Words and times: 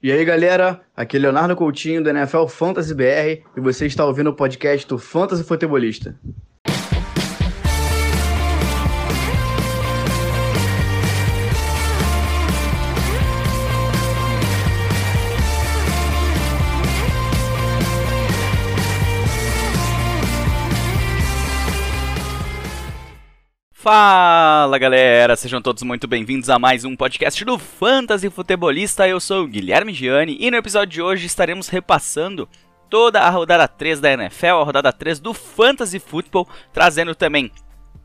E 0.00 0.12
aí, 0.12 0.24
galera, 0.24 0.80
aqui 0.96 1.16
é 1.16 1.20
Leonardo 1.20 1.56
Coutinho 1.56 2.00
do 2.00 2.08
NFL 2.08 2.46
Fantasy 2.46 2.94
BR 2.94 3.42
e 3.56 3.60
você 3.60 3.84
está 3.84 4.04
ouvindo 4.04 4.30
o 4.30 4.32
podcast 4.32 4.86
do 4.86 4.96
Fantasy 4.96 5.42
Futebolista. 5.42 6.14
Fala 23.90 24.76
galera, 24.76 25.34
sejam 25.34 25.62
todos 25.62 25.82
muito 25.82 26.06
bem-vindos 26.06 26.50
a 26.50 26.58
mais 26.58 26.84
um 26.84 26.94
podcast 26.94 27.42
do 27.42 27.58
Fantasy 27.58 28.28
Futebolista. 28.28 29.08
Eu 29.08 29.18
sou 29.18 29.44
o 29.44 29.46
Guilherme 29.46 29.94
Gianni 29.94 30.36
e 30.38 30.50
no 30.50 30.58
episódio 30.58 30.92
de 30.92 31.00
hoje 31.00 31.24
estaremos 31.24 31.70
repassando 31.70 32.46
toda 32.90 33.22
a 33.22 33.30
rodada 33.30 33.66
3 33.66 33.98
da 33.98 34.12
NFL, 34.12 34.46
a 34.46 34.62
rodada 34.62 34.92
3 34.92 35.20
do 35.20 35.32
Fantasy 35.32 35.98
Football, 35.98 36.46
trazendo 36.70 37.14
também 37.14 37.50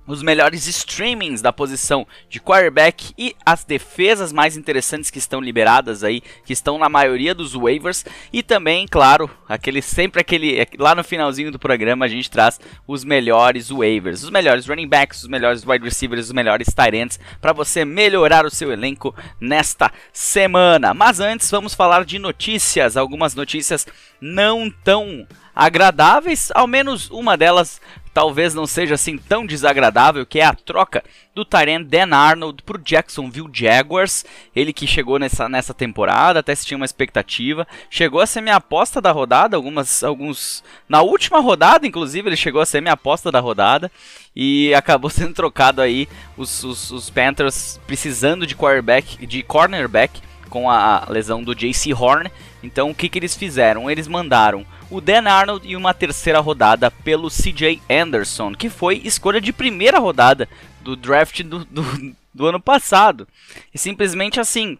os 0.05 0.21
melhores 0.21 0.67
streamings 0.67 1.41
da 1.41 1.53
posição 1.53 2.05
de 2.29 2.39
quarterback 2.39 3.13
e 3.17 3.35
as 3.45 3.63
defesas 3.63 4.31
mais 4.31 4.57
interessantes 4.57 5.09
que 5.09 5.17
estão 5.17 5.39
liberadas 5.39 6.03
aí, 6.03 6.21
que 6.45 6.53
estão 6.53 6.77
na 6.77 6.89
maioria 6.89 7.33
dos 7.33 7.53
waivers 7.53 8.05
e 8.31 8.43
também, 8.43 8.87
claro, 8.87 9.29
aquele 9.47 9.81
sempre 9.81 10.21
aquele 10.21 10.67
lá 10.77 10.93
no 10.93 11.03
finalzinho 11.03 11.51
do 11.51 11.59
programa 11.59 12.05
a 12.05 12.09
gente 12.09 12.29
traz 12.29 12.59
os 12.87 13.03
melhores 13.03 13.69
waivers, 13.69 14.23
os 14.23 14.29
melhores 14.29 14.67
running 14.67 14.87
backs, 14.87 15.23
os 15.23 15.29
melhores 15.29 15.65
wide 15.65 15.85
receivers, 15.85 16.25
os 16.25 16.33
melhores 16.33 16.67
tight 16.67 16.95
ends 16.95 17.19
para 17.41 17.53
você 17.53 17.85
melhorar 17.85 18.45
o 18.45 18.49
seu 18.49 18.71
elenco 18.71 19.15
nesta 19.39 19.91
semana. 20.11 20.93
Mas 20.93 21.19
antes 21.19 21.49
vamos 21.49 21.73
falar 21.73 22.05
de 22.05 22.19
notícias, 22.19 22.97
algumas 22.97 23.35
notícias 23.35 23.87
não 24.19 24.69
tão 24.83 25.27
agradáveis, 25.55 26.51
ao 26.55 26.65
menos 26.65 27.09
uma 27.11 27.37
delas 27.37 27.79
talvez 28.13 28.53
não 28.53 28.67
seja 28.67 28.93
assim 28.93 29.17
tão 29.17 29.45
desagradável, 29.45 30.25
que 30.25 30.39
é 30.39 30.45
a 30.45 30.53
troca 30.53 31.03
do 31.33 31.43
Tyrant 31.43 31.87
Dan 31.87 32.15
Arnold 32.15 32.61
para 32.61 32.77
o 32.77 32.81
Jacksonville 32.81 33.49
Jaguars. 33.51 34.23
Ele 34.55 34.71
que 34.71 34.85
chegou 34.85 35.17
nessa, 35.17 35.49
nessa 35.49 35.73
temporada, 35.73 36.39
até 36.39 36.53
se 36.53 36.65
tinha 36.65 36.77
uma 36.77 36.85
expectativa, 36.85 37.67
chegou 37.89 38.21
a 38.21 38.27
ser 38.27 38.41
minha 38.41 38.57
aposta 38.57 39.01
da 39.01 39.11
rodada, 39.11 39.55
algumas 39.55 40.03
alguns 40.03 40.63
na 40.87 41.01
última 41.01 41.39
rodada, 41.39 41.87
inclusive, 41.87 42.29
ele 42.29 42.35
chegou 42.35 42.61
a 42.61 42.65
ser 42.65 42.81
minha 42.81 42.93
aposta 42.93 43.31
da 43.31 43.39
rodada 43.39 43.91
e 44.35 44.73
acabou 44.75 45.09
sendo 45.09 45.33
trocado 45.33 45.81
aí 45.81 46.07
os, 46.37 46.63
os, 46.63 46.91
os 46.91 47.09
Panthers 47.09 47.79
precisando 47.87 48.45
de 48.45 48.55
quarterback, 48.55 49.25
de 49.25 49.41
cornerback 49.41 50.21
com 50.49 50.69
a 50.69 51.07
lesão 51.09 51.43
do 51.43 51.55
JC 51.55 51.93
Horn. 51.93 52.29
Então 52.63 52.89
o 52.89 52.95
que, 52.95 53.09
que 53.09 53.19
eles 53.19 53.35
fizeram? 53.35 53.91
Eles 53.91 54.07
mandaram 54.07 54.65
o 54.89 55.01
Dan 55.01 55.27
Arnold 55.29 55.67
e 55.67 55.75
uma 55.75 55.93
terceira 55.93 56.39
rodada 56.39 56.89
pelo 56.89 57.29
CJ 57.29 57.81
Anderson, 57.89 58.53
que 58.53 58.69
foi 58.69 59.01
escolha 59.03 59.41
de 59.41 59.51
primeira 59.51 59.99
rodada 59.99 60.47
do 60.81 60.95
draft 60.95 61.41
do, 61.43 61.65
do, 61.65 62.15
do 62.33 62.47
ano 62.47 62.59
passado. 62.59 63.27
E 63.73 63.77
simplesmente 63.77 64.39
assim, 64.39 64.77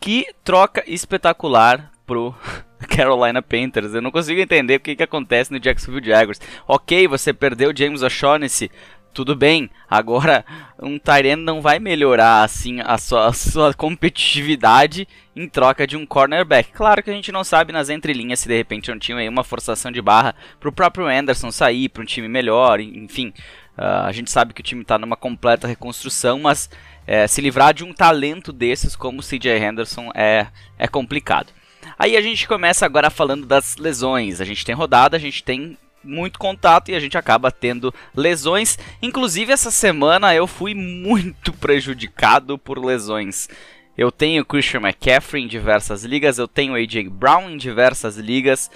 que 0.00 0.26
troca 0.42 0.82
espetacular 0.86 1.90
pro 2.06 2.34
Carolina 2.88 3.40
Panthers. 3.40 3.94
Eu 3.94 4.02
não 4.02 4.10
consigo 4.10 4.40
entender 4.40 4.76
o 4.76 4.80
que, 4.80 4.96
que 4.96 5.02
acontece 5.02 5.52
no 5.52 5.60
Jacksonville 5.60 6.06
Jaguars. 6.06 6.40
Ok, 6.66 7.08
você 7.08 7.32
perdeu 7.32 7.72
James 7.74 8.02
O'Shaughnessy, 8.02 8.70
tudo 9.14 9.36
bem. 9.36 9.70
Agora, 9.88 10.44
um 10.78 10.98
Tyrant 10.98 11.38
não 11.38 11.62
vai 11.62 11.78
melhorar 11.78 12.42
assim 12.42 12.80
a 12.80 12.98
sua, 12.98 13.28
a 13.28 13.32
sua, 13.32 13.72
competitividade 13.72 15.08
em 15.34 15.48
troca 15.48 15.86
de 15.86 15.96
um 15.96 16.04
cornerback. 16.04 16.72
Claro 16.72 17.02
que 17.02 17.10
a 17.10 17.14
gente 17.14 17.32
não 17.32 17.44
sabe 17.44 17.72
nas 17.72 17.88
entrelinhas 17.88 18.40
se 18.40 18.48
de 18.48 18.56
repente 18.56 18.90
não 18.90 18.98
tinha 18.98 19.16
aí 19.16 19.28
uma 19.28 19.44
forçação 19.44 19.90
de 19.90 20.02
barra 20.02 20.34
para 20.58 20.68
o 20.68 20.72
próprio 20.72 21.06
Anderson 21.06 21.50
sair 21.50 21.88
para 21.88 22.02
um 22.02 22.06
time 22.06 22.28
melhor, 22.28 22.80
enfim. 22.80 23.32
Uh, 23.78 24.04
a 24.04 24.12
gente 24.12 24.30
sabe 24.30 24.52
que 24.52 24.60
o 24.60 24.64
time 24.64 24.82
está 24.82 24.98
numa 24.98 25.16
completa 25.16 25.66
reconstrução, 25.66 26.40
mas 26.40 26.68
é, 27.06 27.26
se 27.26 27.40
livrar 27.40 27.72
de 27.72 27.84
um 27.84 27.92
talento 27.92 28.52
desses 28.52 28.94
como 28.96 29.20
o 29.20 29.22
CJ 29.22 29.58
Henderson 29.58 30.10
é, 30.14 30.46
é 30.78 30.88
complicado. 30.88 31.52
Aí 31.98 32.16
a 32.16 32.20
gente 32.20 32.48
começa 32.48 32.86
agora 32.86 33.10
falando 33.10 33.46
das 33.46 33.76
lesões. 33.76 34.40
A 34.40 34.44
gente 34.44 34.64
tem 34.64 34.74
rodada, 34.74 35.16
a 35.16 35.20
gente 35.20 35.42
tem 35.44 35.76
muito 36.04 36.38
contato 36.38 36.90
e 36.90 36.94
a 36.94 37.00
gente 37.00 37.16
acaba 37.16 37.50
tendo 37.50 37.92
lesões. 38.14 38.78
Inclusive, 39.00 39.52
essa 39.52 39.70
semana 39.70 40.34
eu 40.34 40.46
fui 40.46 40.74
muito 40.74 41.52
prejudicado 41.58 42.58
por 42.58 42.78
lesões. 42.78 43.48
Eu 43.96 44.10
tenho 44.10 44.44
Christian 44.44 44.80
McCaffrey 44.80 45.44
em 45.44 45.48
diversas 45.48 46.04
ligas, 46.04 46.38
eu 46.38 46.48
tenho 46.48 46.74
AJ 46.74 47.08
Brown 47.08 47.50
em 47.50 47.56
diversas 47.56 48.16
ligas 48.16 48.70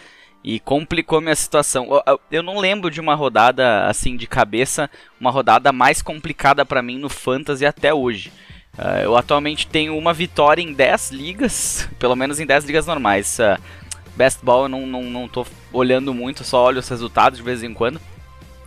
e 0.44 0.60
complicou 0.60 1.20
minha 1.20 1.34
situação. 1.34 1.88
Eu 2.30 2.42
não 2.42 2.58
lembro 2.58 2.90
de 2.90 3.00
uma 3.00 3.14
rodada 3.14 3.86
assim 3.86 4.16
de 4.16 4.26
cabeça, 4.26 4.88
uma 5.20 5.30
rodada 5.30 5.72
mais 5.72 6.00
complicada 6.00 6.64
para 6.64 6.82
mim 6.82 6.98
no 6.98 7.08
fantasy 7.08 7.66
até 7.66 7.92
hoje. 7.92 8.32
Uh, 8.78 9.02
eu 9.02 9.16
atualmente 9.16 9.66
tenho 9.66 9.98
uma 9.98 10.14
vitória 10.14 10.62
em 10.62 10.72
10 10.72 11.10
ligas, 11.10 11.88
pelo 11.98 12.14
menos 12.14 12.38
em 12.38 12.46
10 12.46 12.64
ligas 12.64 12.86
normais. 12.86 13.38
Uh, 13.40 13.60
Best 14.18 14.44
Ball 14.44 14.64
eu 14.64 14.68
não, 14.68 14.84
não, 14.84 15.02
não 15.04 15.28
tô 15.28 15.46
olhando 15.72 16.12
muito, 16.12 16.42
só 16.42 16.64
olho 16.64 16.80
os 16.80 16.88
resultados 16.88 17.38
de 17.38 17.44
vez 17.44 17.62
em 17.62 17.72
quando. 17.72 18.00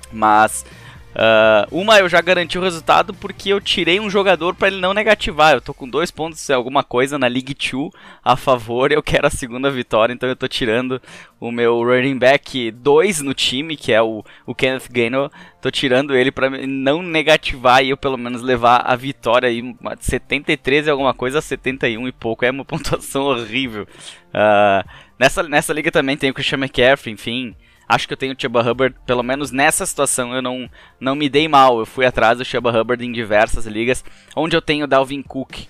Mas 0.09 0.66
Uh, 1.12 1.67
uma 1.69 2.00
eu 2.00 2.07
já 2.07 2.22
garanti 2.22 2.57
o 2.57 2.62
resultado 2.62 3.13
porque 3.13 3.50
eu 3.50 3.59
tirei 3.59 4.00
um 4.00 4.09
jogador 4.09 4.56
para 4.56 4.69
ele 4.69 4.79
não 4.79 4.94
negativar. 4.94 5.53
Eu 5.53 5.61
tô 5.61 5.73
com 5.73 5.88
dois 5.88 6.09
pontos 6.09 6.50
alguma 6.50 6.84
coisa 6.84 7.19
na 7.19 7.28
League 7.28 7.53
2 7.53 7.91
a 8.23 8.38
favor. 8.38 8.91
Eu 8.91 9.03
quero 9.03 9.28
a 9.28 9.29
segunda 9.29 9.69
vitória, 9.69 10.13
então 10.13 10.29
eu 10.29 10.35
tô 10.35 10.47
tirando 10.47 11.01
o 11.40 11.51
meu 11.51 11.84
running 11.84 12.17
back 12.17 12.72
2 12.72 13.22
no 13.22 13.34
time, 13.34 13.75
que 13.75 13.91
é 13.91 14.01
o, 14.01 14.23
o 14.45 14.56
Kenneth 14.56 14.88
Gainwell. 14.90 15.29
Tô 15.61 15.69
tirando 15.69 16.16
ele 16.16 16.31
para 16.31 16.50
não 16.50 17.03
negativar 17.03 17.84
e 17.84 17.90
eu 17.90 17.97
pelo 17.97 18.17
menos 18.17 18.41
levar 18.41 18.78
a 18.78 18.95
vitória 18.95 19.50
aí 19.50 19.61
de 19.61 20.06
73 20.06 20.88
e 20.88 20.90
alguma 20.90 21.13
coisa 21.13 21.40
a 21.40 21.41
71 21.41 22.07
e 22.07 22.11
pouco. 22.13 22.45
É 22.45 22.51
uma 22.51 22.63
pontuação 22.66 23.23
horrível. 23.23 23.85
Uh, 24.29 24.88
Nessa, 25.21 25.43
nessa 25.43 25.71
liga 25.71 25.91
também 25.91 26.17
tem 26.17 26.31
o 26.31 26.33
Christian 26.33 26.57
McCaffrey, 26.57 27.13
enfim. 27.13 27.55
Acho 27.87 28.07
que 28.07 28.13
eu 28.13 28.17
tenho 28.17 28.33
o 28.33 28.35
Chuba 28.35 28.67
Hubbard, 28.67 28.95
pelo 29.05 29.21
menos 29.21 29.51
nessa 29.51 29.85
situação 29.85 30.33
eu 30.33 30.41
não, 30.41 30.67
não 30.99 31.13
me 31.13 31.29
dei 31.29 31.47
mal. 31.47 31.77
Eu 31.77 31.85
fui 31.85 32.07
atrás 32.07 32.39
do 32.39 32.43
Chuba 32.43 32.71
Hubbard 32.71 33.05
em 33.05 33.11
diversas 33.11 33.67
ligas, 33.67 34.03
onde 34.35 34.57
eu 34.57 34.61
tenho 34.63 34.85
o 34.85 34.87
Dalvin 34.87 35.21
Cook. 35.21 35.67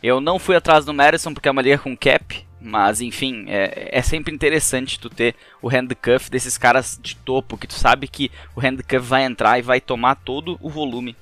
Eu 0.00 0.20
não 0.20 0.38
fui 0.38 0.54
atrás 0.54 0.84
do 0.84 0.94
Madison 0.94 1.34
porque 1.34 1.48
é 1.48 1.50
uma 1.50 1.62
liga 1.62 1.78
com 1.78 1.96
cap, 1.96 2.46
mas 2.60 3.00
enfim, 3.00 3.46
é, 3.48 3.88
é 3.90 4.02
sempre 4.02 4.32
interessante 4.32 5.00
tu 5.00 5.10
ter 5.10 5.34
o 5.60 5.66
handcuff 5.66 6.30
desses 6.30 6.56
caras 6.56 6.96
de 7.02 7.16
topo, 7.16 7.58
que 7.58 7.66
tu 7.66 7.74
sabe 7.74 8.06
que 8.06 8.30
o 8.54 8.60
handcuff 8.60 9.04
vai 9.04 9.24
entrar 9.24 9.58
e 9.58 9.62
vai 9.62 9.80
tomar 9.80 10.14
todo 10.14 10.56
o 10.60 10.70
volume 10.70 11.16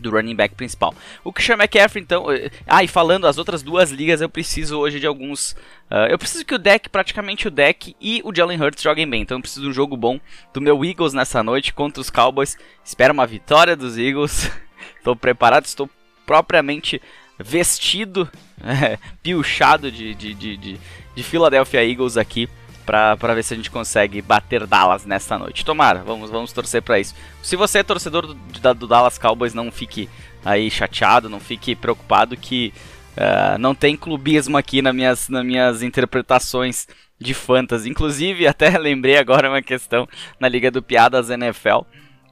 do 0.00 0.10
running 0.10 0.34
back 0.34 0.54
principal. 0.54 0.94
O 1.24 1.32
Christian 1.32 1.56
McCaffrey, 1.56 2.02
então. 2.02 2.30
Eh, 2.30 2.50
ah, 2.66 2.82
e 2.82 2.88
falando 2.88 3.26
as 3.26 3.38
outras 3.38 3.62
duas 3.62 3.90
ligas, 3.90 4.20
eu 4.20 4.28
preciso 4.28 4.78
hoje 4.78 5.00
de 5.00 5.06
alguns. 5.06 5.52
Uh, 5.90 6.08
eu 6.10 6.18
preciso 6.18 6.44
que 6.44 6.54
o 6.54 6.58
deck, 6.58 6.88
praticamente 6.88 7.48
o 7.48 7.50
deck 7.50 7.96
e 8.00 8.20
o 8.24 8.34
Jalen 8.34 8.60
Hurts 8.60 8.82
joguem 8.82 9.08
bem. 9.08 9.22
Então 9.22 9.38
eu 9.38 9.42
preciso 9.42 9.62
de 9.62 9.68
um 9.68 9.72
jogo 9.72 9.96
bom 9.96 10.20
do 10.52 10.60
meu 10.60 10.84
Eagles 10.84 11.12
nessa 11.12 11.42
noite 11.42 11.72
contra 11.72 12.00
os 12.00 12.10
Cowboys. 12.10 12.56
Espero 12.84 13.14
uma 13.14 13.26
vitória 13.26 13.74
dos 13.74 13.96
Eagles. 13.96 14.50
estou 14.98 15.16
preparado, 15.16 15.64
estou 15.64 15.88
propriamente 16.26 17.00
vestido, 17.38 18.28
é, 18.62 18.98
piochado 19.22 19.90
de, 19.90 20.14
de, 20.14 20.34
de, 20.34 20.56
de, 20.56 20.80
de 21.14 21.22
Philadelphia 21.22 21.88
Eagles 21.88 22.16
aqui 22.16 22.48
para 22.88 23.34
ver 23.34 23.42
se 23.42 23.52
a 23.52 23.56
gente 23.56 23.70
consegue 23.70 24.22
bater 24.22 24.66
Dallas 24.66 25.04
nesta 25.04 25.38
noite. 25.38 25.62
Tomara, 25.62 26.02
vamos, 26.02 26.30
vamos 26.30 26.54
torcer 26.54 26.80
para 26.80 26.98
isso. 26.98 27.14
Se 27.42 27.54
você 27.54 27.80
é 27.80 27.82
torcedor 27.82 28.26
do, 28.26 28.34
do, 28.74 28.86
Dallas 28.86 29.18
Cowboys, 29.18 29.52
não 29.52 29.70
fique 29.70 30.08
aí 30.42 30.70
chateado, 30.70 31.28
não 31.28 31.38
fique 31.38 31.76
preocupado 31.76 32.34
que 32.34 32.72
uh, 33.14 33.58
não 33.58 33.74
tem 33.74 33.94
clubismo 33.94 34.56
aqui 34.56 34.80
nas 34.80 34.94
minhas, 34.94 35.28
nas 35.28 35.44
minhas 35.44 35.82
interpretações 35.82 36.88
de 37.20 37.34
fantasy. 37.34 37.90
Inclusive, 37.90 38.46
até 38.48 38.78
lembrei 38.78 39.18
agora 39.18 39.50
uma 39.50 39.60
questão 39.60 40.08
na 40.40 40.48
Liga 40.48 40.70
do 40.70 40.82
Piadas 40.82 41.28
NFL 41.28 41.80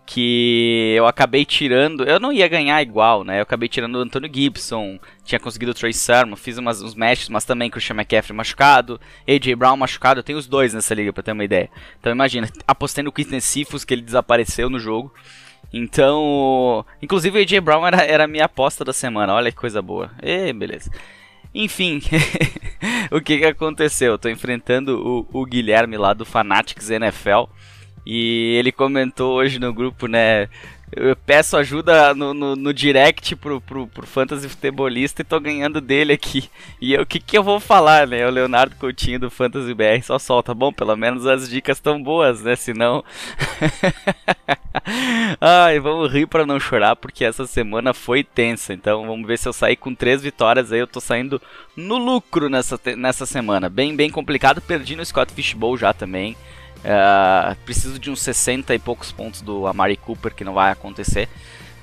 que 0.06 0.94
eu 0.96 1.06
acabei 1.06 1.44
tirando. 1.44 2.04
Eu 2.04 2.20
não 2.20 2.32
ia 2.32 2.46
ganhar 2.46 2.80
igual, 2.80 3.24
né? 3.24 3.38
Eu 3.38 3.42
acabei 3.42 3.68
tirando 3.68 3.96
o 3.96 4.00
Antônio 4.00 4.30
Gibson, 4.32 5.00
tinha 5.24 5.40
conseguido 5.40 5.72
o 5.72 5.74
Trey 5.74 5.92
Sermon, 5.92 6.36
fiz 6.36 6.56
umas, 6.56 6.80
uns 6.80 6.94
matches, 6.94 7.28
mas 7.28 7.44
também 7.44 7.68
com 7.68 7.72
o 7.74 7.80
Christian 7.80 7.96
McCaffrey 7.96 8.36
machucado, 8.36 9.00
AJ 9.28 9.54
Brown 9.56 9.76
machucado. 9.76 10.20
Eu 10.20 10.24
tenho 10.24 10.38
os 10.38 10.46
dois 10.46 10.72
nessa 10.72 10.94
liga 10.94 11.12
pra 11.12 11.24
ter 11.24 11.32
uma 11.32 11.44
ideia. 11.44 11.68
Então 11.98 12.12
imagina, 12.12 12.48
apostei 12.66 13.02
no 13.02 13.10
Quinten 13.10 13.40
Sifus, 13.40 13.84
que 13.84 13.92
ele 13.92 14.02
desapareceu 14.02 14.70
no 14.70 14.78
jogo. 14.78 15.12
Então, 15.72 16.86
inclusive 17.02 17.36
o 17.36 17.42
AJ 17.42 17.58
Brown 17.58 17.84
era, 17.84 18.02
era 18.04 18.24
a 18.24 18.28
minha 18.28 18.44
aposta 18.44 18.84
da 18.84 18.92
semana. 18.92 19.34
Olha 19.34 19.50
que 19.50 19.58
coisa 19.58 19.82
boa. 19.82 20.12
E 20.22 20.52
beleza. 20.52 20.88
Enfim, 21.52 22.00
o 23.10 23.20
que, 23.20 23.38
que 23.38 23.44
aconteceu? 23.44 24.12
Eu 24.12 24.18
tô 24.18 24.28
enfrentando 24.28 25.26
o, 25.32 25.40
o 25.40 25.44
Guilherme 25.44 25.96
lá 25.96 26.14
do 26.14 26.24
Fanatics 26.24 26.90
NFL. 26.90 27.46
E 28.06 28.54
ele 28.58 28.70
comentou 28.70 29.34
hoje 29.34 29.58
no 29.58 29.74
grupo, 29.74 30.06
né? 30.06 30.48
eu 30.92 31.16
peço 31.16 31.56
ajuda 31.56 32.14
no, 32.14 32.32
no, 32.32 32.54
no, 32.54 32.72
direct 32.72 33.34
pro, 33.36 33.60
pro, 33.60 33.88
pro 33.88 34.06
Fantasy 34.06 34.48
Futebolista 34.48 35.20
e 35.20 35.24
tô 35.24 35.40
ganhando 35.40 35.80
dele 35.80 36.12
aqui. 36.12 36.48
E 36.80 36.96
o 36.96 37.04
que, 37.04 37.18
que 37.18 37.36
eu 37.36 37.42
vou 37.42 37.58
falar, 37.58 38.06
né? 38.06 38.26
O 38.26 38.30
Leonardo 38.30 38.76
Coutinho 38.76 39.18
do 39.18 39.30
Fantasy 39.30 39.74
BR 39.74 40.00
só 40.02 40.18
solta. 40.18 40.54
Bom, 40.54 40.72
pelo 40.72 40.94
menos 40.96 41.26
as 41.26 41.50
dicas 41.50 41.78
estão 41.78 42.00
boas, 42.00 42.42
né? 42.42 42.54
Senão. 42.54 43.04
Ai, 45.40 45.80
vamos 45.80 46.12
rir 46.12 46.26
para 46.26 46.46
não 46.46 46.60
chorar, 46.60 46.94
porque 46.94 47.24
essa 47.24 47.46
semana 47.46 47.92
foi 47.92 48.22
tensa. 48.22 48.72
Então 48.72 49.06
vamos 49.06 49.26
ver 49.26 49.38
se 49.38 49.48
eu 49.48 49.52
sair 49.52 49.76
com 49.76 49.94
três 49.94 50.22
vitórias 50.22 50.70
aí. 50.70 50.78
Eu 50.78 50.86
tô 50.86 51.00
saindo 51.00 51.42
no 51.76 51.98
lucro 51.98 52.48
nessa, 52.48 52.78
nessa 52.96 53.26
semana. 53.26 53.68
Bem, 53.68 53.96
bem 53.96 54.08
complicado. 54.08 54.60
Perdi 54.60 54.94
no 54.94 55.04
Scott 55.04 55.32
Fishbowl 55.32 55.76
já 55.76 55.92
também. 55.92 56.36
Uh, 56.86 57.56
preciso 57.64 57.98
de 57.98 58.12
uns 58.12 58.20
60 58.20 58.72
e 58.72 58.78
poucos 58.78 59.10
pontos 59.10 59.40
do 59.40 59.66
Amari 59.66 59.96
Cooper, 59.96 60.32
que 60.32 60.44
não 60.44 60.54
vai 60.54 60.70
acontecer. 60.70 61.28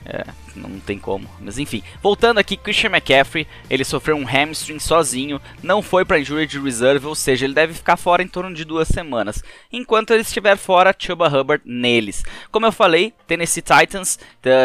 É, 0.05 0.23
não 0.55 0.79
tem 0.79 0.97
como. 0.97 1.29
Mas 1.39 1.57
enfim, 1.57 1.83
voltando 2.01 2.37
aqui, 2.37 2.55
Christian 2.57 2.89
McCaffrey, 2.89 3.47
ele 3.69 3.83
sofreu 3.83 4.15
um 4.15 4.25
hamstring 4.25 4.79
sozinho, 4.79 5.41
não 5.61 5.81
foi 5.81 6.05
para 6.05 6.19
injury 6.19 6.45
reserve, 6.45 7.05
ou 7.05 7.15
seja, 7.15 7.45
ele 7.45 7.53
deve 7.53 7.73
ficar 7.73 7.97
fora 7.97 8.23
em 8.23 8.27
torno 8.27 8.53
de 8.53 8.65
duas 8.65 8.87
semanas. 8.87 9.43
Enquanto 9.71 10.11
ele 10.11 10.21
estiver 10.21 10.57
fora, 10.57 10.95
Chuba 10.97 11.27
Hubbard 11.27 11.63
neles. 11.65 12.23
Como 12.51 12.65
eu 12.65 12.71
falei, 12.71 13.13
Tennessee 13.27 13.61
Titans 13.63 14.19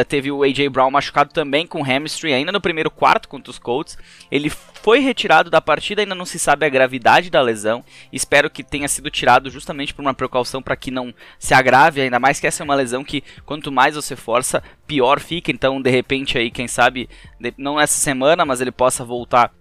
teve 0.08 0.31
o 0.31 0.43
AJ 0.43 0.69
Brown 0.69 0.90
machucado 0.90 1.32
também 1.32 1.67
com 1.67 1.82
hamstring 1.82 2.32
ainda 2.32 2.52
no 2.52 2.61
primeiro 2.61 2.91
quarto 2.91 3.29
contra 3.29 3.50
os 3.50 3.58
Colts. 3.58 3.96
Ele 4.31 4.50
foi 4.50 5.00
retirado 5.00 5.50
da 5.50 5.61
partida, 5.61 6.02
ainda 6.02 6.14
não 6.14 6.25
se 6.25 6.38
sabe 6.38 6.64
a 6.64 6.69
gravidade 6.69 7.31
da 7.31 7.41
lesão. 7.41 7.84
Espero 8.12 8.49
que 8.49 8.62
tenha 8.62 8.88
sido 8.88 9.11
tirado 9.11 9.50
justamente 9.50 9.93
por 9.93 10.02
uma 10.02 10.14
precaução 10.14 10.62
para 10.62 10.76
que 10.76 10.91
não 10.91 11.12
se 11.38 11.52
agrave, 11.52 12.00
ainda 12.00 12.19
mais 12.19 12.38
que 12.38 12.46
essa 12.46 12.62
é 12.62 12.64
uma 12.64 12.75
lesão 12.75 13.02
que 13.05 13.23
quanto 13.44 13.73
mais 13.73 13.94
você 13.94 14.14
força, 14.14 14.62
pior 14.87 15.20
fica. 15.20 15.50
Então, 15.50 15.78
de 15.81 15.91
repente 15.91 16.39
aí, 16.39 16.51
quem 16.51 16.69
sabe, 16.69 17.09
não 17.57 17.81
essa 17.81 17.99
semana, 17.99 18.45
mas 18.45 18.61
ele 18.61 18.73
possa 18.73 19.05
voltar 19.05 19.53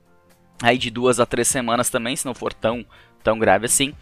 aí 0.62 0.78
de 0.78 0.90
duas 0.90 1.20
a 1.20 1.26
três 1.26 1.48
semanas 1.48 1.90
também, 1.90 2.16
se 2.16 2.26
não 2.26 2.34
for 2.34 2.54
tão 2.54 2.86
tão 3.24 3.38
grave 3.38 3.66
assim. 3.66 3.94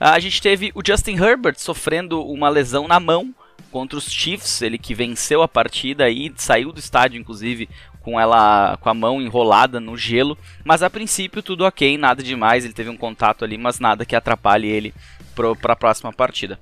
A 0.00 0.18
gente 0.18 0.42
teve 0.42 0.72
o 0.74 0.82
Justin 0.84 1.16
Herbert 1.16 1.54
sofrendo 1.58 2.20
uma 2.26 2.48
lesão 2.48 2.88
na 2.88 2.98
mão 2.98 3.32
contra 3.70 3.96
os 3.96 4.10
Chiefs, 4.10 4.60
ele 4.60 4.76
que 4.76 4.94
venceu 4.94 5.40
a 5.42 5.48
partida 5.48 6.10
e 6.10 6.32
saiu 6.36 6.72
do 6.72 6.80
estádio 6.80 7.20
inclusive 7.20 7.68
com 8.00 8.18
ela 8.18 8.76
com 8.78 8.88
a 8.88 8.94
mão 8.94 9.22
enrolada 9.22 9.78
no 9.78 9.96
gelo, 9.96 10.36
mas 10.64 10.82
a 10.82 10.90
princípio 10.90 11.42
tudo 11.42 11.64
ok, 11.64 11.96
nada 11.96 12.22
demais, 12.22 12.64
ele 12.64 12.74
teve 12.74 12.90
um 12.90 12.96
contato 12.96 13.44
ali, 13.44 13.56
mas 13.56 13.78
nada 13.78 14.04
que 14.04 14.16
atrapalhe 14.16 14.68
ele 14.68 14.92
para 15.34 15.72
a 15.72 15.76
próxima 15.76 16.12
partida. 16.12 16.58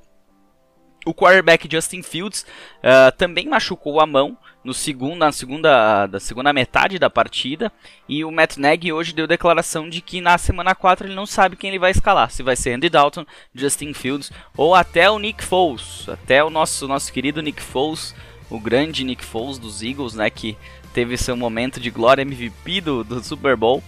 O 1.07 1.15
quarterback 1.15 1.67
Justin 1.71 2.03
Fields 2.03 2.45
uh, 2.79 3.11
também 3.17 3.49
machucou 3.49 4.01
a 4.01 4.07
mão 4.07 4.37
no 4.63 4.75
segundo, 4.75 5.17
na 5.17 5.33
segunda, 5.33 6.07
da 6.07 6.21
segunda 6.21 6.53
metade 6.53 6.99
da 6.99 7.09
partida. 7.09 7.73
E 8.09 8.25
o 8.25 8.31
Matt 8.31 8.59
Nagy 8.59 8.93
hoje 8.93 9.15
deu 9.15 9.27
declaração 9.27 9.89
de 9.89 10.03
que 10.03 10.21
na 10.21 10.37
semana 10.37 10.75
4 10.75 11.07
ele 11.07 11.15
não 11.15 11.25
sabe 11.25 11.57
quem 11.57 11.71
ele 11.71 11.79
vai 11.79 11.91
escalar. 11.91 12.31
Se 12.31 12.43
vai 12.43 12.55
ser 12.55 12.75
Andy 12.75 12.91
Dalton, 12.91 13.25
Justin 13.55 13.95
Fields 13.95 14.31
ou 14.57 14.75
até 14.75 15.11
o 15.11 15.19
Nick 15.19 15.43
Foles. 15.43 16.07
Até 16.09 16.45
o 16.45 16.51
nosso, 16.51 16.87
nosso 16.87 17.11
querido 17.13 17.41
Nick 17.41 17.63
Foles, 17.63 18.15
o 18.51 18.61
grande 18.61 19.03
Nick 19.03 19.25
Foles 19.25 19.59
dos 19.59 19.83
Eagles, 19.83 20.15
né? 20.15 20.29
Que 20.29 20.57
teve 20.93 21.17
seu 21.17 21.37
momento 21.37 21.81
de 21.81 21.91
glória 21.91 22.23
MVP 22.23 22.83
do, 22.83 23.03
do 23.03 23.25
Super 23.25 23.57
Bowl. 23.57 23.83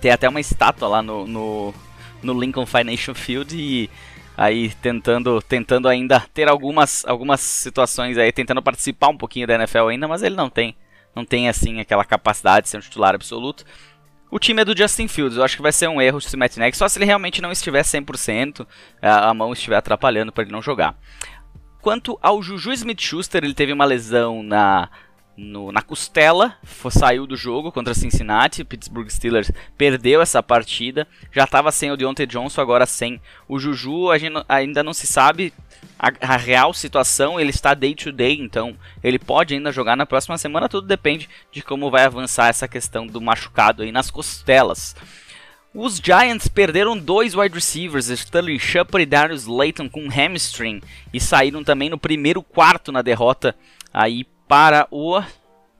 Tem 0.00 0.10
até 0.10 0.28
uma 0.28 0.40
estátua 0.40 0.88
lá 0.88 1.02
no, 1.02 1.26
no, 1.26 1.74
no 2.22 2.40
Lincoln 2.40 2.66
Financial 2.66 3.14
Field 3.14 3.54
e 3.56 3.88
aí 4.40 4.70
tentando, 4.80 5.42
tentando 5.42 5.86
ainda 5.86 6.18
ter 6.32 6.48
algumas, 6.48 7.04
algumas 7.04 7.40
situações 7.40 8.16
aí, 8.16 8.32
tentando 8.32 8.62
participar 8.62 9.08
um 9.08 9.16
pouquinho 9.16 9.46
da 9.46 9.54
NFL 9.54 9.88
ainda, 9.88 10.08
mas 10.08 10.22
ele 10.22 10.34
não 10.34 10.48
tem, 10.48 10.74
não 11.14 11.26
tem 11.26 11.46
assim 11.46 11.78
aquela 11.78 12.06
capacidade 12.06 12.64
de 12.64 12.70
ser 12.70 12.78
um 12.78 12.80
titular 12.80 13.14
absoluto. 13.14 13.66
O 14.30 14.38
time 14.38 14.62
é 14.62 14.64
do 14.64 14.74
Justin 14.74 15.08
Fields, 15.08 15.36
eu 15.36 15.44
acho 15.44 15.56
que 15.56 15.62
vai 15.62 15.72
ser 15.72 15.90
um 15.90 16.00
erro 16.00 16.22
se 16.22 16.34
Matt 16.38 16.56
Nagy, 16.56 16.74
só 16.74 16.88
se 16.88 16.96
ele 16.96 17.04
realmente 17.04 17.42
não 17.42 17.52
estiver 17.52 17.82
100%, 17.82 18.66
a 19.02 19.34
mão 19.34 19.52
estiver 19.52 19.76
atrapalhando 19.76 20.32
para 20.32 20.44
ele 20.44 20.52
não 20.52 20.62
jogar. 20.62 20.96
Quanto 21.82 22.18
ao 22.22 22.42
Juju 22.42 22.72
Smith-Schuster, 22.72 23.44
ele 23.44 23.52
teve 23.52 23.74
uma 23.74 23.84
lesão 23.84 24.42
na 24.42 24.88
no, 25.36 25.72
na 25.72 25.80
costela, 25.80 26.56
foi, 26.62 26.90
saiu 26.90 27.26
do 27.26 27.36
jogo 27.36 27.72
contra 27.72 27.94
Cincinnati. 27.94 28.64
Pittsburgh 28.64 29.08
Steelers 29.08 29.50
perdeu 29.76 30.20
essa 30.20 30.42
partida. 30.42 31.06
Já 31.32 31.44
estava 31.44 31.72
sem 31.72 31.90
o 31.90 31.96
Deontay 31.96 32.26
Johnson, 32.26 32.60
agora 32.60 32.84
sem 32.86 33.20
o 33.48 33.58
Juju. 33.58 34.10
A 34.10 34.18
gente 34.18 34.44
ainda 34.48 34.82
não 34.82 34.92
se 34.92 35.06
sabe 35.06 35.52
a, 35.98 36.12
a, 36.20 36.36
real 36.36 36.74
situação. 36.74 37.40
Ele 37.40 37.50
está 37.50 37.72
day 37.74 37.94
to 37.94 38.12
day, 38.12 38.38
então 38.38 38.76
ele 39.02 39.18
pode 39.18 39.54
ainda 39.54 39.72
jogar 39.72 39.96
na 39.96 40.04
próxima 40.04 40.36
semana. 40.36 40.68
Tudo 40.68 40.86
depende 40.86 41.28
de 41.50 41.62
como 41.62 41.90
vai 41.90 42.04
avançar 42.04 42.48
essa 42.48 42.68
questão 42.68 43.06
do 43.06 43.20
machucado 43.20 43.82
aí 43.82 43.90
nas 43.90 44.10
costelas. 44.10 44.94
Os 45.72 45.98
Giants 45.98 46.48
perderam 46.48 46.98
dois 46.98 47.34
wide 47.36 47.54
receivers, 47.54 48.08
Stanley 48.08 48.58
Shepard 48.58 49.04
e 49.04 49.06
Darius 49.06 49.46
Layton 49.46 49.88
com 49.88 50.08
hamstring 50.08 50.82
e 51.12 51.20
saíram 51.20 51.62
também 51.62 51.88
no 51.88 51.96
primeiro 51.96 52.42
quarto 52.42 52.90
na 52.90 53.02
derrota 53.02 53.54
aí 53.94 54.26
para 54.50 54.88
o 54.90 55.22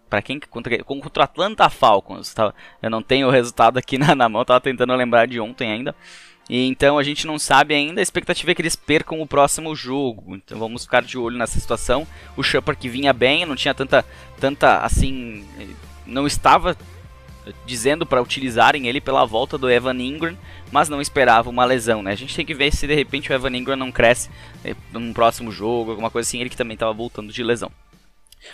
para 0.09 0.23
quem 0.23 0.39
contra, 0.39 0.83
contra 0.85 1.23
o 1.23 1.25
Atlanta 1.25 1.69
Falcons. 1.69 2.33
Tá? 2.33 2.55
Eu 2.81 2.89
não 2.89 3.03
tenho 3.03 3.27
o 3.27 3.31
resultado 3.31 3.79
aqui 3.79 3.99
na, 3.99 4.15
na 4.15 4.29
mão, 4.29 4.43
estava 4.43 4.61
tentando 4.61 4.95
lembrar 4.95 5.27
de 5.27 5.41
ontem 5.41 5.73
ainda. 5.73 5.93
E 6.49 6.67
então 6.67 6.97
a 6.97 7.03
gente 7.03 7.27
não 7.27 7.37
sabe 7.37 7.75
ainda, 7.75 8.01
a 8.01 8.03
expectativa 8.03 8.53
é 8.53 8.55
que 8.55 8.63
eles 8.63 8.77
percam 8.77 9.21
o 9.21 9.27
próximo 9.27 9.75
jogo. 9.75 10.37
Então 10.37 10.57
vamos 10.57 10.85
ficar 10.85 11.03
de 11.03 11.19
olho 11.19 11.37
nessa 11.37 11.59
situação. 11.59 12.07
O 12.37 12.45
Shepard 12.45 12.81
que 12.81 12.89
vinha 12.89 13.13
bem, 13.13 13.45
não 13.45 13.57
tinha 13.57 13.75
tanta 13.75 14.05
tanta 14.39 14.79
assim, 14.79 15.45
não 16.07 16.25
estava 16.25 16.77
dizendo 17.67 18.07
para 18.07 18.23
utilizarem 18.23 18.87
ele 18.87 19.01
pela 19.01 19.25
volta 19.25 19.59
do 19.59 19.69
Evan 19.69 20.01
Ingram, 20.01 20.37
mas 20.71 20.89
não 20.89 21.01
esperava 21.01 21.51
uma 21.51 21.65
lesão, 21.65 22.03
né? 22.03 22.13
A 22.13 22.17
gente 22.17 22.37
tem 22.37 22.47
que 22.47 22.55
ver 22.55 22.73
se 22.73 22.87
de 22.87 22.95
repente 22.95 23.33
o 23.33 23.35
Evan 23.35 23.57
Ingram 23.57 23.77
não 23.77 23.91
cresce 23.91 24.31
eh, 24.65 24.77
num 24.93 25.13
próximo 25.13 25.51
jogo, 25.51 25.91
alguma 25.91 26.11
coisa 26.11 26.29
assim, 26.29 26.41
ele 26.41 26.51
que 26.51 26.57
também 26.57 26.75
estava 26.75 26.93
voltando 26.93 27.33
de 27.33 27.43
lesão. 27.43 27.73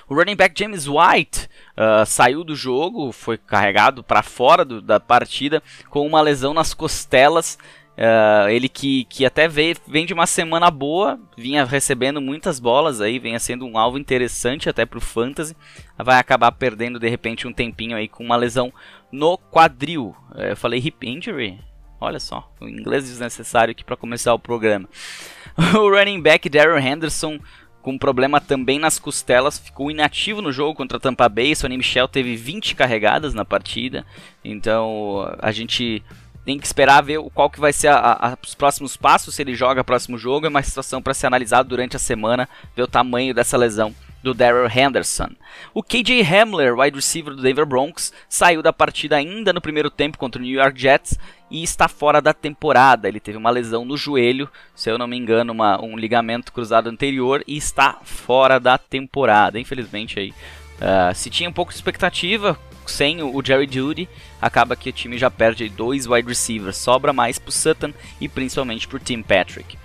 O 0.09 0.15
running 0.15 0.37
back 0.37 0.59
James 0.59 0.87
White 0.87 1.49
uh, 1.77 2.05
saiu 2.07 2.45
do 2.45 2.55
jogo, 2.55 3.13
foi 3.13 3.39
carregado 3.39 4.03
para 4.03 4.23
fora 4.23 4.65
do, 4.65 4.81
da 4.81 4.99
partida 4.99 5.63
com 5.91 6.07
uma 6.07 6.21
lesão 6.21 6.53
nas 6.53 6.75
costelas. 6.75 7.59
Uh, 7.97 8.51
ele 8.51 8.69
que, 8.69 9.05
que 9.05 9.25
até 9.25 9.49
veio, 9.49 9.75
vem 9.89 10.05
de 10.05 10.13
uma 10.13 10.27
semana 10.27 10.71
boa, 10.71 11.19
vinha 11.37 11.65
recebendo 11.65 12.21
muitas 12.21 12.61
bolas 12.61 13.01
aí, 13.01 13.19
vinha 13.19 13.39
sendo 13.39 13.65
um 13.65 13.79
alvo 13.79 13.97
interessante 13.97 14.69
até 14.69 14.85
para 14.85 14.99
o 14.99 15.01
fantasy. 15.01 15.57
Vai 15.97 16.19
acabar 16.19 16.53
perdendo 16.53 16.99
de 16.99 17.09
repente 17.09 17.49
um 17.49 17.53
tempinho 17.53 17.97
aí 17.97 18.07
com 18.07 18.23
uma 18.23 18.37
lesão 18.37 18.71
no 19.11 19.39
quadril. 19.39 20.15
Uh, 20.35 20.43
eu 20.43 20.57
falei 20.57 20.79
hip 20.79 21.09
injury? 21.09 21.59
Olha 21.99 22.21
só, 22.21 22.53
o 22.61 22.69
inglês 22.69 23.05
desnecessário 23.05 23.73
aqui 23.73 23.83
para 23.83 23.97
começar 23.97 24.35
o 24.35 24.39
programa. 24.39 24.87
o 25.75 25.89
running 25.89 26.21
back 26.21 26.47
Daryl 26.51 26.79
Henderson 26.79 27.41
com 27.87 27.93
um 27.93 27.99
problema 27.99 28.41
também 28.41 28.81
nas 28.81 28.99
costelas, 28.99 29.61
ficou 29.61 29.93
inativo 29.93 30.43
no 30.43 30.51
jogo 30.51 30.75
contra 30.75 30.97
a 30.97 31.01
Tampa 31.01 31.29
Bay. 31.29 31.55
Sonny 31.55 31.77
Michel 31.77 32.09
teve 32.09 32.35
20 32.35 32.75
carregadas 32.75 33.33
na 33.33 33.45
partida, 33.45 34.05
então 34.45 35.33
a 35.39 35.53
gente 35.53 36.03
tem 36.45 36.59
que 36.59 36.67
esperar 36.67 37.01
ver 37.01 37.21
qual 37.33 37.49
que 37.49 37.61
vai 37.61 37.73
ser 37.73 37.87
a, 37.87 37.99
a, 37.99 38.39
os 38.45 38.57
próximos 38.57 38.97
passos, 38.97 39.37
se 39.37 39.43
ele 39.43 39.55
joga 39.55 39.85
próximo 39.85 40.19
jogo, 40.19 40.47
é 40.47 40.49
uma 40.49 40.65
situação 40.65 41.01
para 41.01 41.15
ser 41.15 41.29
analisada 41.29 41.69
durante 41.69 41.95
a 41.95 42.01
semana, 42.01 42.49
ver 42.75 42.83
o 42.83 42.89
tamanho 42.89 43.33
dessa 43.33 43.57
lesão 43.57 43.95
do 44.27 44.35
Daryl 44.35 44.69
Henderson. 44.69 45.31
O 45.73 45.85
KJ 45.85 46.21
Hamler, 46.23 46.77
wide 46.77 46.97
receiver 46.97 47.33
do 47.33 47.41
Denver 47.41 47.65
Broncos, 47.65 48.13
saiu 48.29 48.61
da 48.61 48.73
partida 48.73 49.15
ainda 49.15 49.53
no 49.53 49.61
primeiro 49.61 49.89
tempo 49.89 50.19
contra 50.19 50.41
o 50.41 50.45
New 50.45 50.53
York 50.53 50.81
Jets 50.81 51.17
e 51.49 51.63
está 51.63 51.87
fora 51.87 52.21
da 52.21 52.35
temporada. 52.35 53.07
Ele 53.07 53.21
teve 53.21 53.39
uma 53.39 53.51
lesão 53.51 53.85
no 53.85 53.97
joelho, 53.97 54.51
se 54.75 54.91
eu 54.91 54.99
não 54.99 55.07
me 55.07 55.17
engano, 55.17 55.53
uma, 55.53 55.81
um 55.81 55.97
ligamento 55.97 56.53
cruzado 56.53 56.89
anterior 56.89 57.45
e 57.47 57.57
está 57.57 58.01
fora 58.03 58.59
da 58.59 58.77
temporada. 58.77 59.61
Infelizmente 59.61 60.19
aí, 60.19 60.31
uh, 60.31 61.15
se 61.15 61.31
tinha 61.31 61.49
um 61.49 61.53
pouco 61.53 61.71
de 61.71 61.77
expectativa 61.77 62.59
sem 62.85 63.23
o 63.23 63.45
Jerry 63.45 63.69
Judy, 63.71 64.09
acaba 64.43 64.75
que 64.75 64.91
o 64.91 64.93
time 64.93 65.19
já 65.19 65.31
perde 65.31 65.69
dois 65.69 66.07
wide 66.09 66.29
receivers, 66.29 66.77
sobra 66.77 67.13
mais 67.13 67.39
para 67.39 67.49
o 67.49 67.53
Sutton 67.53 67.93
e 68.21 68.29
principalmente 68.29 68.89
para 68.89 68.97
o 68.97 69.01
Tim 69.01 69.23
Patrick. 69.23 69.79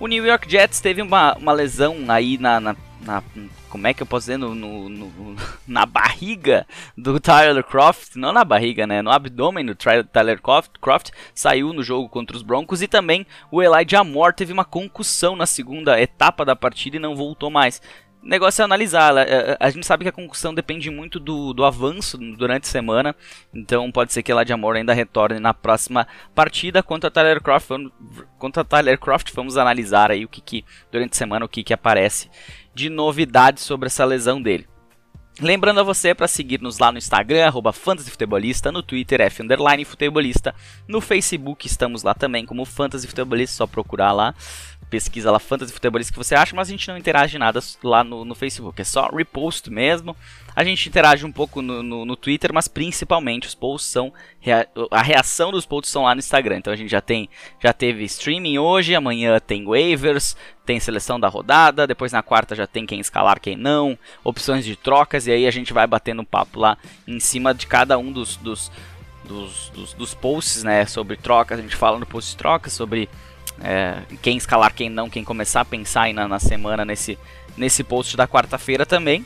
O 0.00 0.06
New 0.06 0.24
York 0.24 0.50
Jets 0.50 0.80
teve 0.80 1.02
uma, 1.02 1.34
uma 1.34 1.52
lesão 1.52 2.04
aí 2.08 2.36
na, 2.38 2.58
na, 2.58 2.76
na 3.02 3.22
como 3.72 3.86
é 3.86 3.94
que 3.94 4.02
eu 4.02 4.06
posso 4.06 4.24
dizer, 4.24 4.36
no, 4.36 4.54
no, 4.54 4.86
no, 4.90 5.36
na 5.66 5.86
barriga 5.86 6.66
do 6.94 7.18
Tyler 7.18 7.64
Croft, 7.64 8.16
não 8.16 8.30
na 8.30 8.44
barriga, 8.44 8.86
né, 8.86 9.00
no 9.00 9.10
abdômen 9.10 9.64
do 9.64 9.74
Tyler 9.74 10.42
Croft, 10.42 10.72
Croft, 10.78 11.10
saiu 11.34 11.72
no 11.72 11.82
jogo 11.82 12.06
contra 12.06 12.36
os 12.36 12.42
Broncos 12.42 12.82
e 12.82 12.86
também 12.86 13.26
o 13.50 13.62
Elijah 13.62 14.04
Moore 14.04 14.36
teve 14.36 14.52
uma 14.52 14.66
concussão 14.66 15.34
na 15.34 15.46
segunda 15.46 15.98
etapa 15.98 16.44
da 16.44 16.54
partida 16.54 16.96
e 16.96 17.00
não 17.00 17.16
voltou 17.16 17.50
mais 17.50 17.80
negócio 18.22 18.62
é 18.62 18.64
analisar. 18.64 19.12
A, 19.58 19.70
gente 19.70 19.84
sabe 19.84 20.04
que 20.04 20.08
a 20.08 20.12
concussão 20.12 20.54
depende 20.54 20.88
muito 20.90 21.18
do, 21.18 21.52
do 21.52 21.64
avanço 21.64 22.16
durante 22.16 22.64
a 22.64 22.70
semana. 22.70 23.16
Então 23.52 23.90
pode 23.90 24.12
ser 24.12 24.22
que 24.22 24.30
ela 24.30 24.44
de 24.44 24.52
amor 24.52 24.76
ainda 24.76 24.94
retorne 24.94 25.40
na 25.40 25.52
próxima 25.52 26.06
partida. 26.34 26.82
Quanto 26.82 27.06
a 27.06 27.10
Tyler 27.10 27.42
Croft, 27.42 27.68
quanto 28.38 28.60
a 28.60 28.64
Tyler 28.64 28.98
Croft, 28.98 29.32
vamos 29.34 29.56
analisar 29.56 30.10
aí 30.10 30.24
o 30.24 30.28
que, 30.28 30.40
que 30.40 30.64
durante 30.90 31.12
a 31.14 31.16
semana 31.16 31.44
o 31.44 31.48
que, 31.48 31.64
que 31.64 31.74
aparece 31.74 32.30
de 32.74 32.88
novidades 32.88 33.62
sobre 33.62 33.86
essa 33.86 34.04
lesão 34.04 34.40
dele. 34.40 34.66
Lembrando 35.40 35.80
a 35.80 35.82
você 35.82 36.14
para 36.14 36.28
seguir-nos 36.28 36.78
lá 36.78 36.92
no 36.92 36.98
Instagram, 36.98 37.46
arroba 37.46 37.72
fantasyfutebolista, 37.72 38.70
no 38.70 38.82
Twitter, 38.82 39.20
underline 39.40 39.82
futebolista, 39.82 40.54
no 40.86 41.00
Facebook 41.00 41.66
estamos 41.66 42.02
lá 42.02 42.12
também 42.12 42.44
como 42.44 42.66
Fantasy 42.66 43.06
Futebolista, 43.08 43.56
só 43.56 43.66
procurar 43.66 44.12
lá, 44.12 44.34
pesquisa 44.92 45.30
lá 45.30 45.38
Fantasy 45.38 45.72
Futebolista 45.72 46.12
que 46.12 46.18
você 46.18 46.34
acha, 46.34 46.54
mas 46.54 46.68
a 46.68 46.70
gente 46.70 46.86
não 46.86 46.98
interage 46.98 47.38
nada 47.38 47.60
lá 47.82 48.04
no, 48.04 48.26
no 48.26 48.34
Facebook, 48.34 48.78
é 48.78 48.84
só 48.84 49.08
repost 49.08 49.70
mesmo, 49.70 50.14
a 50.54 50.62
gente 50.62 50.86
interage 50.86 51.24
um 51.24 51.32
pouco 51.32 51.62
no, 51.62 51.82
no, 51.82 52.04
no, 52.04 52.14
Twitter, 52.14 52.52
mas 52.52 52.68
principalmente 52.68 53.48
os 53.48 53.54
posts 53.54 53.90
são. 53.90 54.12
A 54.90 55.00
reação 55.00 55.50
dos 55.50 55.64
posts 55.64 55.90
são 55.90 56.02
lá 56.02 56.14
no 56.14 56.18
Instagram. 56.18 56.58
Então 56.58 56.70
a 56.70 56.76
gente 56.76 56.90
já 56.90 57.00
tem. 57.00 57.26
Já 57.58 57.72
teve 57.72 58.04
streaming 58.04 58.58
hoje, 58.58 58.94
amanhã 58.94 59.40
tem 59.40 59.64
waivers, 59.64 60.36
tem 60.66 60.78
seleção 60.78 61.18
da 61.18 61.26
rodada, 61.26 61.86
depois 61.86 62.12
na 62.12 62.22
quarta 62.22 62.54
já 62.54 62.66
tem 62.66 62.84
quem 62.84 63.00
escalar, 63.00 63.40
quem 63.40 63.56
não, 63.56 63.98
opções 64.22 64.62
de 64.62 64.76
trocas, 64.76 65.26
e 65.26 65.32
aí 65.32 65.46
a 65.46 65.50
gente 65.50 65.72
vai 65.72 65.86
batendo 65.86 66.22
papo 66.22 66.60
lá 66.60 66.76
em 67.08 67.18
cima 67.18 67.54
de 67.54 67.66
cada 67.66 67.96
um 67.96 68.12
dos, 68.12 68.36
dos, 68.36 68.70
dos, 69.24 69.70
dos, 69.70 69.94
dos 69.94 70.14
posts, 70.14 70.62
né? 70.62 70.84
Sobre 70.84 71.16
trocas, 71.16 71.58
a 71.58 71.62
gente 71.62 71.76
fala 71.76 71.98
no 71.98 72.04
post 72.04 72.32
de 72.32 72.36
trocas, 72.36 72.74
sobre 72.74 73.08
é, 73.62 74.02
quem 74.20 74.36
escalar, 74.36 74.74
quem 74.74 74.90
não, 74.90 75.08
quem 75.08 75.24
começar 75.24 75.60
a 75.60 75.64
pensar 75.64 76.02
aí 76.02 76.12
na, 76.12 76.26
na 76.26 76.40
semana 76.40 76.84
nesse, 76.84 77.18
nesse 77.56 77.84
post 77.84 78.16
da 78.16 78.26
quarta-feira 78.26 78.84
também. 78.84 79.24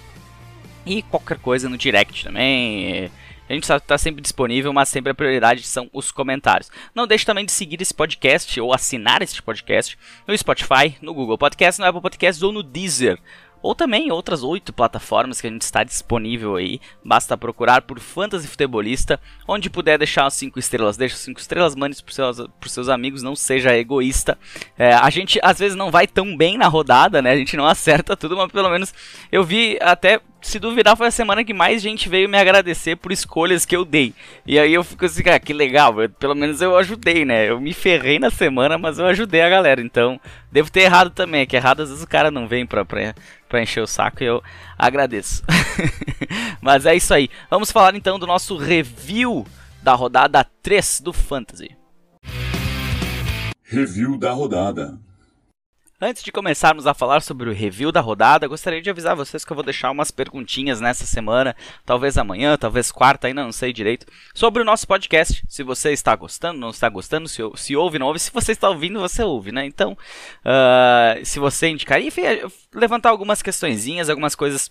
E 0.85 1.03
qualquer 1.03 1.39
coisa 1.39 1.69
no 1.69 1.79
direct 1.79 2.25
também. 2.25 3.11
A 3.49 3.53
gente 3.53 3.71
está 3.71 3.97
sempre 3.97 4.21
disponível, 4.21 4.73
mas 4.73 4.89
sempre 4.89 5.13
a 5.13 5.15
prioridade 5.15 5.63
são 5.63 5.89
os 5.93 6.11
comentários. 6.11 6.71
Não 6.95 7.07
deixe 7.07 7.25
também 7.25 7.45
de 7.45 7.53
seguir 7.53 7.81
esse 7.81 7.95
podcast 7.95 8.61
ou 8.61 8.75
assinar 8.75 9.23
esse 9.23 9.41
podcast 9.41 9.97
no 10.27 10.37
Spotify, 10.37 10.97
no 11.01 11.15
Google 11.15 11.39
Podcast, 11.39 11.81
no 11.81 11.87
Apple 11.87 12.03
Podcasts 12.03 12.43
ou 12.43 12.53
no 12.53 12.63
Deezer 12.63 13.19
ou 13.67 13.75
também 13.75 14.13
outras 14.13 14.45
oito 14.45 14.73
plataformas 14.73 15.41
que 15.41 15.47
a 15.49 15.51
gente 15.51 15.63
está 15.63 15.83
disponível 15.83 16.55
aí. 16.55 16.81
Basta 17.05 17.37
procurar 17.37 17.83
por 17.83 17.99
Fantasy 17.99 18.47
Futebolista, 18.47 19.21
onde 19.47 19.69
puder 19.69 19.99
deixar 19.99 20.31
cinco 20.31 20.61
estrelas, 20.61 20.97
deixa 20.97 21.17
cinco 21.17 21.41
estrelas, 21.41 21.75
mande 21.75 22.01
para 22.01 22.15
seus, 22.15 22.49
seus 22.69 22.89
amigos, 22.89 23.25
não 23.25 23.35
seja 23.35 23.77
egoísta. 23.77 24.39
É, 24.79 24.95
a 24.95 25.11
gente 25.11 25.41
às 25.43 25.59
vezes 25.59 25.77
não 25.77 25.91
vai 25.91 26.07
tão 26.07 26.37
bem 26.37 26.57
na 26.57 26.69
rodada, 26.69 27.21
né? 27.21 27.33
A 27.33 27.37
gente 27.37 27.57
não 27.57 27.67
acerta 27.67 28.17
tudo, 28.17 28.37
mas 28.37 28.53
pelo 28.53 28.71
menos 28.71 28.95
eu 29.33 29.43
vi 29.43 29.77
até 29.81 30.21
se 30.47 30.61
duvidar, 30.61 30.97
foi 30.97 31.09
a 31.09 31.11
semana 31.11 31.45
que 31.45 31.53
mais 31.53 31.83
gente 31.83 32.09
veio 32.09 32.29
me 32.29 32.39
agradecer 32.39 32.97
por 32.97 33.11
escolhas 33.11 33.65
que 33.65 33.75
eu 33.75 33.85
dei. 33.85 34.15
E 34.47 34.59
aí 34.59 34.73
eu 34.73 34.85
fico 34.85 35.05
assim, 35.05 35.23
cara, 35.23 35.41
que 35.41 35.53
legal, 35.53 36.01
eu, 36.01 36.09
pelo 36.09 36.35
menos 36.35 36.61
eu 36.61 36.77
ajudei, 36.77 37.25
né? 37.25 37.51
Eu 37.51 37.61
me 37.61 37.73
ferrei 37.73 38.19
na 38.19 38.31
semana, 38.31 38.79
mas 38.79 38.99
eu 38.99 39.07
ajudei 39.07 39.43
a 39.43 39.49
galera. 39.49 39.81
Então, 39.81 40.21
devo 40.53 40.71
ter 40.71 40.83
errado 40.83 41.11
também, 41.11 41.41
é 41.41 41.47
que 41.47 41.57
errado 41.57 41.83
às 41.83 41.89
vezes 41.89 42.05
o 42.05 42.09
cara 42.09 42.31
não 42.31 42.47
vem 42.47 42.65
pra, 42.65 42.85
pra, 42.85 43.15
pra 43.49 43.63
encher 43.63 43.83
o 43.83 43.87
saco 43.87 44.23
e 44.23 44.27
eu 44.27 44.43
agradeço. 44.79 45.43
mas 46.61 46.87
é 46.87 46.95
isso 46.95 47.13
aí. 47.13 47.29
Vamos 47.51 47.71
falar 47.71 47.95
então 47.95 48.19
do 48.19 48.27
nosso 48.27 48.57
review 48.57 49.47
da 49.83 49.95
rodada 49.95 50.45
3 50.63 51.01
do 51.01 51.13
Fantasy. 51.13 51.77
Review 53.63 54.19
da 54.19 54.33
rodada. 54.33 54.99
Antes 55.99 56.23
de 56.23 56.31
começarmos 56.31 56.87
a 56.87 56.93
falar 56.93 57.23
sobre 57.23 57.49
o 57.49 57.55
review 57.55 57.91
da 57.91 58.03
rodada, 58.03 58.47
gostaria 58.47 58.83
de 58.83 58.91
avisar 58.91 59.17
vocês 59.17 59.47
que 59.47 59.51
eu 59.51 59.55
vou 59.55 59.65
deixar 59.65 59.91
umas 59.91 60.11
perguntinhas 60.11 60.79
nessa 60.79 61.07
semana, 61.07 61.57
talvez 61.87 62.19
amanhã, 62.19 62.55
talvez 62.59 62.93
quarta, 62.93 63.29
ainda 63.29 63.43
não 63.43 63.51
sei 63.51 63.73
direito, 63.73 64.05
sobre 64.35 64.61
o 64.61 64.65
nosso 64.65 64.87
podcast. 64.87 65.43
Se 65.49 65.63
você 65.63 65.93
está 65.93 66.15
gostando, 66.15 66.61
não 66.61 66.69
está 66.69 66.87
gostando, 66.91 67.27
se, 67.27 67.41
se 67.55 67.75
ouve, 67.75 67.99
não 67.99 68.09
ouve, 68.09 68.19
se 68.19 68.31
você 68.31 68.53
está 68.53 68.69
ouvindo, 68.69 69.01
você 69.01 69.23
ouve, 69.23 69.51
né? 69.51 69.65
Então, 69.65 69.97
uh, 70.45 71.25
se 71.25 71.39
você 71.39 71.69
indicar, 71.69 71.99
enfim, 71.99 72.25
levantar 72.75 73.09
algumas 73.09 73.41
questõezinhas, 73.41 74.11
algumas 74.11 74.35
coisas 74.35 74.71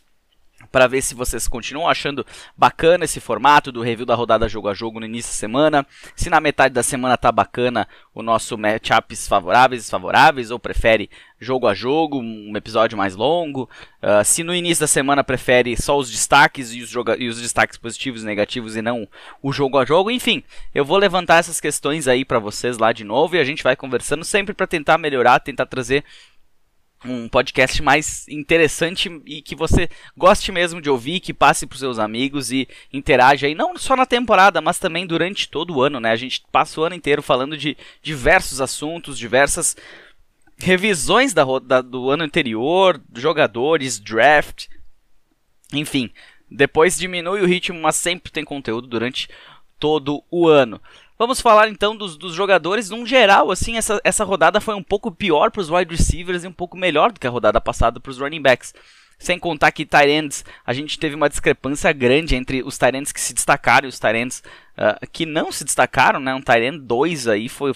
para 0.72 0.88
ver 0.88 1.02
se 1.02 1.16
vocês 1.16 1.48
continuam 1.48 1.88
achando 1.88 2.26
bacana 2.58 3.06
esse 3.06 3.20
formato 3.20 3.72
do 3.72 3.82
review 3.82 4.06
da 4.06 4.16
rodada 4.16 4.50
jogo 4.50 4.68
a 4.68 4.74
jogo 4.74 5.00
no 5.00 5.06
início 5.06 5.32
da 5.32 5.38
semana. 5.38 5.86
Se 6.16 6.30
na 6.30 6.40
metade 6.40 6.74
da 6.74 6.84
semana 6.84 7.18
tá 7.18 7.32
bacana 7.32 7.88
o 8.14 8.22
nosso 8.22 8.58
matchups 8.58 9.28
favoráveis 9.28 9.84
desfavoráveis, 9.84 10.52
ou 10.52 10.60
prefere 10.60 11.10
jogo 11.40 11.68
a 11.68 11.74
jogo, 11.74 12.20
um 12.20 12.56
episódio 12.56 12.98
mais 12.98 13.16
longo. 13.16 13.70
Uh, 14.02 14.24
se 14.24 14.44
no 14.44 14.54
início 14.54 14.82
da 14.82 14.88
semana 14.88 15.24
prefere 15.24 15.76
só 15.76 15.98
os 15.98 16.10
destaques 16.10 16.74
e 16.74 16.82
os, 16.82 16.94
e 17.20 17.28
os 17.28 17.42
destaques 17.42 17.78
positivos 17.78 18.24
e 18.24 18.26
negativos 18.26 18.76
e 18.76 18.82
não 18.82 19.08
o 19.42 19.52
jogo 19.52 19.78
a 19.78 19.86
jogo. 19.86 20.10
Enfim, 20.12 20.44
eu 20.74 20.86
vou 20.86 20.98
levantar 20.98 21.38
essas 21.38 21.60
questões 21.60 22.08
aí 22.08 22.24
para 22.24 22.40
vocês 22.40 22.78
lá 22.78 22.92
de 22.92 23.04
novo 23.04 23.36
e 23.36 23.40
a 23.40 23.44
gente 23.44 23.64
vai 23.64 23.76
conversando 23.76 24.24
sempre 24.24 24.54
para 24.54 24.68
tentar 24.68 24.98
melhorar, 24.98 25.40
tentar 25.40 25.66
trazer 25.66 26.04
um 27.08 27.30
podcast 27.30 27.82
mais 27.82 28.28
interessante 28.28 29.10
e 29.26 29.42
que 29.42 29.56
você 29.56 29.90
goste 30.18 30.52
mesmo 30.52 30.82
de 30.82 30.90
ouvir, 30.90 31.20
que 31.20 31.34
passe 31.34 31.66
para 31.66 31.78
seus 31.78 32.00
amigos 32.00 32.52
e 32.52 32.68
interaja 32.92 33.48
aí, 33.48 33.56
não 33.56 33.78
só 33.78 33.96
na 33.96 34.06
temporada, 34.06 34.62
mas 34.62 34.80
também 34.80 35.06
durante 35.06 35.50
todo 35.50 35.76
o 35.76 35.82
ano, 35.82 36.00
né? 36.00 36.12
A 36.12 36.16
gente 36.16 36.44
passa 36.52 36.80
o 36.80 36.84
ano 36.84 36.96
inteiro 36.96 37.22
falando 37.22 37.58
de 37.58 37.78
diversos 38.02 38.60
assuntos, 38.60 39.18
diversas 39.18 39.76
revisões 40.58 41.34
da, 41.34 41.44
da 41.60 41.82
do 41.82 42.10
ano 42.10 42.24
anterior, 42.24 43.02
jogadores, 43.16 44.00
draft, 44.00 44.68
enfim. 45.74 46.10
Depois 46.50 46.98
diminui 46.98 47.42
o 47.42 47.48
ritmo, 47.48 47.80
mas 47.80 47.96
sempre 47.96 48.32
tem 48.32 48.44
conteúdo 48.44 48.88
durante 48.88 49.28
todo 49.80 50.24
o 50.32 50.48
ano. 50.48 50.82
Vamos 51.18 51.40
falar 51.40 51.70
então 51.70 51.96
dos, 51.96 52.18
dos 52.18 52.34
jogadores. 52.34 52.90
Num 52.90 53.06
geral, 53.06 53.50
assim, 53.50 53.78
essa, 53.78 54.00
essa 54.04 54.24
rodada 54.24 54.60
foi 54.60 54.76
um 54.76 54.84
pouco 54.84 55.12
pior 55.12 55.50
para 55.50 55.62
os 55.62 55.70
wide 55.70 55.96
receivers 55.96 56.44
e 56.44 56.48
um 56.48 56.52
pouco 56.52 56.78
melhor 56.78 57.12
do 57.12 57.20
que 57.20 57.28
a 57.28 57.30
rodada 57.30 57.62
passada 57.62 58.00
para 58.00 58.10
os 58.10 58.20
running 58.20 58.42
backs. 58.42 58.74
Sem 59.18 59.40
contar 59.40 59.72
que 59.72 59.86
Tyrants, 59.86 60.44
a 60.66 60.74
gente 60.74 61.00
teve 61.00 61.16
uma 61.16 61.30
discrepância 61.30 61.92
grande 61.94 62.36
entre 62.36 62.62
os 62.62 62.78
Tyrants 62.78 63.14
que 63.14 63.22
se 63.22 63.34
destacaram 63.34 63.88
e 63.88 63.90
os 63.90 63.98
Tyrants 63.98 64.44
uh, 64.78 65.08
que 65.10 65.26
não 65.26 65.54
se 65.54 65.64
destacaram, 65.64 66.20
né? 66.20 66.34
Um 66.34 66.42
Tyrant 66.42 66.80
2 66.82 67.30
aí 67.30 67.48
foi. 67.48 67.74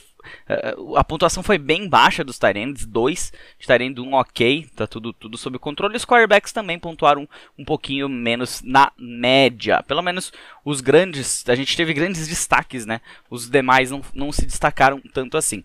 Uh, 0.49 0.95
a 0.95 1.03
pontuação 1.03 1.41
foi 1.41 1.57
bem 1.57 1.88
baixa 1.88 2.23
dos 2.23 2.38
Tyrants, 2.38 2.85
2, 2.85 3.33
de 3.59 3.67
Tyrant 3.67 3.97
1 3.97 4.13
ok, 4.13 4.67
tá 4.75 4.88
tudo, 4.88 5.13
tudo 5.13 5.38
sob 5.38 5.57
controle. 5.59 5.95
Os 5.95 6.05
quarterbacks 6.05 6.51
também 6.51 6.77
pontuaram 6.77 7.21
um, 7.21 7.27
um 7.59 7.65
pouquinho 7.65 8.09
menos 8.09 8.61
na 8.63 8.91
média. 8.97 9.83
Pelo 9.83 10.01
menos 10.01 10.31
os 10.63 10.81
grandes, 10.81 11.43
a 11.47 11.55
gente 11.55 11.75
teve 11.75 11.93
grandes 11.93 12.27
destaques, 12.27 12.85
né? 12.85 13.01
Os 13.29 13.49
demais 13.49 13.91
não, 13.91 14.01
não 14.13 14.31
se 14.31 14.45
destacaram 14.45 15.01
tanto 15.13 15.38
assim. 15.38 15.63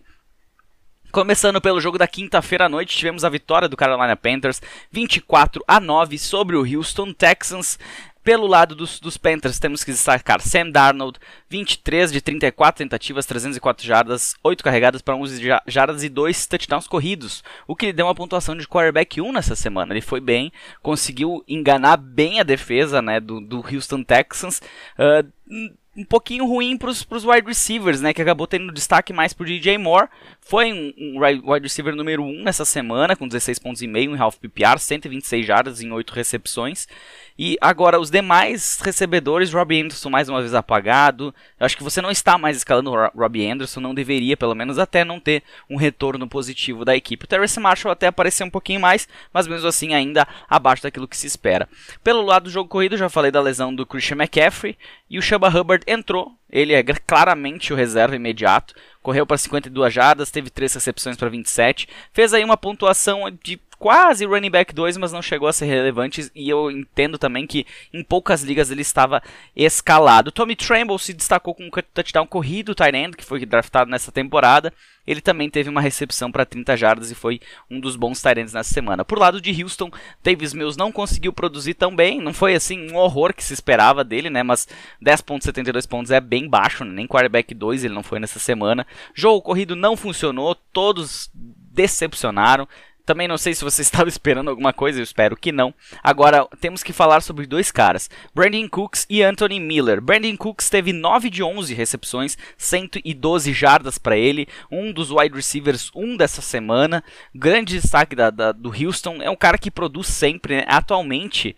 Começando 1.15 1.61
pelo 1.61 1.79
jogo 1.79 1.97
da 1.97 2.09
quinta-feira 2.09 2.65
à 2.65 2.69
noite, 2.69 2.97
tivemos 2.97 3.23
a 3.23 3.29
vitória 3.29 3.69
do 3.69 3.77
Carolina 3.77 4.17
Panthers 4.17 4.61
24 4.91 5.63
a 5.65 5.79
9 5.79 6.17
sobre 6.17 6.57
o 6.57 6.65
Houston 6.65 7.13
Texans. 7.13 7.79
Pelo 8.25 8.47
lado 8.47 8.73
dos, 8.73 8.99
dos, 8.99 9.17
Panthers, 9.17 9.59
temos 9.59 9.83
que 9.83 9.91
destacar 9.91 10.41
Sam 10.41 10.71
Darnold, 10.71 11.19
23 11.47 12.11
de 12.11 12.19
34 12.19 12.83
tentativas, 12.83 13.23
304 13.27 13.85
jardas, 13.85 14.33
8 14.43 14.63
carregadas 14.63 15.03
para 15.03 15.15
11 15.15 15.39
jardas 15.67 16.03
e 16.03 16.09
2 16.09 16.47
touchdowns 16.47 16.87
corridos, 16.87 17.43
o 17.67 17.75
que 17.75 17.85
lhe 17.85 17.93
deu 17.93 18.07
uma 18.07 18.15
pontuação 18.15 18.57
de 18.57 18.67
quarterback 18.67 19.21
1 19.21 19.31
nessa 19.31 19.55
semana. 19.55 19.93
Ele 19.93 20.01
foi 20.01 20.19
bem, 20.19 20.51
conseguiu 20.81 21.43
enganar 21.47 21.97
bem 21.97 22.39
a 22.39 22.43
defesa 22.43 22.99
né, 22.99 23.19
do, 23.19 23.39
do 23.39 23.57
Houston 23.57 24.03
Texans. 24.03 24.59
Uh, 24.97 25.71
um 25.97 26.03
pouquinho 26.03 26.45
ruim 26.45 26.77
para 26.77 26.89
os 26.89 27.05
wide 27.23 27.47
receivers, 27.47 28.01
né? 28.01 28.13
Que 28.13 28.21
acabou 28.21 28.45
tendo 28.45 28.71
destaque 28.71 29.13
mais 29.13 29.33
para 29.33 29.45
DJ 29.45 29.77
Moore. 29.77 30.09
Foi 30.41 30.73
um, 30.73 30.93
um, 30.97 31.19
wide 31.21 31.63
receiver 31.63 31.95
número 31.95 32.21
1 32.21 32.27
um 32.27 32.43
nessa 32.43 32.65
semana, 32.65 33.15
com 33.15 33.27
16 33.27 33.59
pontos 33.59 33.81
e 33.81 33.87
meio 33.87 34.13
em 34.13 34.19
half 34.19 34.37
PPR, 34.37 34.77
126 34.77 35.45
jardas 35.45 35.81
em 35.81 35.91
8 35.91 36.11
recepções. 36.11 36.87
E 37.37 37.57
agora, 37.59 37.99
os 37.99 38.09
demais 38.09 38.79
recebedores, 38.81 39.51
Robbie 39.51 39.81
Anderson 39.81 40.09
mais 40.09 40.29
uma 40.29 40.39
vez 40.39 40.53
apagado. 40.53 41.35
Eu 41.59 41.65
acho 41.65 41.75
que 41.75 41.83
você 41.83 42.01
não 42.01 42.09
está 42.09 42.37
mais 42.37 42.55
escalando 42.55 42.91
o 42.91 43.07
Robbie 43.09 43.45
Anderson, 43.45 43.81
não 43.81 43.93
deveria, 43.93 44.37
pelo 44.37 44.55
menos 44.55 44.79
até 44.79 45.03
não 45.03 45.19
ter 45.19 45.43
um 45.69 45.75
retorno 45.75 46.29
positivo 46.29 46.85
da 46.85 46.95
equipe. 46.95 47.25
O 47.25 47.27
Terrence 47.27 47.59
Marshall 47.59 47.91
até 47.91 48.07
apareceu 48.07 48.47
um 48.47 48.49
pouquinho 48.49 48.79
mais, 48.79 49.05
mas 49.33 49.47
mesmo 49.47 49.67
assim 49.67 49.93
ainda 49.93 50.25
abaixo 50.49 50.83
daquilo 50.83 51.09
que 51.09 51.17
se 51.17 51.27
espera. 51.27 51.67
Pelo 52.01 52.21
lado 52.21 52.43
do 52.43 52.49
jogo 52.49 52.69
corrido, 52.69 52.95
já 52.95 53.09
falei 53.09 53.31
da 53.31 53.41
lesão 53.41 53.75
do 53.75 53.85
Christian 53.85 54.15
McCaffrey 54.15 54.77
e 55.09 55.19
o 55.19 55.21
Chuba 55.21 55.49
Hubbard 55.49 55.83
entrou. 55.87 56.31
Ele 56.49 56.73
é 56.73 56.83
claramente 56.83 57.73
o 57.73 57.75
reserva 57.75 58.15
imediato 58.15 58.73
correu 59.05 59.23
para 59.27 59.37
52 59.37 59.93
jardas, 59.93 60.31
teve 60.31 60.49
3 60.49 60.73
recepções 60.73 61.15
para 61.15 61.29
27, 61.29 61.87
fez 62.11 62.33
aí 62.33 62.43
uma 62.43 62.57
pontuação 62.57 63.29
de 63.43 63.55
quase 63.77 64.25
running 64.25 64.49
back 64.49 64.73
2, 64.73 64.97
mas 64.97 65.11
não 65.11 65.21
chegou 65.21 65.47
a 65.47 65.53
ser 65.53 65.65
relevante. 65.65 66.31
E 66.35 66.49
eu 66.49 66.71
entendo 66.71 67.17
também 67.17 67.45
que 67.45 67.65
em 67.93 68.03
poucas 68.03 68.43
ligas 68.43 68.71
ele 68.71 68.81
estava 68.81 69.21
escalado. 69.55 70.31
Tommy 70.31 70.55
Tremble 70.55 70.99
se 70.99 71.13
destacou 71.13 71.53
com 71.53 71.65
um 71.65 71.71
touchdown 71.93 72.27
corrido, 72.27 72.75
tight 72.75 72.95
end, 72.95 73.15
que 73.15 73.25
foi 73.25 73.45
draftado 73.45 73.89
nessa 73.89 74.11
temporada. 74.11 74.73
Ele 75.07 75.21
também 75.21 75.49
teve 75.49 75.69
uma 75.69 75.81
recepção 75.81 76.31
para 76.31 76.45
30 76.45 76.75
jardas 76.75 77.11
e 77.11 77.15
foi 77.15 77.39
um 77.69 77.79
dos 77.79 77.95
bons 77.95 78.21
tight 78.21 78.39
ends 78.39 78.53
nessa 78.53 78.73
semana. 78.73 79.05
Por 79.05 79.19
lado 79.19 79.39
de 79.39 79.63
Houston, 79.63 79.91
Davis 80.23 80.53
Mills 80.53 80.77
não 80.77 80.91
conseguiu 80.91 81.31
produzir 81.31 81.75
tão 81.75 81.95
bem. 81.95 82.19
Não 82.19 82.33
foi 82.33 82.55
assim 82.55 82.91
um 82.91 82.95
horror 82.95 83.33
que 83.33 83.43
se 83.43 83.53
esperava 83.53 84.03
dele, 84.03 84.29
né? 84.29 84.41
Mas 84.41 84.67
10.72 85.03 85.87
pontos 85.87 86.11
é 86.11 86.19
bem 86.19 86.49
baixo, 86.49 86.83
né? 86.83 86.91
nem 86.91 87.07
quarterback 87.07 87.53
2 87.53 87.83
ele 87.83 87.93
não 87.93 88.03
foi 88.03 88.19
nessa 88.19 88.39
semana. 88.39 88.85
Jogo 89.13 89.41
corrido 89.41 89.75
não 89.75 89.95
funcionou, 89.95 90.55
todos 90.55 91.29
decepcionaram. 91.33 92.67
Também 93.05 93.27
não 93.27 93.37
sei 93.37 93.53
se 93.53 93.63
você 93.63 93.81
estava 93.83 94.09
esperando 94.09 94.49
alguma 94.49 94.73
coisa, 94.73 94.99
eu 94.99 95.03
espero 95.03 95.37
que 95.37 95.51
não. 95.51 95.73
Agora, 96.03 96.47
temos 96.59 96.83
que 96.83 96.91
falar 96.91 97.21
sobre 97.21 97.45
dois 97.45 97.71
caras, 97.71 98.09
Brandon 98.33 98.67
Cooks 98.67 99.05
e 99.09 99.21
Anthony 99.21 99.59
Miller. 99.59 100.01
Brandon 100.01 100.35
Cooks 100.35 100.69
teve 100.69 100.91
9 100.91 101.29
de 101.29 101.43
11 101.43 101.73
recepções, 101.73 102.37
112 102.57 103.53
jardas 103.53 103.97
para 103.97 104.17
ele, 104.17 104.47
um 104.71 104.91
dos 104.91 105.11
wide 105.11 105.35
receivers, 105.35 105.91
um 105.95 106.17
dessa 106.17 106.41
semana. 106.41 107.03
Grande 107.33 107.79
destaque 107.79 108.15
da, 108.15 108.29
da, 108.29 108.51
do 108.51 108.69
Houston, 108.69 109.21
é 109.21 109.29
um 109.29 109.35
cara 109.35 109.57
que 109.57 109.69
produz 109.69 110.07
sempre, 110.07 110.57
né? 110.57 110.65
Atualmente, 110.67 111.55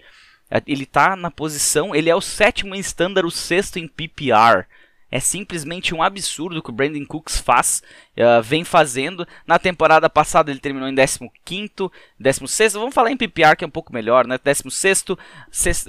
ele 0.66 0.84
está 0.84 1.16
na 1.16 1.30
posição, 1.30 1.94
ele 1.96 2.10
é 2.10 2.16
o 2.16 2.22
sétimo 2.22 2.76
em 2.76 2.80
standard, 2.80 3.28
o 3.28 3.32
sexto 3.32 3.78
em 3.78 3.88
PPR. 3.88 4.66
É 5.10 5.22
simplesmente 5.22 5.96
um 5.96 6.04
absurdo 6.04 6.62
que 6.62 6.70
o 6.70 6.74
Brandon 6.74 7.06
Cooks 7.06 7.40
faz, 7.40 7.82
uh, 8.18 8.42
vem 8.42 8.64
fazendo. 8.64 9.28
Na 9.46 9.60
temporada 9.60 10.10
passada 10.10 10.52
ele 10.52 10.60
terminou 10.60 10.90
em 10.90 10.96
15º, 10.96 11.92
16 12.20 12.74
vamos 12.74 12.94
falar 12.94 13.12
em 13.12 13.18
PPR 13.18 13.56
que 13.56 13.64
é 13.64 13.68
um 13.68 13.72
pouco 13.72 13.94
melhor, 13.94 14.26
né? 14.28 14.40
16 14.44 15.06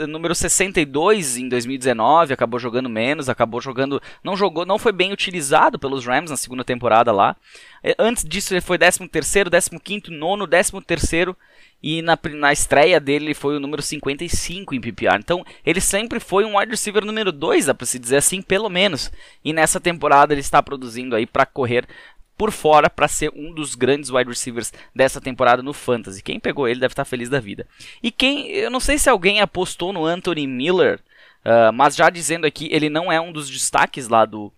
número 0.09 0.35
62 0.35 1.37
em 1.37 1.49
2019, 1.49 2.33
acabou 2.33 2.61
jogando 2.61 2.89
menos, 2.89 3.29
acabou 3.29 3.61
jogando, 3.61 4.01
não 4.23 4.37
jogou, 4.37 4.65
não 4.65 4.79
foi 4.79 4.93
bem 4.93 5.13
utilizado 5.13 5.79
pelos 5.79 6.07
Rams 6.07 6.31
na 6.31 6.37
segunda 6.37 6.65
temporada 6.65 7.13
lá. 7.13 7.37
Eh, 7.83 7.95
antes 7.99 8.25
disso 8.25 8.53
ele 8.55 8.61
foi 8.61 8.79
13º, 8.79 9.49
15º, 9.49 10.09
nono, 10.09 10.47
13º 10.47 11.35
e 11.83 12.03
na, 12.03 12.19
na 12.35 12.53
estreia 12.53 12.99
dele 12.99 13.35
foi 13.35 13.57
o 13.57 13.61
número 13.61 13.83
55 13.83 14.75
em 14.75 14.81
PPR. 14.81 15.19
Então 15.19 15.45
ele 15.65 15.81
sempre 15.81 16.19
foi 16.19 16.45
um 16.45 16.59
wide 16.59 16.73
receiver 16.73 17.05
número 17.05 17.31
2, 17.31 17.67
dá 17.67 17.75
para 17.75 17.87
se 17.87 17.99
dizer 17.99 18.17
assim, 18.17 18.43
pelo 18.43 18.69
menos. 18.69 19.13
E 19.45 19.53
nessa 19.53 19.81
temporada 19.81 20.35
ele 20.35 20.41
está 20.41 20.63
produzindo 20.63 21.15
aí 21.15 21.27
para 21.27 21.47
correr 21.47 21.87
por 22.39 22.53
fora 22.53 22.89
para 22.89 23.09
ser 23.09 23.33
um 23.35 23.53
dos 23.53 23.75
grandes 23.75 24.11
wide 24.11 24.31
receivers 24.31 24.73
dessa 24.95 25.21
temporada 25.21 25.61
no 25.61 25.73
Fantasy. 25.73 26.23
Quem 26.23 26.39
pegou 26.39 26.69
ele 26.69 26.79
deve 26.79 26.93
estar 26.93 27.05
feliz 27.05 27.29
da 27.29 27.41
vida. 27.41 27.67
E 28.01 28.13
quem, 28.13 28.49
eu 28.51 28.71
não 28.71 28.79
sei 28.79 28.97
se 28.97 29.11
alguém 29.11 29.41
apostou 29.41 29.93
no 29.93 30.07
Anthony 30.07 30.47
Miller, 30.47 31.01
uh, 31.45 31.73
mas 31.75 31.97
já 31.97 32.09
dizendo 32.09 32.47
aqui, 32.47 32.69
ele 32.71 32.89
não 32.89 33.11
é 33.11 33.21
um 33.21 33.33
dos 33.33 33.51
destaques 33.51 34.09
lá 34.09 34.25
do 34.25 34.53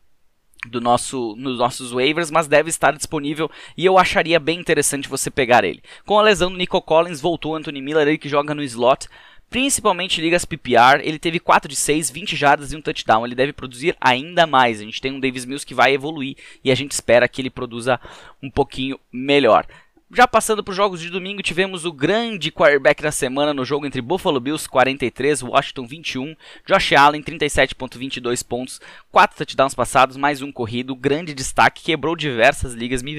do 0.68 0.78
nosso, 0.78 1.34
nos 1.38 1.56
nossos 1.56 1.90
waivers, 1.90 2.30
mas 2.30 2.46
deve 2.46 2.68
estar 2.68 2.92
disponível 2.92 3.50
e 3.78 3.86
eu 3.86 3.96
acharia 3.96 4.38
bem 4.38 4.60
interessante 4.60 5.08
você 5.08 5.30
pegar 5.30 5.64
ele. 5.64 5.82
Com 6.04 6.18
a 6.18 6.22
lesão 6.22 6.50
do 6.50 6.58
Nico 6.58 6.82
Collins, 6.82 7.18
voltou 7.18 7.56
Anthony 7.56 7.80
Miller, 7.80 8.06
ele 8.06 8.18
que 8.18 8.28
joga 8.28 8.54
no 8.54 8.62
slot, 8.62 9.08
principalmente 9.50 10.20
ligas 10.20 10.44
PPR, 10.44 11.02
ele 11.02 11.18
teve 11.18 11.40
4 11.40 11.68
de 11.68 11.76
6, 11.76 12.08
20 12.10 12.36
jardas 12.36 12.72
e 12.72 12.76
um 12.76 12.80
touchdown, 12.80 13.26
ele 13.26 13.34
deve 13.34 13.52
produzir 13.52 13.96
ainda 14.00 14.46
mais, 14.46 14.80
a 14.80 14.84
gente 14.84 15.00
tem 15.00 15.12
um 15.12 15.20
Davis 15.20 15.44
Mills 15.44 15.66
que 15.66 15.74
vai 15.74 15.92
evoluir 15.92 16.36
e 16.64 16.70
a 16.70 16.74
gente 16.74 16.92
espera 16.92 17.28
que 17.28 17.42
ele 17.42 17.50
produza 17.50 18.00
um 18.40 18.48
pouquinho 18.48 18.98
melhor. 19.12 19.66
Já 20.12 20.26
passando 20.26 20.64
para 20.64 20.72
os 20.72 20.76
jogos 20.76 21.00
de 21.00 21.08
domingo, 21.08 21.40
tivemos 21.40 21.84
o 21.84 21.92
grande 21.92 22.50
quarterback 22.50 23.00
da 23.00 23.12
semana 23.12 23.54
no 23.54 23.64
jogo 23.64 23.86
entre 23.86 24.00
Buffalo 24.00 24.40
Bills 24.40 24.68
43, 24.68 25.40
Washington 25.42 25.86
21, 25.86 26.36
Josh 26.66 26.92
Allen 26.94 27.22
37.22 27.22 28.44
pontos, 28.44 28.80
4 29.12 29.36
touchdowns 29.36 29.72
passados, 29.72 30.16
mais 30.16 30.42
um 30.42 30.50
corrido, 30.50 30.96
grande 30.96 31.32
destaque, 31.32 31.84
quebrou 31.84 32.16
diversas 32.16 32.74
ligas, 32.74 33.04
me 33.04 33.14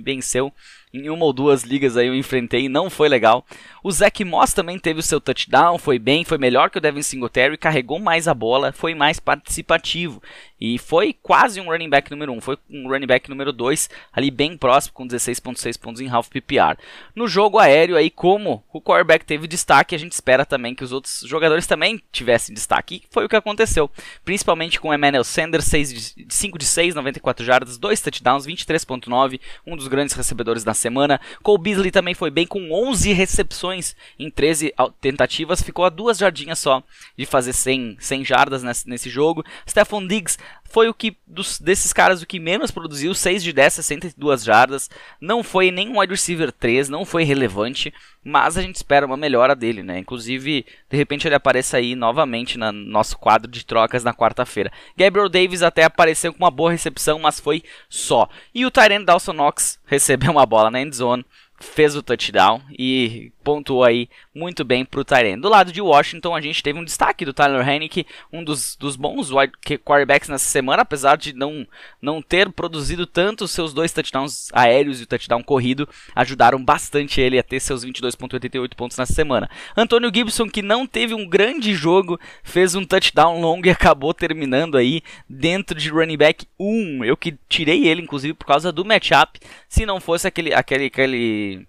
venceu 0.00 0.52
em 0.92 1.08
uma 1.10 1.24
ou 1.24 1.32
duas 1.32 1.62
ligas 1.62 1.96
aí 1.96 2.06
eu 2.06 2.14
enfrentei 2.14 2.64
e 2.64 2.68
não 2.68 2.88
foi 2.88 3.08
legal. 3.08 3.44
O 3.82 3.90
Zach 3.90 4.24
Moss 4.24 4.52
também 4.52 4.78
teve 4.78 5.00
o 5.00 5.02
seu 5.02 5.20
touchdown, 5.20 5.78
foi 5.78 5.98
bem, 5.98 6.24
foi 6.24 6.38
melhor 6.38 6.70
que 6.70 6.78
o 6.78 6.80
Devin 6.80 7.02
Singletary, 7.02 7.56
carregou 7.56 7.98
mais 7.98 8.26
a 8.28 8.34
bola, 8.34 8.72
foi 8.72 8.94
mais 8.94 9.20
participativo. 9.20 10.22
E 10.60 10.78
foi 10.78 11.12
quase 11.12 11.60
um 11.60 11.66
running 11.66 11.88
back 11.88 12.10
número 12.10 12.32
1, 12.32 12.36
um, 12.36 12.40
foi 12.40 12.58
um 12.68 12.88
running 12.88 13.06
back 13.06 13.28
número 13.28 13.52
2, 13.52 13.88
ali 14.12 14.30
bem 14.30 14.56
próximo, 14.56 14.94
com 14.94 15.06
16.6 15.06 15.78
pontos 15.78 16.00
em 16.00 16.08
half 16.08 16.28
PPR. 16.28 16.76
No 17.14 17.28
jogo 17.28 17.58
aéreo 17.58 17.96
aí, 17.96 18.10
como 18.10 18.64
o 18.72 18.80
quarterback 18.80 19.24
teve 19.24 19.46
destaque, 19.46 19.94
a 19.94 19.98
gente 19.98 20.12
espera 20.12 20.44
também 20.44 20.74
que 20.74 20.82
os 20.82 20.92
outros 20.92 21.20
jogadores 21.26 21.66
também 21.66 22.02
tivessem 22.10 22.54
destaque. 22.54 22.96
E 22.96 23.02
foi 23.10 23.24
o 23.24 23.28
que 23.28 23.36
aconteceu, 23.36 23.90
principalmente 24.24 24.80
com 24.80 24.92
Emmanuel 24.92 25.24
Sanders, 25.24 25.64
6 25.66 26.14
de, 26.16 26.26
5 26.28 26.58
de 26.58 26.64
6, 26.64 26.94
94 26.94 27.44
jardas, 27.44 27.78
2 27.78 28.00
touchdowns, 28.00 28.46
23.9, 28.46 29.40
um 29.66 29.76
dos 29.76 29.88
grandes 29.88 30.14
recebedores 30.14 30.64
da 30.64 30.74
semana. 30.74 31.20
Cole 31.42 31.62
Beasley 31.62 31.90
também 31.90 32.14
foi 32.14 32.30
bem 32.30 32.46
com 32.46 32.72
11 32.72 33.12
recepções 33.12 33.94
em 34.18 34.30
13 34.30 34.74
tentativas, 35.00 35.62
ficou 35.62 35.84
a 35.84 35.88
duas 35.88 36.18
jardinhas 36.18 36.58
só 36.58 36.82
de 37.16 37.26
fazer 37.26 37.52
100, 37.52 37.96
100 38.00 38.24
jardas 38.24 38.62
nesse, 38.62 38.88
nesse 38.88 39.10
jogo. 39.10 39.44
Stephon 39.68 40.06
Diggs 40.06 40.38
foi 40.70 40.88
o 40.88 40.94
que 40.94 41.16
dos, 41.26 41.58
desses 41.58 41.92
caras 41.92 42.20
o 42.20 42.26
que 42.26 42.38
menos 42.38 42.70
produziu, 42.70 43.14
6 43.14 43.42
de 43.42 43.52
10, 43.52 43.72
62 43.74 44.44
jardas. 44.44 44.90
Não 45.20 45.42
foi 45.42 45.70
nem 45.70 45.88
um 45.88 45.98
wide 45.98 46.12
receiver 46.12 46.52
3, 46.52 46.88
não 46.88 47.04
foi 47.04 47.24
relevante, 47.24 47.92
mas 48.22 48.58
a 48.58 48.62
gente 48.62 48.76
espera 48.76 49.06
uma 49.06 49.16
melhora 49.16 49.56
dele, 49.56 49.82
né? 49.82 49.98
Inclusive, 49.98 50.66
de 50.90 50.96
repente 50.96 51.26
ele 51.26 51.34
apareça 51.34 51.78
aí 51.78 51.94
novamente 51.94 52.58
no 52.58 52.70
nosso 52.70 53.16
quadro 53.18 53.50
de 53.50 53.64
trocas 53.64 54.04
na 54.04 54.12
quarta-feira. 54.12 54.70
Gabriel 54.96 55.28
Davis 55.28 55.62
até 55.62 55.84
apareceu 55.84 56.32
com 56.32 56.44
uma 56.44 56.50
boa 56.50 56.70
recepção, 56.70 57.18
mas 57.18 57.40
foi 57.40 57.62
só. 57.88 58.28
E 58.54 58.66
o 58.66 58.70
Tyrant 58.70 59.04
Dawson 59.04 59.32
Knox 59.32 59.78
recebeu 59.86 60.30
uma 60.30 60.44
bola 60.44 60.70
na 60.70 60.80
endzone 60.80 61.24
fez 61.60 61.96
o 61.96 62.02
touchdown 62.02 62.62
e 62.70 63.32
pontuou 63.48 63.82
aí 63.82 64.10
muito 64.34 64.62
bem 64.62 64.84
para 64.84 65.00
o 65.00 65.04
Tyrene. 65.04 65.40
Do 65.40 65.48
lado 65.48 65.72
de 65.72 65.80
Washington, 65.80 66.36
a 66.36 66.40
gente 66.42 66.62
teve 66.62 66.78
um 66.78 66.84
destaque 66.84 67.24
do 67.24 67.32
Tyler 67.32 67.66
Hennick, 67.66 68.06
um 68.30 68.44
dos, 68.44 68.76
dos 68.76 68.94
bons 68.94 69.30
wide 69.30 69.54
quarterbacks 69.78 70.28
nessa 70.28 70.44
semana, 70.44 70.82
apesar 70.82 71.16
de 71.16 71.32
não, 71.32 71.66
não 72.00 72.20
ter 72.20 72.52
produzido 72.52 73.06
tanto, 73.06 73.48
seus 73.48 73.72
dois 73.72 73.90
touchdowns 73.90 74.50
aéreos 74.52 75.00
e 75.00 75.04
o 75.04 75.06
touchdown 75.06 75.42
corrido 75.42 75.88
ajudaram 76.14 76.62
bastante 76.62 77.22
ele 77.22 77.38
a 77.38 77.42
ter 77.42 77.58
seus 77.58 77.86
22.88 77.86 78.74
pontos 78.74 78.98
nessa 78.98 79.14
semana. 79.14 79.48
Antônio 79.74 80.12
Gibson, 80.14 80.46
que 80.46 80.60
não 80.60 80.86
teve 80.86 81.14
um 81.14 81.26
grande 81.26 81.72
jogo, 81.72 82.20
fez 82.42 82.74
um 82.74 82.84
touchdown 82.84 83.40
longo 83.40 83.66
e 83.66 83.70
acabou 83.70 84.12
terminando 84.12 84.76
aí 84.76 85.00
dentro 85.26 85.74
de 85.74 85.88
running 85.88 86.18
back 86.18 86.46
1. 86.60 87.02
Eu 87.02 87.16
que 87.16 87.34
tirei 87.48 87.88
ele, 87.88 88.02
inclusive, 88.02 88.34
por 88.34 88.44
causa 88.44 88.70
do 88.70 88.84
matchup. 88.84 89.40
Se 89.70 89.86
não 89.86 90.00
fosse 90.00 90.28
aquele, 90.28 90.52
aquele, 90.52 90.84
aquele 90.84 91.66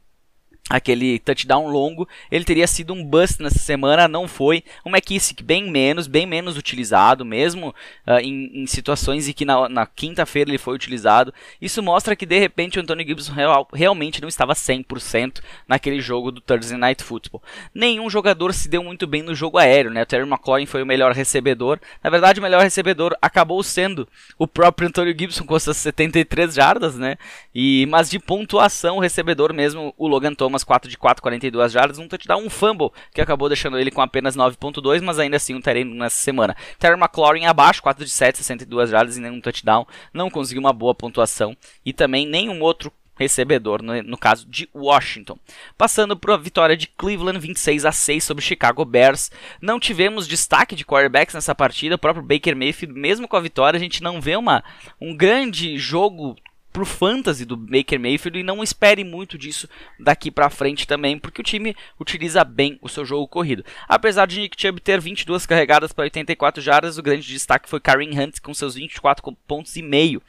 aquele 0.69 1.19
touchdown 1.19 1.67
longo, 1.67 2.07
ele 2.31 2.45
teria 2.45 2.67
sido 2.67 2.93
um 2.93 3.03
bust 3.03 3.41
nessa 3.41 3.59
semana, 3.59 4.07
não 4.07 4.27
foi. 4.27 4.63
O 4.85 4.89
McKissick 4.89 5.43
bem 5.43 5.69
menos, 5.69 6.05
bem 6.05 6.25
menos 6.25 6.57
utilizado, 6.57 7.25
mesmo 7.25 7.69
uh, 8.07 8.19
em, 8.21 8.61
em, 8.61 8.67
situações 8.67 9.27
em 9.27 9.33
que 9.33 9.45
na, 9.45 9.67
na 9.67 9.85
quinta-feira 9.85 10.49
ele 10.49 10.57
foi 10.57 10.75
utilizado. 10.75 11.33
Isso 11.59 11.81
mostra 11.81 12.15
que 12.15 12.25
de 12.25 12.37
repente 12.37 12.77
o 12.77 12.81
Anthony 12.81 13.05
Gibson 13.05 13.33
real, 13.33 13.67
realmente 13.73 14.21
não 14.21 14.29
estava 14.29 14.53
100% 14.53 15.41
naquele 15.67 15.99
jogo 15.99 16.31
do 16.31 16.39
Thursday 16.39 16.77
Night 16.77 17.03
Football. 17.03 17.41
Nenhum 17.73 18.09
jogador 18.09 18.53
se 18.53 18.69
deu 18.69 18.83
muito 18.83 19.07
bem 19.07 19.23
no 19.23 19.33
jogo 19.33 19.57
aéreo, 19.57 19.91
né? 19.91 20.03
O 20.03 20.05
Terry 20.05 20.27
McLaurin 20.27 20.65
foi 20.65 20.83
o 20.83 20.85
melhor 20.85 21.13
recebedor. 21.13 21.79
Na 22.03 22.09
verdade, 22.09 22.39
o 22.39 22.43
melhor 22.43 22.61
recebedor 22.61 23.17
acabou 23.21 23.63
sendo 23.63 24.07
o 24.37 24.47
próprio 24.47 24.87
Anthony 24.87 25.15
Gibson 25.17 25.45
com 25.45 25.57
suas 25.59 25.77
73 25.77 26.53
jardas, 26.53 26.95
né? 26.95 27.17
E, 27.53 27.87
mas 27.89 28.09
de 28.09 28.19
pontuação, 28.19 28.97
o 28.97 28.99
recebedor 28.99 29.53
mesmo, 29.53 29.93
o 29.97 30.07
Logan 30.07 30.33
Thomas 30.33 30.58
Thomas 30.59 30.63
4 30.63 30.89
de 30.89 30.97
4, 30.97 31.21
42 31.21 31.71
jardas, 31.71 31.99
um 31.99 32.07
touchdown, 32.07 32.45
um 32.45 32.49
fumble, 32.49 32.91
que 33.13 33.21
acabou 33.21 33.47
deixando 33.47 33.77
ele 33.77 33.91
com 33.91 34.01
apenas 34.01 34.35
9.2, 34.35 35.01
mas 35.01 35.19
ainda 35.19 35.37
assim 35.37 35.53
um 35.53 35.61
terreno 35.61 35.95
nessa 35.95 36.17
semana. 36.17 36.55
Terry 36.77 36.99
McLaurin 36.99 37.45
abaixo, 37.45 37.81
4 37.81 38.03
de 38.03 38.11
7, 38.11 38.37
62 38.37 38.89
jardas 38.89 39.17
e 39.17 39.21
nenhum 39.21 39.41
touchdown, 39.41 39.85
não 40.13 40.29
conseguiu 40.29 40.61
uma 40.61 40.73
boa 40.73 40.93
pontuação 40.93 41.55
e 41.85 41.93
também 41.93 42.27
nenhum 42.27 42.61
outro 42.61 42.91
recebedor, 43.17 43.81
no, 43.81 44.01
no, 44.01 44.17
caso 44.17 44.47
de 44.47 44.69
Washington. 44.73 45.37
Passando 45.77 46.15
para 46.15 46.35
a 46.35 46.37
vitória 46.37 46.77
de 46.77 46.87
Cleveland 46.87 47.37
26 47.37 47.85
a 47.85 47.91
6 47.91 48.23
sobre 48.23 48.41
Chicago 48.41 48.85
Bears. 48.85 49.29
Não 49.61 49.77
tivemos 49.77 50.25
destaque 50.25 50.73
de 50.73 50.85
quarterbacks 50.85 51.35
nessa 51.35 51.53
partida, 51.53 51.95
o 51.95 51.99
próprio 51.99 52.25
Baker 52.25 52.55
Mayfield, 52.55 52.97
mesmo 52.97 53.27
com 53.27 53.35
a 53.35 53.41
vitória, 53.41 53.77
a 53.77 53.81
gente 53.81 54.01
não 54.01 54.21
vê 54.21 54.37
uma, 54.37 54.63
um 55.01 55.13
grande 55.13 55.77
jogo 55.77 56.37
pro 56.71 56.85
fantasy 56.85 57.45
do 57.45 57.57
Baker 57.57 57.99
Mayfield 57.99 58.39
e 58.39 58.43
não 58.43 58.63
espere 58.63 59.03
muito 59.03 59.37
disso 59.37 59.67
daqui 59.99 60.29
para 60.29 60.49
frente 60.49 60.87
também, 60.87 61.17
porque 61.17 61.41
o 61.41 61.43
time 61.43 61.75
utiliza 61.99 62.43
bem 62.43 62.77
o 62.81 62.89
seu 62.89 63.03
jogo 63.03 63.27
corrido. 63.27 63.65
Apesar 63.87 64.25
de 64.25 64.39
Nick 64.39 64.59
Chubb 64.59 64.79
ter 64.79 64.99
22 64.99 65.45
carregadas 65.45 65.91
para 65.91 66.03
84 66.03 66.61
jardas, 66.61 66.97
o 66.97 67.03
grande 67.03 67.27
destaque 67.27 67.69
foi 67.69 67.79
Kareem 67.79 68.19
Hunt 68.19 68.39
com 68.41 68.53
seus 68.53 68.75
24 68.75 69.35
pontos 69.47 69.75
e 69.75 69.81
meio. 69.81 70.21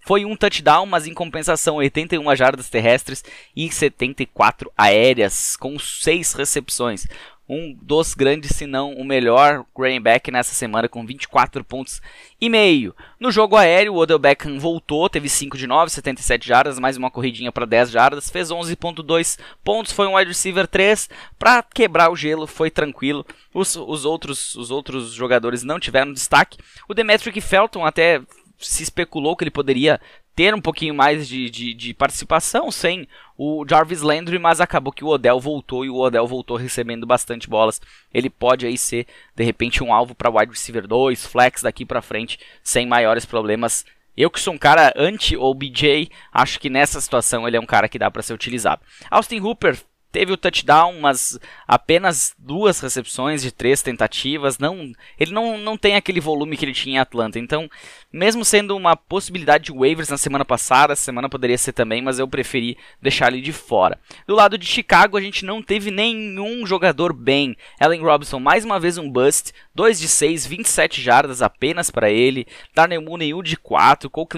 Foi 0.00 0.24
um 0.24 0.36
touchdown, 0.36 0.86
mas 0.86 1.06
em 1.06 1.12
compensação 1.12 1.76
81 1.76 2.34
jardas 2.34 2.70
terrestres 2.70 3.22
e 3.54 3.70
74 3.70 4.72
aéreas, 4.76 5.56
com 5.56 5.78
6 5.78 6.32
recepções 6.32 7.06
um 7.48 7.74
dos 7.80 8.14
grandes, 8.14 8.54
se 8.54 8.66
não 8.66 8.92
o 8.92 9.04
melhor 9.04 9.64
running 9.74 10.00
back 10.00 10.30
nessa 10.30 10.52
semana 10.52 10.88
com 10.88 11.06
24 11.06 11.64
pontos 11.64 12.00
e 12.40 12.48
meio. 12.48 12.94
No 13.18 13.32
jogo 13.32 13.56
aéreo, 13.56 13.94
o 13.94 13.96
Odell 13.96 14.18
Beckham 14.18 14.58
voltou, 14.58 15.08
teve 15.08 15.28
5 15.28 15.56
de 15.56 15.66
9, 15.66 15.90
77 15.90 16.46
jardas, 16.46 16.78
mais 16.78 16.96
uma 16.96 17.10
corridinha 17.10 17.50
para 17.50 17.64
10 17.64 17.90
jardas, 17.90 18.28
fez 18.28 18.50
11.2 18.50 19.38
pontos, 19.64 19.92
foi 19.92 20.06
um 20.06 20.16
wide 20.16 20.28
receiver 20.28 20.66
3 20.66 21.08
para 21.38 21.62
quebrar 21.62 22.10
o 22.10 22.16
gelo, 22.16 22.46
foi 22.46 22.70
tranquilo. 22.70 23.24
Os, 23.54 23.74
os, 23.76 24.04
outros, 24.04 24.54
os 24.54 24.70
outros 24.70 25.12
jogadores 25.12 25.62
não 25.62 25.80
tiveram 25.80 26.12
destaque. 26.12 26.58
O 26.86 26.94
Demetric 26.94 27.40
Felton 27.40 27.86
até 27.86 28.20
se 28.58 28.82
especulou 28.82 29.36
que 29.36 29.44
ele 29.44 29.50
poderia 29.50 30.00
ter 30.38 30.54
um 30.54 30.60
pouquinho 30.60 30.94
mais 30.94 31.26
de, 31.26 31.50
de, 31.50 31.74
de, 31.74 31.92
participação 31.92 32.70
sem 32.70 33.08
o 33.36 33.66
Jarvis 33.68 34.02
Landry, 34.02 34.38
mas 34.38 34.60
acabou 34.60 34.92
que 34.92 35.02
o 35.02 35.08
Odell 35.08 35.40
voltou 35.40 35.84
e 35.84 35.90
o 35.90 35.96
Odell 35.96 36.28
voltou 36.28 36.56
recebendo 36.56 37.04
bastante 37.04 37.48
bolas. 37.48 37.80
Ele 38.14 38.30
pode 38.30 38.64
aí 38.64 38.78
ser, 38.78 39.04
de 39.34 39.42
repente, 39.42 39.82
um 39.82 39.92
alvo 39.92 40.14
para 40.14 40.30
wide 40.30 40.52
receiver 40.52 40.86
2, 40.86 41.26
flex 41.26 41.62
daqui 41.62 41.84
para 41.84 42.00
frente, 42.00 42.38
sem 42.62 42.86
maiores 42.86 43.26
problemas. 43.26 43.84
Eu 44.16 44.30
que 44.30 44.38
sou 44.38 44.54
um 44.54 44.58
cara 44.58 44.92
anti-OBJ, 44.94 46.08
acho 46.32 46.60
que 46.60 46.70
nessa 46.70 47.00
situação 47.00 47.48
ele 47.48 47.56
é 47.56 47.60
um 47.60 47.66
cara 47.66 47.88
que 47.88 47.98
dá 47.98 48.08
para 48.08 48.22
ser 48.22 48.32
utilizado. 48.32 48.80
Austin 49.10 49.40
Hooper 49.40 49.76
teve 50.10 50.32
o 50.32 50.36
touchdown, 50.36 51.00
mas 51.00 51.38
apenas 51.66 52.34
duas 52.38 52.80
recepções 52.80 53.42
de 53.42 53.52
três 53.52 53.82
tentativas. 53.82 54.58
Não, 54.58 54.92
ele 55.18 55.32
não, 55.32 55.58
não 55.58 55.76
tem 55.76 55.96
aquele 55.96 56.20
volume 56.20 56.56
que 56.56 56.64
ele 56.64 56.72
tinha 56.72 56.96
em 56.96 56.98
Atlanta. 56.98 57.38
Então, 57.38 57.68
mesmo 58.12 58.44
sendo 58.44 58.74
uma 58.76 58.96
possibilidade 58.96 59.64
de 59.64 59.72
waivers 59.72 60.08
na 60.08 60.16
semana 60.16 60.44
passada, 60.44 60.92
essa 60.92 61.02
semana 61.02 61.28
poderia 61.28 61.58
ser 61.58 61.72
também, 61.72 62.00
mas 62.00 62.18
eu 62.18 62.26
preferi 62.26 62.76
deixar 63.02 63.32
ele 63.32 63.42
de 63.42 63.52
fora. 63.52 63.98
Do 64.26 64.34
lado 64.34 64.56
de 64.56 64.66
Chicago, 64.66 65.16
a 65.16 65.20
gente 65.20 65.44
não 65.44 65.62
teve 65.62 65.90
nenhum 65.90 66.66
jogador 66.66 67.12
bem. 67.12 67.56
Allen 67.78 68.00
Robinson, 68.00 68.40
mais 68.40 68.64
uma 68.64 68.80
vez 68.80 68.96
um 68.96 69.10
bust, 69.10 69.52
2 69.74 70.00
de 70.00 70.08
6, 70.08 70.46
27 70.46 71.02
jardas 71.02 71.42
apenas 71.42 71.90
para 71.90 72.10
ele. 72.10 72.46
Darnell 72.74 73.02
Mooney, 73.02 73.34
1 73.34 73.42
de 73.42 73.56
4. 73.56 74.08
Cole 74.08 74.28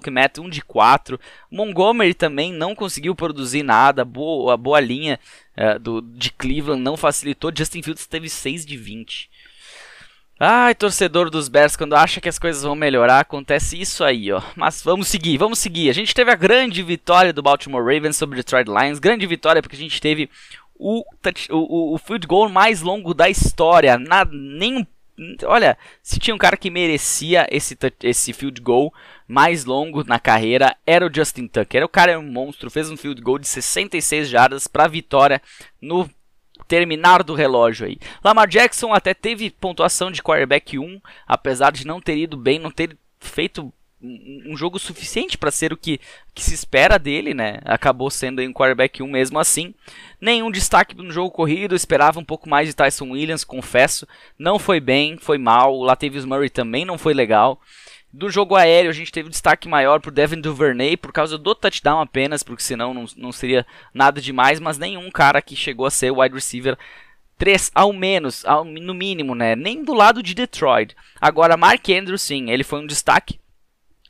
Kmet, 0.00 0.40
1 0.40 0.48
de 0.48 0.62
4. 0.62 1.18
Montgomery 1.50 2.14
também 2.14 2.52
não 2.52 2.74
conseguiu 2.74 3.14
produzir 3.14 3.62
nada. 3.62 4.04
Boa, 4.04 4.56
boa 4.56 4.80
linha 4.80 5.18
uh, 5.56 5.78
do, 5.78 6.00
de 6.00 6.30
Cleveland 6.30 6.82
não 6.82 6.96
facilitou. 6.96 7.52
Justin 7.54 7.82
Fields 7.82 8.06
teve 8.06 8.28
6 8.28 8.64
de 8.64 8.76
20. 8.76 9.28
Ai, 10.40 10.72
torcedor 10.72 11.30
dos 11.30 11.48
Bears, 11.48 11.74
quando 11.74 11.96
acha 11.96 12.20
que 12.20 12.28
as 12.28 12.38
coisas 12.38 12.62
vão 12.62 12.76
melhorar, 12.76 13.18
acontece 13.18 13.80
isso 13.80 14.04
aí, 14.04 14.30
ó. 14.30 14.40
Mas 14.54 14.80
vamos 14.80 15.08
seguir, 15.08 15.36
vamos 15.36 15.58
seguir. 15.58 15.90
A 15.90 15.92
gente 15.92 16.14
teve 16.14 16.30
a 16.30 16.36
grande 16.36 16.80
vitória 16.80 17.32
do 17.32 17.42
Baltimore 17.42 17.82
Ravens 17.82 18.16
sobre 18.16 18.34
o 18.34 18.36
Detroit 18.36 18.68
Lions. 18.68 19.00
Grande 19.00 19.26
vitória 19.26 19.60
porque 19.60 19.74
a 19.74 19.80
gente 19.80 20.00
teve 20.00 20.30
o, 20.76 21.02
o, 21.50 21.94
o 21.94 21.98
field 21.98 22.24
goal 22.24 22.48
mais 22.48 22.82
longo 22.82 23.12
da 23.12 23.28
história. 23.28 23.98
Na, 23.98 24.24
nem, 24.30 24.86
olha, 25.44 25.76
se 26.04 26.20
tinha 26.20 26.36
um 26.36 26.38
cara 26.38 26.56
que 26.56 26.70
merecia 26.70 27.44
esse, 27.50 27.76
esse 28.04 28.32
field 28.32 28.60
goal 28.60 28.94
mais 29.26 29.64
longo 29.64 30.04
na 30.04 30.20
carreira, 30.20 30.76
era 30.86 31.04
o 31.04 31.12
Justin 31.12 31.48
Tucker. 31.48 31.84
O 31.84 31.88
cara 31.88 32.12
é 32.12 32.18
um 32.18 32.22
monstro, 32.22 32.70
fez 32.70 32.88
um 32.88 32.96
field 32.96 33.20
goal 33.20 33.40
de 33.40 33.48
66 33.48 34.28
jardas 34.28 34.68
para 34.68 34.86
vitória 34.86 35.42
no 35.82 36.08
terminar 36.68 37.24
do 37.24 37.34
relógio 37.34 37.86
aí. 37.86 37.98
Lamar 38.22 38.46
Jackson 38.46 38.92
até 38.92 39.14
teve 39.14 39.50
pontuação 39.50 40.12
de 40.12 40.22
quarterback 40.22 40.78
1, 40.78 41.00
apesar 41.26 41.72
de 41.72 41.86
não 41.86 42.00
ter 42.00 42.18
ido 42.18 42.36
bem, 42.36 42.58
não 42.58 42.70
ter 42.70 42.96
feito 43.18 43.72
um 44.00 44.56
jogo 44.56 44.78
suficiente 44.78 45.36
para 45.36 45.50
ser 45.50 45.72
o 45.72 45.76
que, 45.76 46.00
que, 46.32 46.42
se 46.42 46.54
espera 46.54 46.98
dele, 46.98 47.34
né? 47.34 47.58
Acabou 47.64 48.10
sendo 48.10 48.40
um 48.40 48.52
quarterback 48.52 49.02
1 49.02 49.08
mesmo 49.08 49.40
assim. 49.40 49.74
Nenhum 50.20 50.52
destaque 50.52 50.96
no 50.96 51.10
jogo 51.10 51.32
corrido, 51.32 51.74
esperava 51.74 52.20
um 52.20 52.24
pouco 52.24 52.48
mais 52.48 52.68
de 52.68 52.74
Tyson 52.74 53.10
Williams, 53.10 53.42
confesso. 53.42 54.06
Não 54.38 54.56
foi 54.56 54.78
bem, 54.78 55.16
foi 55.18 55.36
mal. 55.36 55.74
O 55.74 55.82
Latavius 55.82 56.24
Murray 56.24 56.48
também 56.48 56.84
não 56.84 56.96
foi 56.96 57.12
legal. 57.12 57.60
Do 58.12 58.30
jogo 58.30 58.56
aéreo, 58.56 58.90
a 58.90 58.94
gente 58.94 59.12
teve 59.12 59.28
destaque 59.28 59.68
maior 59.68 60.00
pro 60.00 60.10
Devin 60.10 60.40
Duvernay 60.40 60.96
por 60.96 61.12
causa 61.12 61.36
do 61.36 61.54
touchdown 61.54 62.00
apenas, 62.00 62.42
porque 62.42 62.62
senão 62.62 62.94
não, 62.94 63.04
não 63.16 63.32
seria 63.32 63.66
nada 63.92 64.20
demais, 64.20 64.58
mas 64.58 64.78
nenhum 64.78 65.10
cara 65.10 65.42
que 65.42 65.54
chegou 65.54 65.84
a 65.84 65.90
ser 65.90 66.10
wide 66.10 66.34
receiver 66.34 66.76
3 67.36 67.70
ao 67.74 67.92
menos, 67.92 68.44
ao, 68.46 68.64
no 68.64 68.94
mínimo, 68.94 69.34
né? 69.34 69.54
Nem 69.54 69.84
do 69.84 69.92
lado 69.92 70.22
de 70.22 70.34
Detroit. 70.34 70.96
Agora, 71.20 71.56
Mark 71.56 71.86
Andrews, 71.90 72.22
sim, 72.22 72.50
ele 72.50 72.64
foi 72.64 72.80
um 72.80 72.86
destaque 72.86 73.38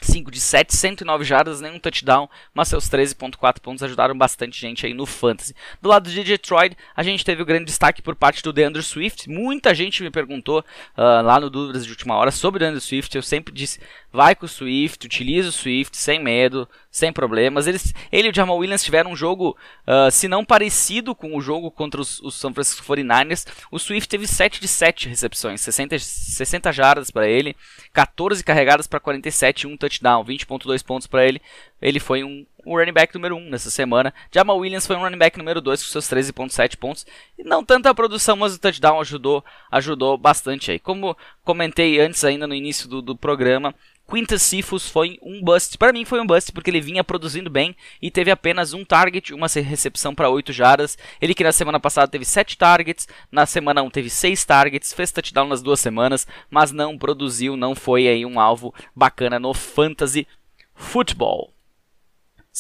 5 0.01 0.31
de 0.31 0.41
7, 0.41 0.75
109 0.75 1.25
jardas, 1.25 1.61
nenhum 1.61 1.79
touchdown, 1.79 2.29
mas 2.55 2.69
seus 2.69 2.89
13.4 2.89 3.61
pontos 3.61 3.83
ajudaram 3.83 4.17
bastante 4.17 4.61
gente 4.61 4.87
aí 4.87 4.95
no 4.95 5.07
fantasy. 5.07 5.55
Do 5.83 5.89
lado 5.89 6.11
de 6.11 6.23
Detroit, 6.23 6.77
a 6.95 7.03
gente 7.03 7.25
teve 7.25 7.43
o 7.43 7.47
grande 7.47 7.65
destaque 7.65 8.03
por 8.03 8.15
parte 8.15 8.43
do 8.43 8.53
DeAndre 8.53 8.83
Swift. 8.83 9.29
Muita 9.29 9.75
gente 9.75 10.03
me 10.03 10.11
perguntou 10.11 10.61
uh, 10.61 11.23
lá 11.25 11.41
no 11.41 11.51
Dúvidas 11.51 11.85
de 11.85 11.91
Última 11.91 12.15
Hora 12.15 12.31
sobre 12.31 12.59
o 12.59 12.61
DeAndre 12.61 12.81
Swift. 12.81 13.15
Eu 13.15 13.23
sempre 13.23 13.53
disse, 13.53 13.81
vai 14.13 14.35
com 14.35 14.47
o 14.47 14.49
Swift, 14.49 15.07
utiliza 15.07 15.49
o 15.49 15.53
Swift 15.53 15.97
sem 15.97 16.23
medo, 16.23 16.69
sem 16.91 17.13
problemas. 17.13 17.67
Eles, 17.67 17.93
ele 18.11 18.29
e 18.29 18.31
o 18.31 18.35
Jamal 18.35 18.57
Williams 18.57 18.83
tiveram 18.83 19.13
um 19.13 19.17
jogo, 19.17 19.57
uh, 19.87 20.11
se 20.11 20.29
não 20.29 20.45
parecido 20.45 21.15
com 21.15 21.37
o 21.37 21.41
jogo 21.41 21.71
contra 21.71 22.01
os, 22.01 22.21
os 22.21 22.35
San 22.35 22.53
Francisco 22.53 22.85
49ers. 22.85 23.47
O 23.71 23.79
Swift 23.79 24.09
teve 24.09 24.27
7 24.27 24.61
de 24.61 24.69
7 24.69 25.09
recepções, 25.09 25.61
60, 25.61 25.99
60 25.99 26.73
jardas 26.73 27.11
para 27.11 27.29
ele, 27.29 27.57
14 27.93 28.43
carregadas 28.43 28.87
para 28.87 29.01
47 29.01 29.67
um 29.67 29.77
touchdown, 29.77 29.88
20.2 29.97 30.85
pontos 30.85 31.07
para 31.07 31.27
ele. 31.27 31.41
Ele 31.81 32.01
foi 32.01 32.25
um, 32.25 32.45
um 32.67 32.77
running 32.77 32.93
back 32.93 33.15
número 33.15 33.37
1 33.37 33.39
um 33.39 33.51
nessa 33.51 33.71
semana. 33.71 34.13
Jamal 34.33 34.59
Williams 34.59 34.87
foi 34.87 34.97
um 34.97 35.01
running 35.01 35.19
back 35.19 35.39
número 35.39 35.61
2 35.61 35.83
com 35.83 35.91
seus 35.91 36.07
13.7 36.07 36.77
pontos. 36.77 37.07
E 37.39 37.45
não 37.45 37.65
tanta 37.65 37.95
produção, 37.95 38.37
mas 38.37 38.55
o 38.55 38.61
touchdown 38.61 39.01
ajudou, 39.01 39.45
ajudou 39.71 40.19
bastante 40.19 40.71
aí. 40.71 40.79
Como 40.79 41.17
comentei 41.45 42.01
antes 42.01 42.25
ainda 42.25 42.47
no 42.47 42.55
início 42.55 42.89
do, 42.89 43.01
do 43.01 43.17
programa, 43.17 43.75
Quintus 44.11 44.41
Cephus 44.41 44.89
foi 44.89 45.19
um 45.23 45.43
bust. 45.43 45.77
Para 45.77 45.93
mim 45.93 46.05
foi 46.05 46.19
um 46.19 46.27
bust 46.27 46.51
porque 46.51 46.71
ele 46.71 46.81
vinha 46.81 47.05
produzindo 47.05 47.51
bem 47.51 47.77
e 48.01 48.11
teve 48.11 48.31
apenas 48.31 48.73
um 48.73 48.83
target, 48.83 49.35
uma 49.35 49.49
recepção 49.49 50.15
para 50.15 50.31
8 50.31 50.51
jardas. 50.51 50.97
Ele 51.21 51.35
que 51.35 51.45
na 51.45 51.53
semana 51.53 51.79
passada 51.79 52.09
teve 52.09 52.25
7 52.25 52.57
targets, 52.57 53.07
na 53.31 53.45
semana 53.45 53.83
1 53.83 53.91
teve 53.91 54.09
6 54.09 54.45
targets, 54.47 54.95
fez 54.95 55.13
touchdown 55.13 55.49
nas 55.49 55.61
duas 55.61 55.79
semanas, 55.79 56.27
mas 56.51 56.73
não 56.73 56.97
produziu, 56.97 57.55
não 57.55 57.75
foi 57.75 58.09
aí 58.09 58.25
um 58.25 58.41
alvo 58.41 58.75
bacana 58.97 59.39
no 59.39 59.53
fantasy 59.53 60.27
futebol. 60.75 61.53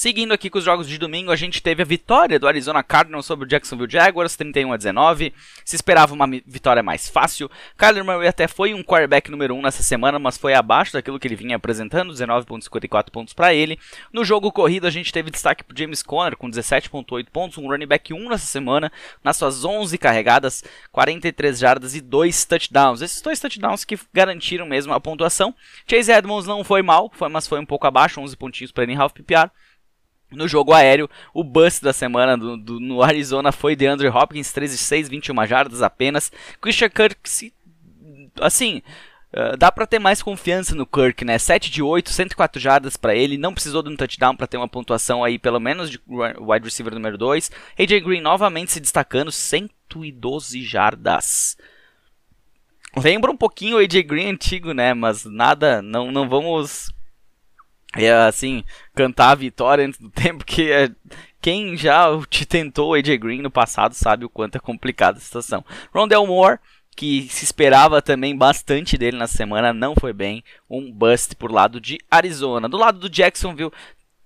Seguindo 0.00 0.30
aqui 0.30 0.48
com 0.48 0.58
os 0.58 0.64
jogos 0.64 0.86
de 0.86 0.96
domingo, 0.96 1.32
a 1.32 1.34
gente 1.34 1.60
teve 1.60 1.82
a 1.82 1.84
vitória 1.84 2.38
do 2.38 2.46
Arizona 2.46 2.84
Cardinals 2.84 3.26
sobre 3.26 3.44
o 3.44 3.48
Jacksonville 3.48 3.90
Jaguars, 3.90 4.36
31 4.36 4.72
a 4.72 4.76
19. 4.76 5.34
Se 5.64 5.74
esperava 5.74 6.14
uma 6.14 6.24
vitória 6.46 6.84
mais 6.84 7.08
fácil. 7.08 7.50
Kyler 7.76 8.04
Murray 8.04 8.28
até 8.28 8.46
foi 8.46 8.72
um 8.72 8.84
quarterback 8.84 9.28
número 9.28 9.56
1 9.56 9.62
nessa 9.62 9.82
semana, 9.82 10.16
mas 10.20 10.38
foi 10.38 10.54
abaixo 10.54 10.92
daquilo 10.92 11.18
que 11.18 11.26
ele 11.26 11.34
vinha 11.34 11.56
apresentando, 11.56 12.12
19.54 12.12 13.10
pontos 13.10 13.34
para 13.34 13.52
ele. 13.52 13.76
No 14.12 14.24
jogo 14.24 14.52
corrido, 14.52 14.86
a 14.86 14.90
gente 14.90 15.12
teve 15.12 15.32
destaque 15.32 15.64
para 15.64 15.76
James 15.76 16.00
Conner 16.00 16.36
com 16.36 16.48
17.8 16.48 17.26
pontos, 17.32 17.58
um 17.58 17.66
running 17.68 17.88
back 17.88 18.14
1 18.14 18.28
nessa 18.28 18.46
semana, 18.46 18.92
nas 19.24 19.36
suas 19.36 19.64
11 19.64 19.98
carregadas, 19.98 20.62
43 20.92 21.58
jardas 21.58 21.96
e 21.96 22.00
2 22.00 22.44
touchdowns. 22.44 23.02
Esses 23.02 23.20
dois 23.20 23.40
touchdowns 23.40 23.84
que 23.84 23.98
garantiram 24.14 24.64
mesmo 24.64 24.94
a 24.94 25.00
pontuação. 25.00 25.52
Chase 25.90 26.12
Edmonds 26.12 26.46
não 26.46 26.62
foi 26.62 26.82
mal, 26.82 27.10
foi, 27.12 27.28
mas 27.28 27.48
foi 27.48 27.58
um 27.58 27.66
pouco 27.66 27.88
abaixo, 27.88 28.20
11 28.20 28.36
pontinhos 28.36 28.70
para 28.70 28.84
ele 28.84 28.92
em 28.92 28.96
half 28.96 29.12
PPR. 29.12 29.50
No 30.30 30.46
jogo 30.46 30.74
aéreo, 30.74 31.08
o 31.32 31.42
bust 31.42 31.82
da 31.82 31.92
semana 31.92 32.36
do, 32.36 32.56
do, 32.56 32.80
no 32.80 33.02
Arizona 33.02 33.50
foi 33.50 33.74
de 33.74 33.86
Andrew 33.86 34.14
Hopkins, 34.14 34.52
13 34.52 34.76
de 34.76 34.82
6, 34.82 35.08
21 35.08 35.46
jardas 35.46 35.82
apenas. 35.82 36.30
Christian 36.60 36.90
Kirk, 36.90 37.16
assim, 38.38 38.82
uh, 39.32 39.56
dá 39.56 39.72
para 39.72 39.86
ter 39.86 39.98
mais 39.98 40.22
confiança 40.22 40.74
no 40.74 40.84
Kirk, 40.84 41.24
né? 41.24 41.38
7 41.38 41.70
de 41.70 41.82
8, 41.82 42.10
104 42.10 42.60
jardas 42.60 42.96
para 42.96 43.14
ele, 43.14 43.38
não 43.38 43.54
precisou 43.54 43.82
de 43.82 43.88
um 43.88 43.96
touchdown 43.96 44.36
para 44.36 44.46
ter 44.46 44.58
uma 44.58 44.68
pontuação 44.68 45.24
aí 45.24 45.38
pelo 45.38 45.58
menos 45.58 45.90
de 45.90 45.98
wide 46.06 46.64
receiver 46.64 46.92
número 46.92 47.16
2. 47.16 47.50
AJ 47.78 48.02
Green 48.02 48.20
novamente 48.20 48.72
se 48.72 48.80
destacando, 48.80 49.32
112 49.32 50.62
jardas. 50.62 51.56
Lembra 52.94 53.30
um 53.30 53.36
pouquinho 53.36 53.76
o 53.76 53.80
AJ 53.80 54.02
Green 54.02 54.30
antigo, 54.30 54.72
né? 54.72 54.92
Mas 54.92 55.24
nada, 55.24 55.80
não, 55.80 56.10
não 56.12 56.28
vamos 56.28 56.92
é 58.04 58.12
assim, 58.12 58.64
cantar 58.94 59.30
a 59.30 59.34
vitória 59.34 59.86
antes 59.86 59.98
do 59.98 60.10
tempo, 60.10 60.44
que 60.44 60.70
é, 60.70 60.90
quem 61.40 61.76
já 61.76 62.06
te 62.28 62.44
tentou 62.44 62.90
o 62.90 62.94
AJ 62.94 63.16
Green 63.18 63.42
no 63.42 63.50
passado 63.50 63.94
sabe 63.94 64.24
o 64.24 64.30
quanto 64.30 64.56
é 64.56 64.60
complicada 64.60 65.18
a 65.18 65.20
situação. 65.20 65.64
Rondell 65.92 66.26
Moore, 66.26 66.58
que 66.96 67.28
se 67.30 67.44
esperava 67.44 68.02
também 68.02 68.36
bastante 68.36 68.98
dele 68.98 69.16
na 69.16 69.28
semana, 69.28 69.72
não 69.72 69.94
foi 69.94 70.12
bem, 70.12 70.42
um 70.68 70.90
bust 70.90 71.36
por 71.36 71.52
lado 71.52 71.80
de 71.80 71.98
Arizona. 72.10 72.68
Do 72.68 72.76
lado 72.76 72.98
do 72.98 73.08
Jacksonville, 73.08 73.72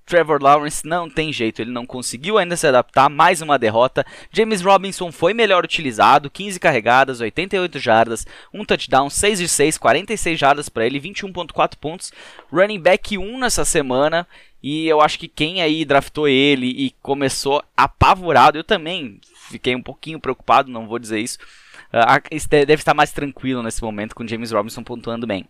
Trevor 0.05 0.43
Lawrence 0.43 0.87
não 0.87 1.09
tem 1.09 1.33
jeito, 1.33 1.63
ele 1.63 1.71
não 1.71 1.87
conseguiu 1.87 2.39
ainda 2.39 2.57
se 2.57 2.67
adaptar, 2.67 3.09
mais 3.09 3.41
uma 3.41 3.59
derrota. 3.59 4.05
James 4.33 4.61
Robinson 4.61 5.11
foi 5.13 5.33
melhor 5.33 5.65
utilizado, 5.65 6.31
15 6.31 6.59
carregadas, 6.59 7.21
88 7.21 7.79
jardas, 7.79 8.27
um 8.53 8.65
touchdown, 8.65 9.09
6 9.09 9.39
de 9.39 9.49
6, 9.49 9.79
46 9.79 10.39
jardas 10.39 10.69
para 10.69 10.87
ele, 10.87 11.01
21.4 11.01 11.77
pontos. 11.77 12.13
Running 12.53 12.81
back 12.81 13.17
1 13.17 13.39
nessa 13.39 13.65
semana, 13.65 14.27
e 14.63 14.87
eu 14.87 15.01
acho 15.01 15.19
que 15.19 15.29
quem 15.29 15.63
aí 15.63 15.85
draftou 15.85 16.29
ele 16.29 16.67
e 16.67 16.95
começou 17.03 17.63
apavorado, 17.77 18.59
eu 18.59 18.65
também 18.65 19.21
fiquei 19.51 19.75
um 19.75 19.83
pouquinho 19.83 20.21
preocupado, 20.21 20.71
não 20.71 20.87
vou 20.87 20.99
dizer 20.99 21.21
isso. 21.21 21.39
Uh, 21.93 22.49
deve 22.49 22.75
estar 22.75 22.95
mais 22.95 23.13
tranquilo 23.13 23.63
nesse 23.63 23.83
momento 23.83 24.15
com 24.15 24.27
James 24.27 24.51
Robinson 24.51 24.83
pontuando 24.83 25.27
bem. 25.27 25.47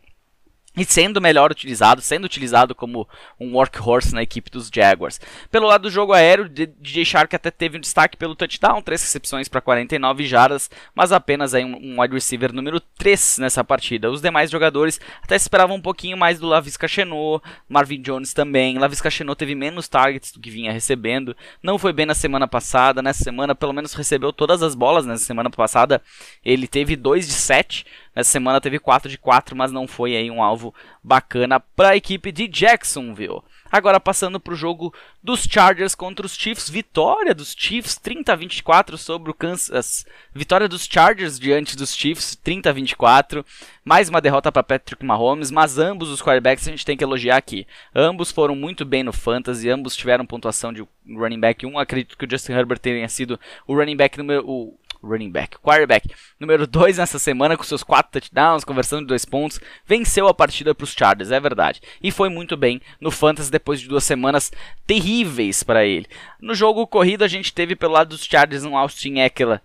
E 0.76 0.84
sendo 0.84 1.20
melhor 1.20 1.50
utilizado, 1.50 2.00
sendo 2.00 2.24
utilizado 2.24 2.74
como 2.74 3.06
um 3.38 3.54
workhorse 3.54 4.14
na 4.14 4.22
equipe 4.22 4.50
dos 4.50 4.70
Jaguars. 4.72 5.20
Pelo 5.50 5.66
lado 5.66 5.82
do 5.82 5.90
jogo 5.90 6.12
aéreo, 6.12 6.48
DJ 6.48 7.04
Shark 7.04 7.34
até 7.36 7.50
teve 7.50 7.76
um 7.76 7.80
destaque 7.80 8.16
pelo 8.16 8.34
touchdown, 8.34 8.80
três 8.80 9.02
recepções 9.02 9.48
para 9.48 9.60
49 9.60 10.26
jardas, 10.26 10.70
mas 10.94 11.12
apenas 11.12 11.54
aí 11.54 11.64
um, 11.64 12.00
wide 12.00 12.14
receiver 12.14 12.52
número 12.52 12.80
3 12.80 13.38
nessa 13.38 13.62
partida. 13.62 14.10
Os 14.10 14.22
demais 14.22 14.50
jogadores 14.50 15.00
até 15.22 15.36
esperavam 15.36 15.76
um 15.76 15.80
pouquinho 15.80 16.16
mais 16.16 16.38
do 16.38 16.46
Lavisca 16.46 16.88
Chenot, 16.88 17.44
Marvin 17.68 18.00
Jones 18.00 18.32
também. 18.32 18.78
Lavisca 18.78 19.10
Chenot 19.10 19.38
teve 19.38 19.54
menos 19.54 19.88
targets 19.88 20.32
do 20.32 20.40
que 20.40 20.50
vinha 20.50 20.72
recebendo, 20.72 21.36
não 21.62 21.78
foi 21.78 21.92
bem 21.92 22.06
na 22.06 22.14
semana 22.14 22.48
passada, 22.48 23.02
nessa 23.02 23.22
semana 23.22 23.54
pelo 23.54 23.72
menos 23.72 23.92
recebeu 23.92 24.32
todas 24.32 24.62
as 24.62 24.74
bolas, 24.74 25.04
nessa 25.04 25.24
semana 25.24 25.50
passada 25.50 26.00
ele 26.44 26.66
teve 26.66 26.96
2 26.96 27.26
de 27.26 27.32
7, 27.32 27.84
Nessa 28.14 28.30
semana 28.30 28.60
teve 28.60 28.78
4 28.78 29.10
de 29.10 29.18
4, 29.18 29.56
mas 29.56 29.72
não 29.72 29.86
foi 29.86 30.16
aí 30.16 30.30
um 30.30 30.42
alvo 30.42 30.74
bacana 31.02 31.58
para 31.58 31.90
a 31.90 31.96
equipe 31.96 32.30
de 32.30 32.46
Jacksonville. 32.46 33.42
Agora 33.72 33.98
passando 33.98 34.38
para 34.38 34.52
o 34.52 34.56
jogo 34.56 34.92
dos 35.22 35.48
Chargers 35.50 35.94
contra 35.94 36.26
os 36.26 36.36
Chiefs. 36.36 36.68
Vitória 36.68 37.34
dos 37.34 37.54
Chiefs 37.56 37.96
30 37.96 38.30
a 38.30 38.36
24 38.36 38.98
sobre 38.98 39.30
o 39.30 39.34
Kansas. 39.34 40.04
Vitória 40.34 40.68
dos 40.68 40.84
Chargers 40.84 41.40
diante 41.40 41.74
dos 41.74 41.96
Chiefs 41.96 42.36
30 42.36 42.68
a 42.68 42.72
24. 42.74 43.42
Mais 43.82 44.10
uma 44.10 44.20
derrota 44.20 44.52
para 44.52 44.62
Patrick 44.62 45.02
Mahomes, 45.02 45.50
mas 45.50 45.78
ambos 45.78 46.10
os 46.10 46.20
quarterbacks 46.20 46.68
a 46.68 46.70
gente 46.70 46.84
tem 46.84 46.98
que 46.98 47.02
elogiar 47.02 47.38
aqui. 47.38 47.66
Ambos 47.94 48.30
foram 48.30 48.54
muito 48.54 48.84
bem 48.84 49.02
no 49.02 49.12
fantasy, 49.12 49.70
ambos 49.70 49.96
tiveram 49.96 50.26
pontuação 50.26 50.70
de 50.70 50.86
running 51.08 51.40
back 51.40 51.64
1. 51.64 51.78
Acredito 51.78 52.18
que 52.18 52.26
o 52.26 52.30
Justin 52.30 52.52
Herbert 52.52 52.78
tenha 52.78 53.08
sido 53.08 53.40
o 53.66 53.74
running 53.74 53.96
back 53.96 54.18
número 54.18 54.46
o 54.46 54.78
running 55.02 55.30
back, 55.30 55.58
quarterback, 55.58 56.08
número 56.38 56.66
2 56.66 56.98
nessa 56.98 57.18
semana 57.18 57.56
com 57.56 57.62
seus 57.62 57.82
4 57.82 58.12
touchdowns, 58.12 58.64
conversando 58.64 59.02
de 59.02 59.08
2 59.08 59.24
pontos, 59.24 59.60
venceu 59.86 60.28
a 60.28 60.34
partida 60.34 60.74
para 60.74 60.84
os 60.84 60.92
Chargers, 60.92 61.30
é 61.30 61.40
verdade. 61.40 61.82
E 62.02 62.10
foi 62.10 62.28
muito 62.28 62.56
bem 62.56 62.80
no 63.00 63.10
Fantasy 63.10 63.50
depois 63.50 63.80
de 63.80 63.88
duas 63.88 64.04
semanas 64.04 64.52
terríveis 64.86 65.62
para 65.62 65.84
ele. 65.84 66.06
No 66.40 66.54
jogo 66.54 66.86
corrido 66.86 67.24
a 67.24 67.28
gente 67.28 67.52
teve 67.52 67.74
pelo 67.74 67.94
lado 67.94 68.10
dos 68.10 68.24
Chargers 68.24 68.64
um 68.64 68.76
Austin 68.76 69.18
Eckler 69.18 69.60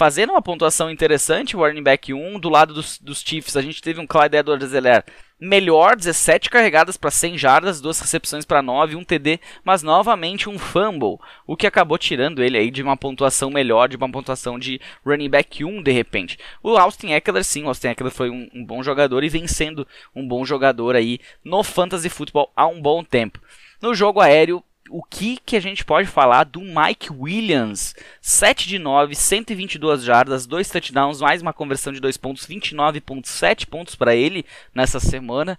fazendo 0.00 0.30
uma 0.30 0.40
pontuação 0.40 0.90
interessante, 0.90 1.54
o 1.54 1.60
running 1.60 1.82
back 1.82 2.14
1. 2.14 2.40
Do 2.40 2.48
lado 2.48 2.72
dos, 2.72 2.98
dos 2.98 3.20
Chiefs, 3.20 3.54
a 3.54 3.60
gente 3.60 3.82
teve 3.82 4.00
um 4.00 4.06
Clyde 4.06 4.38
Edwards-Helaire 4.38 5.04
melhor, 5.40 5.96
17 5.96 6.50
carregadas 6.50 6.96
para 6.96 7.10
100 7.10 7.38
jardas, 7.38 7.80
duas 7.80 7.98
recepções 7.98 8.44
para 8.44 8.60
9, 8.60 8.96
um 8.96 9.04
TD, 9.04 9.40
mas 9.64 9.82
novamente 9.82 10.48
um 10.48 10.58
fumble, 10.58 11.18
o 11.46 11.56
que 11.56 11.66
acabou 11.66 11.96
tirando 11.96 12.42
ele 12.42 12.58
aí 12.58 12.70
de 12.70 12.82
uma 12.82 12.96
pontuação 12.96 13.50
melhor, 13.50 13.88
de 13.88 13.96
uma 13.96 14.10
pontuação 14.10 14.58
de 14.58 14.80
running 15.04 15.30
back 15.30 15.64
1 15.64 15.82
de 15.82 15.92
repente. 15.92 16.38
O 16.62 16.76
Austin 16.76 17.12
Eckler, 17.12 17.44
sim, 17.44 17.64
o 17.64 17.68
Austin 17.68 17.88
Eckler 17.88 18.12
foi 18.12 18.28
um, 18.28 18.48
um 18.54 18.64
bom 18.64 18.82
jogador 18.82 19.24
e 19.24 19.28
vem 19.28 19.46
sendo 19.46 19.86
um 20.14 20.26
bom 20.26 20.44
jogador 20.44 20.94
aí 20.94 21.18
no 21.42 21.64
fantasy 21.64 22.08
football 22.08 22.52
há 22.54 22.66
um 22.66 22.80
bom 22.80 23.02
tempo. 23.02 23.40
No 23.80 23.94
jogo 23.94 24.20
aéreo, 24.20 24.62
o 24.90 25.02
que, 25.02 25.38
que 25.46 25.56
a 25.56 25.60
gente 25.60 25.84
pode 25.84 26.08
falar 26.08 26.44
do 26.44 26.60
Mike 26.60 27.12
Williams? 27.12 27.94
7 28.20 28.68
de 28.68 28.78
9, 28.78 29.14
122 29.14 30.02
jardas, 30.02 30.46
2 30.46 30.68
touchdowns, 30.68 31.20
mais 31.20 31.40
uma 31.40 31.52
conversão 31.52 31.92
de 31.92 32.00
2 32.00 32.16
pontos, 32.16 32.46
29.7 32.46 33.66
pontos 33.66 33.94
para 33.94 34.14
ele 34.14 34.44
nessa 34.74 34.98
semana. 34.98 35.56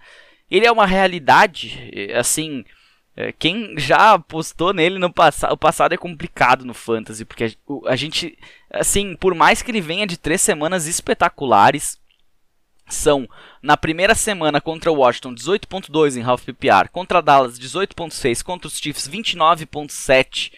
Ele 0.50 0.66
é 0.66 0.72
uma 0.72 0.86
realidade, 0.86 1.90
eh, 1.94 2.18
assim, 2.18 2.66
eh, 3.16 3.32
quem 3.32 3.76
já 3.78 4.14
apostou 4.14 4.74
nele 4.74 5.00
no 5.00 5.12
passado, 5.12 5.54
o 5.54 5.58
passado 5.58 5.94
é 5.94 5.98
complicado 5.98 6.66
no 6.66 6.74
fantasy, 6.74 7.24
porque 7.24 7.46
a, 7.46 7.50
a 7.92 7.96
gente, 7.96 8.38
assim, 8.70 9.16
por 9.16 9.34
mais 9.34 9.62
que 9.62 9.72
ele 9.72 9.80
venha 9.80 10.06
de 10.06 10.18
três 10.18 10.42
semanas 10.42 10.88
espetaculares, 10.88 12.01
são 12.92 13.28
na 13.62 13.78
primeira 13.78 14.16
semana 14.16 14.60
contra 14.60 14.92
o 14.92 14.96
Washington 14.96 15.36
18.2 15.36 16.18
em 16.18 16.24
half 16.24 16.44
PPR, 16.44 16.90
contra 16.92 17.22
Dallas 17.22 17.60
18.6, 17.60 18.44
contra 18.44 18.68
os 18.68 18.78
Chiefs 18.78 19.08
29.7, 19.08 20.52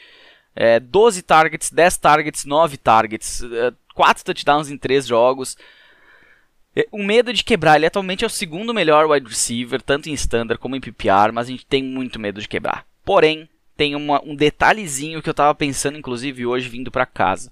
é, 0.55 0.79
12 0.79 1.21
targets, 1.21 1.71
10 1.71 1.97
targets, 1.97 2.45
9 2.45 2.77
targets, 2.77 3.43
é, 3.43 3.73
4 3.93 4.23
touchdowns 4.23 4.69
em 4.69 4.77
3 4.77 5.07
jogos. 5.07 5.57
É, 6.75 6.87
o 6.91 7.03
medo 7.03 7.31
de 7.31 7.43
quebrar, 7.43 7.75
ele 7.75 7.85
atualmente 7.85 8.23
é 8.23 8.27
o 8.27 8.29
segundo 8.29 8.73
melhor 8.73 9.09
wide 9.09 9.27
receiver, 9.27 9.81
tanto 9.81 10.09
em 10.09 10.13
standard 10.13 10.59
como 10.59 10.75
em 10.75 10.81
PPR, 10.81 11.31
mas 11.31 11.47
a 11.47 11.51
gente 11.51 11.65
tem 11.65 11.83
muito 11.83 12.19
medo 12.19 12.41
de 12.41 12.47
quebrar. 12.47 12.85
Porém, 13.05 13.47
tem 13.75 13.95
uma, 13.95 14.21
um 14.23 14.35
detalhezinho 14.35 15.21
que 15.21 15.29
eu 15.29 15.31
estava 15.31 15.53
pensando, 15.53 15.97
inclusive, 15.97 16.45
hoje 16.45 16.69
vindo 16.69 16.91
para 16.91 17.05
casa. 17.05 17.51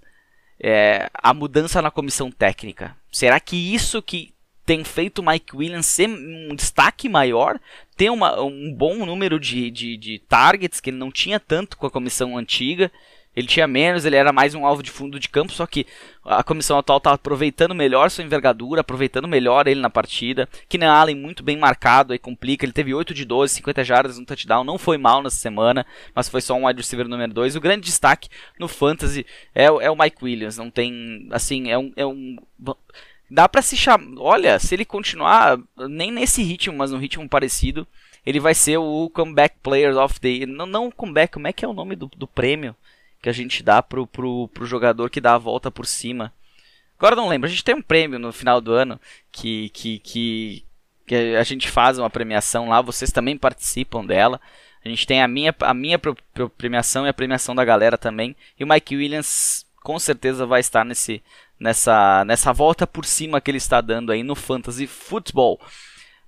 É, 0.59 1.09
a 1.13 1.33
mudança 1.33 1.81
na 1.81 1.89
comissão 1.89 2.31
técnica. 2.31 2.95
Será 3.11 3.39
que 3.39 3.73
isso 3.73 4.01
que 4.01 4.33
tem 4.71 4.85
feito 4.85 5.19
o 5.19 5.25
Mike 5.25 5.53
Williams 5.53 5.85
ser 5.85 6.07
um 6.07 6.55
destaque 6.55 7.09
maior, 7.09 7.59
ter 7.97 8.09
uma, 8.09 8.41
um 8.41 8.73
bom 8.73 9.05
número 9.05 9.37
de, 9.37 9.69
de, 9.69 9.97
de 9.97 10.19
targets 10.19 10.79
que 10.79 10.89
ele 10.89 10.97
não 10.97 11.11
tinha 11.11 11.41
tanto 11.41 11.75
com 11.75 11.85
a 11.85 11.91
comissão 11.91 12.37
antiga. 12.37 12.89
Ele 13.35 13.47
tinha 13.47 13.67
menos, 13.67 14.05
ele 14.05 14.15
era 14.15 14.31
mais 14.31 14.55
um 14.55 14.65
alvo 14.65 14.81
de 14.81 14.89
fundo 14.89 15.19
de 15.19 15.27
campo, 15.27 15.51
só 15.51 15.67
que 15.67 15.85
a 16.23 16.41
comissão 16.41 16.77
atual 16.77 16.99
está 16.99 17.11
aproveitando 17.11 17.75
melhor 17.75 18.09
sua 18.09 18.23
envergadura, 18.23 18.79
aproveitando 18.79 19.27
melhor 19.27 19.67
ele 19.67 19.81
na 19.81 19.89
partida. 19.89 20.47
Keenan 20.69 20.93
Allen 20.93 21.15
muito 21.15 21.43
bem 21.43 21.57
marcado, 21.57 22.13
aí 22.13 22.19
complica. 22.19 22.65
Ele 22.65 22.71
teve 22.71 22.93
8 22.93 23.13
de 23.13 23.25
12, 23.25 23.53
50 23.55 23.83
jardas, 23.83 24.17
um 24.17 24.23
touchdown, 24.23 24.63
não 24.63 24.77
foi 24.77 24.97
mal 24.97 25.21
nessa 25.21 25.37
semana, 25.37 25.85
mas 26.15 26.29
foi 26.29 26.39
só 26.39 26.55
um 26.55 26.65
wide 26.65 26.79
receiver 26.79 27.09
número 27.09 27.33
2. 27.33 27.57
O 27.57 27.61
grande 27.61 27.85
destaque 27.85 28.29
no 28.57 28.69
Fantasy 28.69 29.25
é, 29.53 29.65
é 29.65 29.91
o 29.91 29.97
Mike 29.97 30.23
Williams, 30.23 30.57
não 30.57 30.71
tem, 30.71 31.27
assim, 31.31 31.69
é 31.69 31.77
um, 31.77 31.91
é 31.97 32.05
um 32.05 32.37
Dá 33.33 33.47
para 33.47 33.61
se 33.61 33.77
chamar. 33.77 34.05
Olha, 34.17 34.59
se 34.59 34.75
ele 34.75 34.83
continuar 34.83 35.57
nem 35.87 36.11
nesse 36.11 36.43
ritmo, 36.43 36.77
mas 36.77 36.91
num 36.91 36.97
ritmo 36.97 37.29
parecido, 37.29 37.87
ele 38.25 38.41
vai 38.41 38.53
ser 38.53 38.77
o 38.77 39.09
Comeback 39.09 39.55
Player 39.63 39.95
of 39.97 40.19
the 40.19 40.45
Não, 40.45 40.65
não 40.65 40.91
comeback, 40.91 41.31
como 41.31 41.47
é 41.47 41.53
que 41.53 41.63
é 41.63 41.67
o 41.67 41.73
nome 41.73 41.95
do, 41.95 42.07
do 42.07 42.27
prêmio 42.27 42.75
que 43.21 43.29
a 43.29 43.31
gente 43.31 43.63
dá 43.63 43.81
pro, 43.81 44.05
pro, 44.05 44.49
pro 44.49 44.65
jogador 44.65 45.09
que 45.09 45.21
dá 45.21 45.35
a 45.35 45.37
volta 45.37 45.71
por 45.71 45.85
cima? 45.85 46.33
Agora 46.99 47.15
não 47.15 47.29
lembro, 47.29 47.47
a 47.47 47.49
gente 47.49 47.63
tem 47.63 47.73
um 47.73 47.81
prêmio 47.81 48.19
no 48.19 48.33
final 48.33 48.59
do 48.59 48.73
ano 48.73 48.99
que, 49.31 49.69
que, 49.69 49.99
que, 49.99 50.65
que 51.07 51.15
a 51.15 51.43
gente 51.43 51.69
faz 51.69 51.97
uma 51.97 52.09
premiação 52.09 52.67
lá, 52.67 52.81
vocês 52.81 53.13
também 53.13 53.37
participam 53.37 54.05
dela. 54.05 54.41
A 54.83 54.89
gente 54.89 55.07
tem 55.07 55.21
a 55.21 55.27
minha, 55.27 55.55
a 55.61 55.73
minha 55.73 55.97
premiação 56.57 57.05
e 57.05 57.09
a 57.09 57.13
premiação 57.13 57.55
da 57.55 57.63
galera 57.63 57.97
também. 57.97 58.35
E 58.59 58.63
o 58.65 58.67
Mike 58.67 58.95
Williams 58.95 59.65
com 59.81 59.97
certeza 59.97 60.45
vai 60.45 60.59
estar 60.59 60.83
nesse, 60.83 61.21
nessa, 61.61 62.25
nessa 62.25 62.51
volta 62.51 62.87
por 62.87 63.05
cima 63.05 63.39
que 63.39 63.51
ele 63.51 63.59
está 63.59 63.79
dando 63.81 64.11
aí 64.11 64.23
no 64.23 64.35
Fantasy 64.35 64.87
Football. 64.87 65.61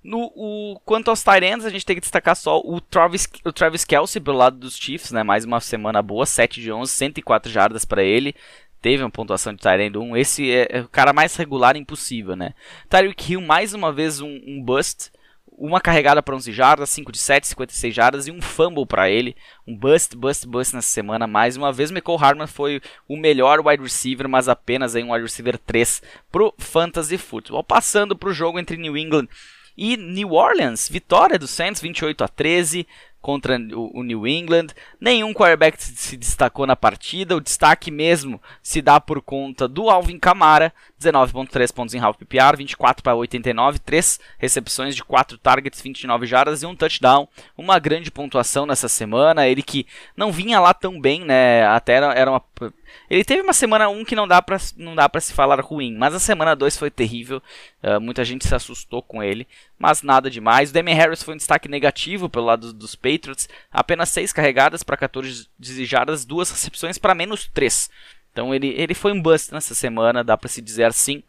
No, 0.02 0.30
o, 0.36 0.80
quanto 0.84 1.08
aos 1.08 1.24
Tyrants, 1.24 1.64
a 1.64 1.70
gente 1.70 1.84
tem 1.84 1.96
que 1.96 2.00
destacar 2.00 2.36
só 2.36 2.60
o 2.60 2.80
Travis, 2.80 3.26
o 3.44 3.52
Travis 3.52 3.84
Kelsey 3.84 4.22
pelo 4.22 4.36
lado 4.36 4.56
dos 4.58 4.76
Chiefs, 4.76 5.10
né? 5.10 5.24
Mais 5.24 5.44
uma 5.44 5.60
semana 5.60 6.00
boa, 6.00 6.24
7 6.24 6.60
de 6.60 6.70
11, 6.70 6.92
104 6.92 7.50
jardas 7.50 7.84
para 7.84 8.04
ele. 8.04 8.34
Teve 8.80 9.02
uma 9.02 9.10
pontuação 9.10 9.52
de 9.52 9.60
Tyrant 9.60 9.96
1. 9.96 10.16
Esse 10.16 10.52
é, 10.52 10.68
é, 10.70 10.80
o 10.82 10.88
cara 10.88 11.12
mais 11.12 11.34
regular 11.34 11.74
impossível, 11.74 12.36
né? 12.36 12.54
Tyreek 12.88 13.32
Hill, 13.32 13.40
mais 13.40 13.74
uma 13.74 13.90
vez 13.90 14.20
um, 14.20 14.40
um 14.46 14.62
bust 14.62 15.10
uma 15.56 15.80
carregada 15.80 16.22
para 16.22 16.34
11 16.34 16.52
jardas, 16.52 16.90
5 16.90 17.12
de 17.12 17.18
7, 17.18 17.46
56 17.48 17.94
jardas 17.94 18.26
e 18.26 18.30
um 18.30 18.42
fumble 18.42 18.84
para 18.84 19.08
ele. 19.08 19.36
Um 19.66 19.76
bust, 19.76 20.16
bust, 20.16 20.46
bust 20.46 20.74
nessa 20.74 20.88
semana. 20.88 21.26
Mais 21.26 21.56
uma 21.56 21.72
vez, 21.72 21.90
Michael 21.90 22.18
Harman 22.22 22.46
foi 22.46 22.80
o 23.08 23.16
melhor 23.16 23.60
wide 23.64 23.82
receiver, 23.82 24.28
mas 24.28 24.48
apenas 24.48 24.96
aí 24.96 25.02
um 25.02 25.12
wide 25.12 25.22
receiver 25.22 25.56
3 25.58 26.02
pro 26.30 26.52
Fantasy 26.58 27.16
Football. 27.16 27.62
Passando 27.62 28.16
para 28.16 28.28
o 28.28 28.34
jogo 28.34 28.58
entre 28.58 28.76
New 28.76 28.96
England 28.96 29.28
e 29.76 29.96
New 29.96 30.32
Orleans, 30.32 30.88
vitória 30.88 31.38
do 31.38 31.46
Saints 31.46 31.80
28 31.80 32.24
a 32.24 32.28
13 32.28 32.86
contra 33.24 33.56
o, 33.72 34.02
New 34.02 34.26
England. 34.28 34.66
Nenhum 35.00 35.32
quarterback 35.32 35.82
se 35.82 36.14
destacou 36.14 36.66
na 36.66 36.76
partida. 36.76 37.34
O 37.34 37.40
destaque 37.40 37.90
mesmo 37.90 38.38
se 38.62 38.82
dá 38.82 39.00
por 39.00 39.22
conta 39.22 39.66
do 39.66 39.88
Alvin 39.88 40.18
Kamara, 40.18 40.70
19.3 41.00 41.72
pontos 41.72 41.94
em 41.94 42.00
half 42.00 42.18
PPR, 42.18 42.54
24 42.54 43.02
para 43.02 43.16
89, 43.16 43.78
3 43.78 44.20
recepções 44.36 44.94
de 44.94 45.02
4 45.02 45.38
targets, 45.38 45.80
29 45.80 46.26
jardas 46.26 46.62
e 46.62 46.66
um 46.66 46.76
touchdown. 46.76 47.26
Uma 47.56 47.78
grande 47.78 48.10
pontuação 48.10 48.66
nessa 48.66 48.90
semana. 48.90 49.48
Ele 49.48 49.62
que 49.62 49.86
não 50.14 50.30
vinha 50.30 50.60
lá 50.60 50.74
tão 50.74 51.00
bem, 51.00 51.24
né? 51.24 51.66
Até 51.66 51.94
era, 51.94 52.30
uma 52.30 52.42
ele 53.08 53.24
teve 53.24 53.42
uma 53.42 53.52
semana 53.52 53.88
1 53.88 54.04
que 54.04 54.16
não 54.16 54.26
dá 54.26 54.40
pra, 54.40 54.58
não 54.76 54.94
dá 54.94 55.10
se 55.20 55.32
falar 55.32 55.60
ruim, 55.60 55.94
mas 55.96 56.14
a 56.14 56.18
semana 56.18 56.54
2 56.54 56.76
foi 56.76 56.90
terrível. 56.90 57.42
Uh, 57.82 58.00
muita 58.00 58.24
gente 58.24 58.46
se 58.46 58.54
assustou 58.54 59.02
com 59.02 59.22
ele, 59.22 59.46
mas 59.78 60.02
nada 60.02 60.30
demais. 60.30 60.70
O 60.70 60.72
Damian 60.72 60.94
Harris 60.94 61.22
foi 61.22 61.34
um 61.34 61.36
destaque 61.36 61.68
negativo 61.68 62.28
pelo 62.28 62.46
lado 62.46 62.72
dos 62.72 62.94
Patriots. 62.94 63.48
Apenas 63.70 64.08
6 64.10 64.32
carregadas 64.32 64.82
para 64.82 64.96
14 64.96 65.48
desejadas, 65.58 66.24
2 66.24 66.50
recepções 66.50 66.98
para 66.98 67.14
menos 67.14 67.48
3. 67.52 67.90
Então 68.32 68.54
ele, 68.54 68.68
ele 68.68 68.94
foi 68.94 69.12
um 69.12 69.22
bust 69.22 69.52
nessa 69.52 69.74
semana, 69.74 70.24
dá 70.24 70.36
para 70.36 70.48
se 70.48 70.60
dizer 70.60 70.84
assim. 70.84 71.22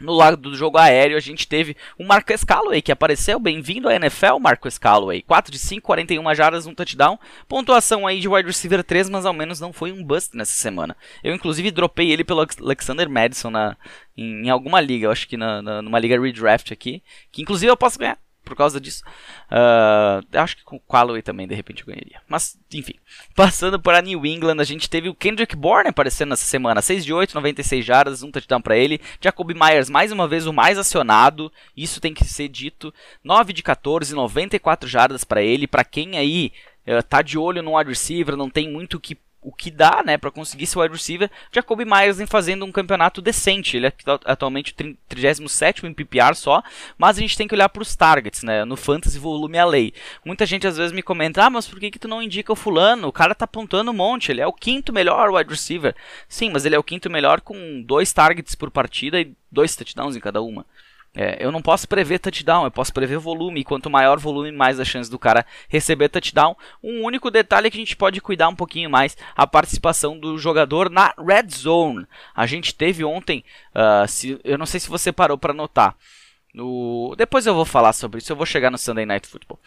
No 0.00 0.14
lado 0.14 0.38
do 0.38 0.56
jogo 0.56 0.78
aéreo, 0.78 1.14
a 1.14 1.20
gente 1.20 1.46
teve 1.46 1.76
o 1.98 2.04
Marcus 2.04 2.42
Callaway, 2.42 2.80
que 2.80 2.90
apareceu. 2.90 3.38
Bem-vindo 3.38 3.86
à 3.86 3.94
NFL, 3.94 4.38
Marcus 4.40 4.78
Callaway. 4.78 5.20
4 5.20 5.52
de 5.52 5.58
5, 5.58 5.82
41 5.84 6.34
jardas, 6.34 6.66
um 6.66 6.74
touchdown. 6.74 7.18
Pontuação 7.46 8.06
aí 8.06 8.18
de 8.18 8.26
wide 8.26 8.46
receiver 8.46 8.82
3, 8.82 9.10
mas 9.10 9.26
ao 9.26 9.34
menos 9.34 9.60
não 9.60 9.74
foi 9.74 9.92
um 9.92 10.02
bust 10.02 10.34
nessa 10.34 10.54
semana. 10.54 10.96
Eu, 11.22 11.34
inclusive, 11.34 11.70
dropei 11.70 12.10
ele 12.10 12.24
pelo 12.24 12.46
Alexander 12.62 13.10
Madison 13.10 13.50
na, 13.50 13.76
em, 14.16 14.46
em 14.46 14.48
alguma 14.48 14.80
liga. 14.80 15.04
Eu 15.04 15.10
acho 15.10 15.28
que 15.28 15.36
na, 15.36 15.60
na, 15.60 15.82
numa 15.82 15.98
liga 15.98 16.18
redraft 16.18 16.72
aqui. 16.72 17.02
Que, 17.30 17.42
inclusive, 17.42 17.70
eu 17.70 17.76
posso 17.76 17.98
ganhar 17.98 18.16
por 18.50 18.56
causa 18.56 18.80
disso. 18.80 19.04
Uh, 19.50 20.26
acho 20.38 20.56
que 20.56 20.64
com 20.64 20.76
o 20.76 20.80
Callaway 20.80 21.22
também, 21.22 21.46
de 21.46 21.54
repente, 21.54 21.82
eu 21.82 21.86
ganharia. 21.86 22.20
Mas, 22.28 22.58
enfim. 22.74 22.94
Passando 23.34 23.80
para 23.80 24.02
New 24.02 24.26
England, 24.26 24.60
a 24.60 24.64
gente 24.64 24.90
teve 24.90 25.08
o 25.08 25.14
Kendrick 25.14 25.54
Bourne 25.54 25.88
aparecendo 25.88 26.30
nessa 26.30 26.44
semana. 26.44 26.82
6 26.82 27.04
de 27.04 27.12
8, 27.12 27.34
96 27.34 27.84
jardas, 27.84 28.22
um 28.22 28.30
touchdown 28.30 28.60
para 28.60 28.76
ele. 28.76 29.00
Jacoby 29.20 29.54
Myers, 29.54 29.88
mais 29.88 30.10
uma 30.10 30.26
vez, 30.26 30.46
o 30.46 30.52
mais 30.52 30.76
acionado. 30.76 31.52
Isso 31.76 32.00
tem 32.00 32.12
que 32.12 32.24
ser 32.24 32.48
dito. 32.48 32.92
9 33.22 33.52
de 33.52 33.62
14, 33.62 34.14
94 34.14 34.88
jardas 34.88 35.22
para 35.22 35.42
ele. 35.42 35.68
Para 35.68 35.84
quem 35.84 36.18
aí 36.18 36.52
uh, 36.86 37.02
tá 37.02 37.22
de 37.22 37.38
olho 37.38 37.62
no 37.62 37.78
wide 37.78 37.90
receiver, 37.90 38.36
não 38.36 38.50
tem 38.50 38.68
muito 38.68 38.96
o 38.96 39.00
que 39.00 39.16
o 39.42 39.52
que 39.52 39.70
dá, 39.70 40.02
né, 40.04 40.18
para 40.18 40.30
conseguir 40.30 40.66
ser 40.66 40.78
wide 40.78 40.94
receiver, 40.94 41.30
Jacoby 41.50 41.84
Myers 41.84 42.18
vem 42.18 42.26
fazendo 42.26 42.64
um 42.64 42.72
campeonato 42.72 43.22
decente. 43.22 43.76
Ele 43.76 43.86
é 43.86 43.92
atualmente 44.24 44.74
37 45.08 45.86
em 45.86 45.94
PPR 45.94 46.34
só, 46.34 46.62
mas 46.98 47.16
a 47.16 47.20
gente 47.20 47.36
tem 47.36 47.48
que 47.48 47.54
olhar 47.54 47.68
para 47.68 47.82
os 47.82 47.96
targets, 47.96 48.42
né, 48.42 48.64
no 48.64 48.76
fantasy 48.76 49.18
volume 49.18 49.58
a 49.58 49.64
lei. 49.64 49.94
Muita 50.24 50.44
gente 50.44 50.66
às 50.66 50.76
vezes 50.76 50.92
me 50.92 51.02
comenta: 51.02 51.44
"Ah, 51.44 51.50
mas 51.50 51.66
por 51.66 51.80
que 51.80 51.90
que 51.90 51.98
tu 51.98 52.08
não 52.08 52.22
indica 52.22 52.52
o 52.52 52.56
fulano? 52.56 53.08
O 53.08 53.12
cara 53.12 53.34
tá 53.34 53.44
apontando 53.44 53.90
um 53.90 53.94
monte, 53.94 54.30
ele 54.30 54.40
é 54.40 54.46
o 54.46 54.52
quinto 54.52 54.92
melhor 54.92 55.30
wide 55.30 55.50
receiver". 55.50 55.94
Sim, 56.28 56.50
mas 56.50 56.64
ele 56.66 56.74
é 56.74 56.78
o 56.78 56.84
quinto 56.84 57.08
melhor 57.10 57.40
com 57.40 57.82
dois 57.82 58.12
targets 58.12 58.54
por 58.54 58.70
partida 58.70 59.20
e 59.20 59.32
dois 59.50 59.74
touchdowns 59.74 60.16
em 60.16 60.20
cada 60.20 60.42
uma. 60.42 60.66
É, 61.14 61.44
eu 61.44 61.50
não 61.50 61.60
posso 61.60 61.88
prever 61.88 62.20
touchdown, 62.20 62.64
eu 62.64 62.70
posso 62.70 62.92
prever 62.92 63.18
volume. 63.18 63.60
E 63.60 63.64
quanto 63.64 63.90
maior 63.90 64.18
o 64.18 64.20
volume, 64.20 64.52
mais 64.52 64.78
a 64.78 64.84
chance 64.84 65.10
do 65.10 65.18
cara 65.18 65.44
receber 65.68 66.08
touchdown. 66.08 66.56
Um 66.82 67.02
único 67.04 67.30
detalhe 67.30 67.66
é 67.66 67.70
que 67.70 67.76
a 67.76 67.80
gente 67.80 67.96
pode 67.96 68.20
cuidar 68.20 68.48
um 68.48 68.54
pouquinho 68.54 68.88
mais 68.88 69.16
a 69.36 69.46
participação 69.46 70.18
do 70.18 70.38
jogador 70.38 70.88
na 70.88 71.12
red 71.18 71.48
zone. 71.50 72.06
A 72.34 72.46
gente 72.46 72.74
teve 72.74 73.04
ontem, 73.04 73.44
uh, 73.74 74.06
se, 74.06 74.40
eu 74.44 74.56
não 74.56 74.66
sei 74.66 74.78
se 74.78 74.88
você 74.88 75.10
parou 75.10 75.36
para 75.36 75.52
notar. 75.52 75.96
No... 76.54 77.14
Depois 77.16 77.46
eu 77.46 77.54
vou 77.54 77.64
falar 77.64 77.92
sobre 77.92 78.18
isso, 78.18 78.32
eu 78.32 78.36
vou 78.36 78.46
chegar 78.46 78.70
no 78.70 78.78
Sunday 78.78 79.06
Night 79.06 79.26
Football. 79.26 79.58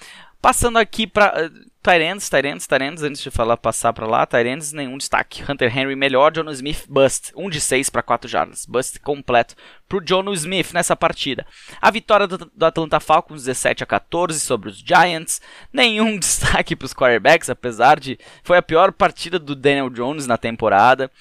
Passando 0.41 0.77
aqui 0.77 1.08
para 1.08 1.49
Tyrands, 1.84 2.30
Tyrands, 2.30 2.65
Tyrands, 2.65 3.04
antes 3.04 3.22
de 3.22 3.30
falar 3.30 3.58
passar 3.58 3.91
para 3.91 4.08
lá, 4.08 4.26
Tyrands, 4.26 4.72
nenhum 4.72 4.98
destaque. 4.98 5.43
Hunter 5.43 5.78
Henry 5.78 5.98
melhor, 5.98 6.34
Jono 6.34 6.50
Smith 6.54 6.86
bust, 6.88 7.34
1 7.36 7.46
um 7.46 7.50
de 7.50 7.60
6 7.60 7.89
para 7.89 8.02
4 8.02 8.30
jardas. 8.30 8.65
Bust 8.65 9.02
completo 9.02 9.54
para 9.89 9.98
o 9.98 10.02
Jono 10.08 10.34
Smith 10.34 10.72
nessa 10.72 10.96
partida. 10.96 11.46
A 11.82 11.91
vitória 11.91 12.26
do, 12.26 12.38
do, 12.38 12.65
Atlanta 12.65 13.02
Falcons 13.02 13.43
17 13.43 13.84
a 13.84 13.86
14 13.86 14.39
sobre 14.39 14.69
os 14.69 14.78
Giants. 14.78 15.41
Nenhum 15.74 16.15
destaque 16.17 16.74
para 16.74 16.86
os 16.86 16.93
quarterbacks, 16.93 17.50
apesar 17.50 18.00
de 18.00 18.17
foi 18.46 18.58
a 18.58 18.62
pior 18.62 18.93
partida 18.93 19.38
do 19.38 19.54
Daniel 19.54 19.89
Jones 19.89 20.26
na 20.26 20.38
temporada. 20.38 21.12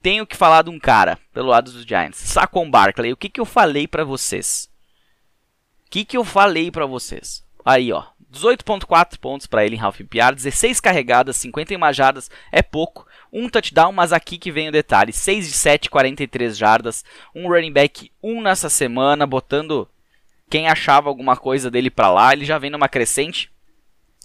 Tenho 0.00 0.26
que 0.26 0.36
falar 0.36 0.62
de 0.62 0.70
um 0.70 0.78
cara 0.78 1.18
pelo 1.34 1.48
lado 1.48 1.70
dos 1.70 1.84
Giants, 1.84 2.20
Saquon 2.20 2.70
Barkley. 2.70 3.12
O 3.12 3.18
que, 3.18 3.28
que 3.28 3.40
eu 3.40 3.44
falei 3.44 3.86
para 3.86 4.02
vocês? 4.02 4.70
O 5.86 5.90
que, 5.90 6.06
que 6.06 6.16
eu 6.16 6.24
falei 6.24 6.70
para 6.70 6.86
vocês? 6.86 7.44
Aí, 7.62 7.92
ó. 7.92 8.02
18.4 8.32 9.18
pontos 9.18 9.46
para 9.46 9.64
ele 9.64 9.76
em 9.76 9.80
half 9.80 9.96
PPR, 9.96 10.34
16 10.34 10.80
carregadas, 10.80 11.36
51 11.36 11.92
jardas, 11.92 12.30
é 12.50 12.62
pouco. 12.62 13.06
Um 13.32 13.48
touchdown, 13.48 13.92
mas 13.92 14.12
aqui 14.12 14.38
que 14.38 14.52
vem 14.52 14.68
o 14.68 14.72
detalhe. 14.72 15.12
6 15.12 15.48
de 15.48 15.54
7, 15.54 15.90
43 15.90 16.56
jardas. 16.56 17.04
Um 17.34 17.48
running 17.48 17.72
back 17.72 18.10
1 18.22 18.40
nessa 18.42 18.68
semana, 18.68 19.26
botando 19.26 19.88
quem 20.48 20.68
achava 20.68 21.08
alguma 21.08 21.36
coisa 21.36 21.70
dele 21.70 21.90
para 21.90 22.10
lá. 22.10 22.32
Ele 22.32 22.44
já 22.44 22.58
vem 22.58 22.70
numa 22.70 22.88
crescente. 22.88 23.50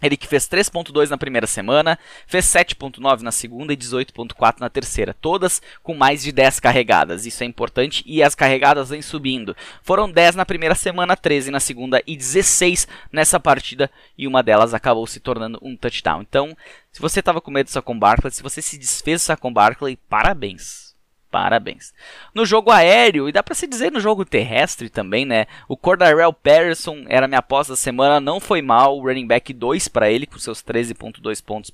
Ele 0.01 0.17
que 0.17 0.27
fez 0.27 0.47
3.2 0.47 1.09
na 1.09 1.17
primeira 1.17 1.47
semana, 1.47 1.97
fez 2.25 2.45
7.9 2.45 3.21
na 3.21 3.31
segunda 3.31 3.73
e 3.73 3.77
18.4 3.77 4.59
na 4.59 4.69
terceira, 4.69 5.13
todas 5.13 5.61
com 5.83 5.93
mais 5.93 6.23
de 6.23 6.31
10 6.31 6.59
carregadas. 6.59 7.25
Isso 7.25 7.43
é 7.43 7.45
importante 7.45 8.03
e 8.05 8.23
as 8.23 8.35
carregadas 8.35 8.89
vêm 8.89 9.01
subindo. 9.01 9.55
Foram 9.83 10.11
10 10.11 10.35
na 10.35 10.45
primeira 10.45 10.75
semana, 10.75 11.15
13 11.15 11.51
na 11.51 11.59
segunda 11.59 12.01
e 12.05 12.15
16 12.15 12.87
nessa 13.11 13.39
partida 13.39 13.89
e 14.17 14.27
uma 14.27 14.43
delas 14.43 14.73
acabou 14.73 15.05
se 15.07 15.19
tornando 15.19 15.59
um 15.61 15.75
touchdown. 15.75 16.21
Então, 16.21 16.55
se 16.91 17.01
você 17.01 17.19
estava 17.19 17.41
com 17.41 17.51
medo 17.51 17.67
do 17.67 17.71
Saquon 17.71 17.97
Barkley, 17.97 18.31
se 18.31 18.43
você 18.43 18.61
se 18.61 18.77
desfez 18.77 19.21
do 19.21 19.25
Saquon 19.25 19.53
Barkley, 19.53 19.97
parabéns. 20.09 20.90
Parabéns. 21.31 21.93
No 22.35 22.45
jogo 22.45 22.71
aéreo, 22.71 23.29
e 23.29 23.31
dá 23.31 23.41
para 23.41 23.55
se 23.55 23.65
dizer 23.65 23.89
no 23.89 24.01
jogo 24.01 24.25
terrestre 24.25 24.89
também, 24.89 25.25
né? 25.25 25.47
O 25.65 25.77
Cordarrelle 25.77 26.33
Patterson 26.33 27.05
era 27.07 27.25
minha 27.25 27.39
aposta 27.39 27.71
da 27.71 27.77
semana, 27.77 28.19
não 28.19 28.41
foi 28.41 28.61
mal. 28.61 28.97
O 28.97 29.01
running 29.01 29.25
back 29.25 29.53
2 29.53 29.87
para 29.87 30.11
ele, 30.11 30.25
com 30.25 30.37
seus 30.37 30.61
13,2 30.61 31.41
pontos 31.41 31.71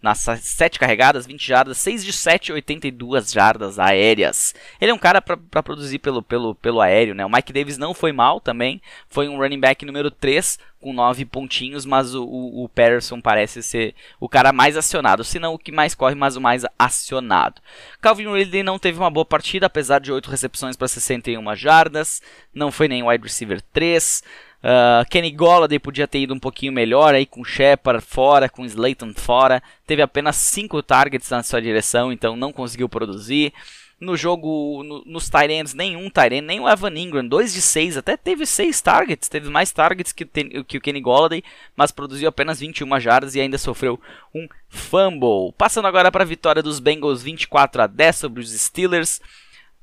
nas 0.00 0.18
7 0.18 0.78
carregadas, 0.78 1.26
20 1.26 1.46
jardas, 1.46 1.78
6 1.78 2.04
de 2.04 2.12
7, 2.12 2.52
82 2.52 3.30
jardas 3.30 3.78
aéreas. 3.78 4.54
Ele 4.80 4.90
é 4.90 4.94
um 4.94 4.98
cara 4.98 5.20
para 5.22 5.62
produzir 5.62 5.98
pelo, 5.98 6.22
pelo, 6.22 6.54
pelo 6.54 6.80
aéreo, 6.80 7.14
né? 7.14 7.24
O 7.24 7.30
Mike 7.30 7.52
Davis 7.52 7.78
não 7.78 7.94
foi 7.94 8.12
mal 8.12 8.40
também, 8.40 8.82
foi 9.08 9.28
um 9.28 9.38
running 9.38 9.60
back 9.60 9.84
número 9.84 10.10
3 10.10 10.58
com 10.84 10.92
9 10.92 11.24
pontinhos, 11.24 11.86
mas 11.86 12.14
o, 12.14 12.22
o, 12.22 12.68
Patterson 12.68 13.18
parece 13.18 13.62
ser 13.62 13.94
o 14.20 14.28
cara 14.28 14.52
mais 14.52 14.76
acionado, 14.76 15.24
se 15.24 15.38
não 15.38 15.54
o 15.54 15.58
que 15.58 15.72
mais 15.72 15.94
corre, 15.94 16.14
mas 16.14 16.36
o 16.36 16.42
mais 16.42 16.62
acionado. 16.78 17.62
Calvin 18.02 18.30
Ridley 18.30 18.62
não 18.62 18.78
teve 18.78 18.98
uma 18.98 19.10
boa 19.10 19.24
partida, 19.24 19.64
apesar 19.64 19.98
de 19.98 20.12
8 20.12 20.30
recepções 20.30 20.76
para 20.76 20.86
61 20.86 21.56
jardas, 21.56 22.20
não 22.52 22.70
foi 22.70 22.86
nem 22.86 23.02
wide 23.02 23.24
receiver 23.24 23.62
3. 23.72 24.22
Uh, 24.62 25.08
Kenny 25.08 25.30
Golladay 25.30 25.78
podia 25.78 26.06
ter 26.06 26.18
ido 26.18 26.34
um 26.34 26.38
pouquinho 26.38 26.72
melhor 26.72 27.14
aí 27.14 27.24
com 27.24 27.42
Shepard 27.42 28.04
fora, 28.04 28.46
com 28.46 28.66
Slayton 28.66 29.14
fora. 29.14 29.62
Teve 29.86 30.02
apenas 30.02 30.36
5 30.36 30.82
targets 30.82 31.30
na 31.30 31.42
sua 31.42 31.62
direção, 31.62 32.12
então 32.12 32.36
não 32.36 32.52
conseguiu 32.52 32.90
produzir. 32.90 33.54
No 34.04 34.16
jogo, 34.16 34.82
no, 34.84 35.02
nos 35.06 35.30
Tyrants, 35.30 35.74
nenhum 35.74 36.10
Tyrant, 36.10 36.42
nem 36.42 36.60
o 36.60 36.68
Evan 36.68 36.94
Ingram, 36.94 37.26
2 37.26 37.54
de 37.54 37.62
6, 37.62 37.96
até 37.96 38.16
teve 38.16 38.44
6 38.44 38.80
targets, 38.80 39.28
teve 39.28 39.48
mais 39.48 39.72
targets 39.72 40.12
que, 40.12 40.24
que 40.24 40.76
o 40.76 40.80
Kenny 40.80 41.00
Golladay, 41.00 41.42
mas 41.74 41.90
produziu 41.90 42.28
apenas 42.28 42.60
21 42.60 43.00
jardas 43.00 43.34
e 43.34 43.40
ainda 43.40 43.56
sofreu 43.56 43.98
um 44.34 44.46
fumble. 44.68 45.52
Passando 45.56 45.88
agora 45.88 46.12
para 46.12 46.22
a 46.22 46.26
vitória 46.26 46.62
dos 46.62 46.80
Bengals 46.80 47.22
24 47.22 47.82
a 47.82 47.86
10 47.86 48.16
sobre 48.16 48.40
os 48.40 48.52
Steelers. 48.52 49.20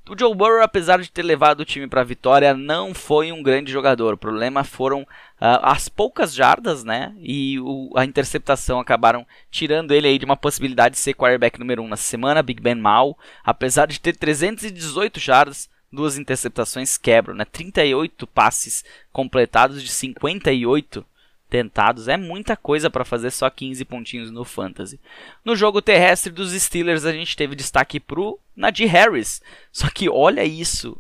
O 0.10 0.18
Joe 0.18 0.34
Burrow, 0.34 0.64
apesar 0.64 1.00
de 1.00 1.12
ter 1.12 1.22
levado 1.22 1.60
o 1.60 1.66
time 1.66 1.88
para 1.88 2.02
a 2.02 2.06
vitória, 2.06 2.56
não 2.56 2.94
foi 2.94 3.32
um 3.32 3.44
grande 3.44 3.72
jogador. 3.72 4.16
O 4.16 4.18
problema 4.18 4.64
foram 4.64 5.04
uh, 5.04 5.62
as 5.62 5.88
poucas 5.88 6.34
jardas, 6.34 6.84
né? 6.84 7.16
E 7.20 7.60
o, 7.60 7.92
a 7.96 8.04
interceptação 8.04 8.80
acabaram 8.80 9.26
tirando 9.52 9.92
ele 9.92 10.08
aí 10.08 10.18
de 10.18 10.26
uma 10.26 10.36
possibilidade 10.36 10.96
de 10.96 11.02
ser 11.02 11.14
quarterback 11.14 11.60
número 11.60 11.84
1 11.84 11.86
um 11.86 11.88
na 11.88 11.98
semana. 11.98 12.42
Big 12.42 12.62
Ben 12.62 12.76
mal, 12.76 13.18
apesar 13.44 13.86
de 13.86 14.00
ter 14.00 14.16
318 14.18 15.20
jardas, 15.20 15.70
duas 15.92 16.18
interceptações 16.18 16.98
quebram, 16.98 17.36
né? 17.36 17.46
38 17.46 18.26
passes 18.26 18.84
completados 19.14 19.84
de 19.84 19.92
58 19.92 21.06
tentados. 21.52 22.08
É 22.08 22.16
muita 22.16 22.56
coisa 22.56 22.90
para 22.90 23.04
fazer 23.04 23.30
só 23.30 23.50
15 23.50 23.84
pontinhos 23.84 24.32
no 24.32 24.46
Fantasy. 24.46 25.00
No 25.44 25.54
jogo 25.54 25.82
terrestre 25.82 26.32
dos 26.32 26.54
Steelers, 26.54 27.06
a 27.06 27.12
gente 27.12 27.36
teve 27.36 27.56
destaque 27.56 28.00
pro 28.00 28.40
Najee 28.56 28.86
Harris. 28.86 29.42
Só 29.72 29.90
que 29.90 30.10
olha 30.10 30.46
isso: 30.46 30.98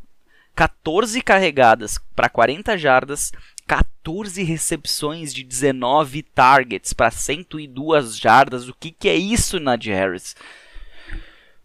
14 0.54 1.22
carregadas 1.22 1.98
para 2.14 2.28
40 2.28 2.78
jardas, 2.78 3.32
14 3.66 4.44
recepções 4.44 5.34
de 5.34 5.44
19 5.44 6.22
targets 6.22 6.92
para 6.92 7.10
102 7.10 8.18
jardas. 8.18 8.68
O 8.68 8.76
que, 8.78 8.92
que 8.92 9.08
é 9.08 9.16
isso, 9.16 9.58
Najee 9.58 9.94
Harris? 9.94 10.36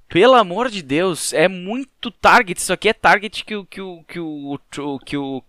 Pelo 0.08 0.34
amor 0.34 0.70
de 0.70 0.82
Deus, 0.82 1.32
é 1.32 1.48
muito 1.48 2.12
target. 2.12 2.60
Isso 2.60 2.72
aqui 2.72 2.88
é 2.88 2.92
target 2.92 3.44
que 3.44 3.56
o 3.56 3.64
que 3.64 3.80
o 3.80 4.04
que 4.04 4.20
o, 4.20 4.60
que 5.04 5.16
o 5.16 5.42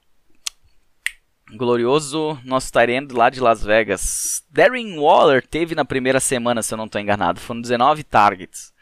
glorioso 1.55 2.39
nosso 2.43 2.71
Tyrande 2.71 3.13
lá 3.13 3.29
de 3.29 3.39
Las 3.39 3.63
Vegas. 3.63 4.43
Darren 4.49 4.97
Waller 4.97 5.45
teve 5.45 5.75
na 5.75 5.85
primeira 5.85 6.19
semana, 6.19 6.61
se 6.61 6.73
eu 6.73 6.77
não 6.77 6.85
estou 6.85 6.99
enganado, 6.99 7.39
foram 7.39 7.61
19 7.61 8.03
targets. 8.03 8.73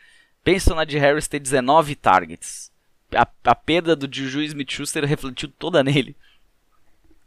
Pensa 0.44 0.76
na 0.76 0.84
de 0.84 0.98
Harris 0.98 1.28
ter 1.28 1.40
19 1.40 1.96
targets. 1.96 2.72
A, 3.14 3.28
a 3.46 3.56
perda 3.56 3.96
do 3.96 4.14
Juju 4.14 4.42
Smith-Schuster 4.42 5.06
refletiu 5.06 5.50
toda 5.60 5.84
nele. 5.84 6.16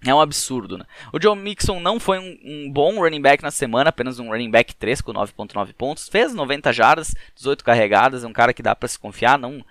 É 0.05 0.15
um 0.15 0.21
absurdo, 0.21 0.79
né? 0.79 0.85
O 1.13 1.19
John 1.19 1.35
Mixon 1.35 1.81
não 1.81 1.99
foi 1.99 2.21
um, 2.21 2.39
um, 2.45 2.71
bom 2.71 3.01
running 3.01 3.21
back 3.21 3.43
na 3.43 3.51
semana, 3.51 3.91
apenas 3.91 4.21
um 4.21 4.29
running 4.29 4.51
back 4.51 4.75
3 4.77 5.01
com 5.01 5.13
9.9 5.13 5.73
pontos. 5.73 6.09
Fez 6.09 6.33
90 6.33 6.73
jardas, 6.73 7.15
18 7.35 7.65
carregadas, 7.65 8.23
é 8.23 8.27
um 8.27 8.33
cara 8.33 8.55
que 8.55 8.63
dá 8.63 8.77
para 8.77 8.89
se 8.89 8.99
confiar, 8.99 9.37
não 9.37 9.65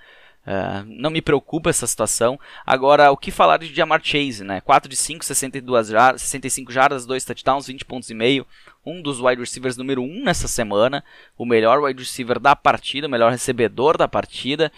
Uh, 0.48 0.86
não 0.88 1.10
me 1.10 1.22
preocupa 1.22 1.70
essa 1.70 1.86
situação. 1.86 2.40
Agora, 2.66 3.12
o 3.12 3.18
que 3.18 3.32
falar 3.32 3.58
de 3.58 3.74
Jamar 3.74 4.00
Chase, 4.02 4.46
né? 4.46 4.62
4 4.62 4.90
de 4.90 4.96
5, 4.96 5.26
62 5.26 5.90
jardas, 5.90 6.22
65 6.22 6.72
jardas, 6.72 7.06
2 7.06 7.26
touchdowns, 7.26 7.68
20 7.68 7.84
pontos 7.84 8.10
e 8.10 8.14
meio. 8.14 8.48
Um 8.86 9.02
dos 9.02 9.20
wide 9.20 9.42
receivers 9.42 9.76
número 9.76 10.02
1 10.02 10.24
nessa 10.24 10.48
semana. 10.48 11.04
O 11.38 11.46
melhor 11.46 11.84
wide 11.84 12.02
receiver 12.02 12.40
da 12.40 12.56
partida, 12.56 13.08
o 13.08 13.10
melhor 13.10 13.30
recebedor 13.30 13.98
da 13.98 14.08
partida. 14.08 14.72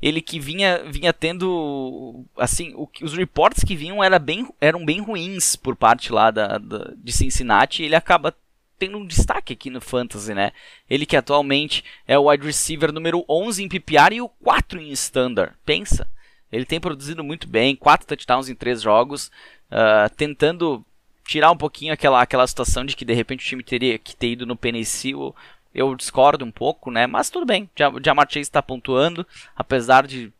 Ele 0.00 0.22
que 0.22 0.40
vinha, 0.40 0.82
vinha 0.90 1.12
tendo. 1.12 2.24
Assim, 2.34 2.72
o, 2.74 2.88
os 3.02 3.12
reports 3.12 3.62
que 3.62 3.76
vinham 3.76 4.02
era 4.02 4.18
bem, 4.18 4.48
eram 4.62 4.82
bem 4.82 5.02
ruins 5.02 5.56
por 5.56 5.76
parte 5.76 6.10
lá 6.10 6.30
da, 6.30 6.56
da 6.56 6.90
de 6.96 7.12
Cincinnati. 7.12 7.82
ele 7.82 7.94
acaba 7.94 8.34
tendo 8.82 8.98
um 8.98 9.06
destaque 9.06 9.52
aqui 9.52 9.70
no 9.70 9.80
Fantasy, 9.80 10.34
né? 10.34 10.50
Ele 10.90 11.06
que 11.06 11.16
atualmente 11.16 11.84
é 12.04 12.18
o 12.18 12.28
wide 12.28 12.44
receiver 12.44 12.92
número 12.92 13.24
11 13.28 13.62
em 13.62 13.68
PPR 13.68 14.16
e 14.16 14.20
o 14.20 14.28
4 14.28 14.80
em 14.80 14.90
Standard. 14.90 15.54
Pensa, 15.64 16.08
ele 16.50 16.64
tem 16.64 16.80
produzido 16.80 17.22
muito 17.22 17.46
bem, 17.46 17.76
4 17.76 18.08
touchdowns 18.08 18.48
em 18.48 18.56
3 18.56 18.82
jogos, 18.82 19.30
uh, 19.70 20.12
tentando 20.16 20.84
tirar 21.24 21.52
um 21.52 21.56
pouquinho 21.56 21.92
aquela, 21.92 22.20
aquela 22.20 22.44
situação 22.44 22.84
de 22.84 22.96
que 22.96 23.04
de 23.04 23.12
repente 23.12 23.44
o 23.44 23.48
time 23.48 23.62
teria 23.62 23.96
que 24.00 24.16
ter 24.16 24.32
ido 24.32 24.44
no 24.44 24.56
Penicil. 24.56 25.32
Eu 25.72 25.94
discordo 25.94 26.44
um 26.44 26.50
pouco, 26.50 26.90
né? 26.90 27.06
Mas 27.06 27.30
tudo 27.30 27.46
bem. 27.46 27.70
Jamar 28.04 28.26
Chase 28.28 28.40
está 28.40 28.60
pontuando, 28.60 29.24
apesar 29.54 30.08
de 30.08 30.32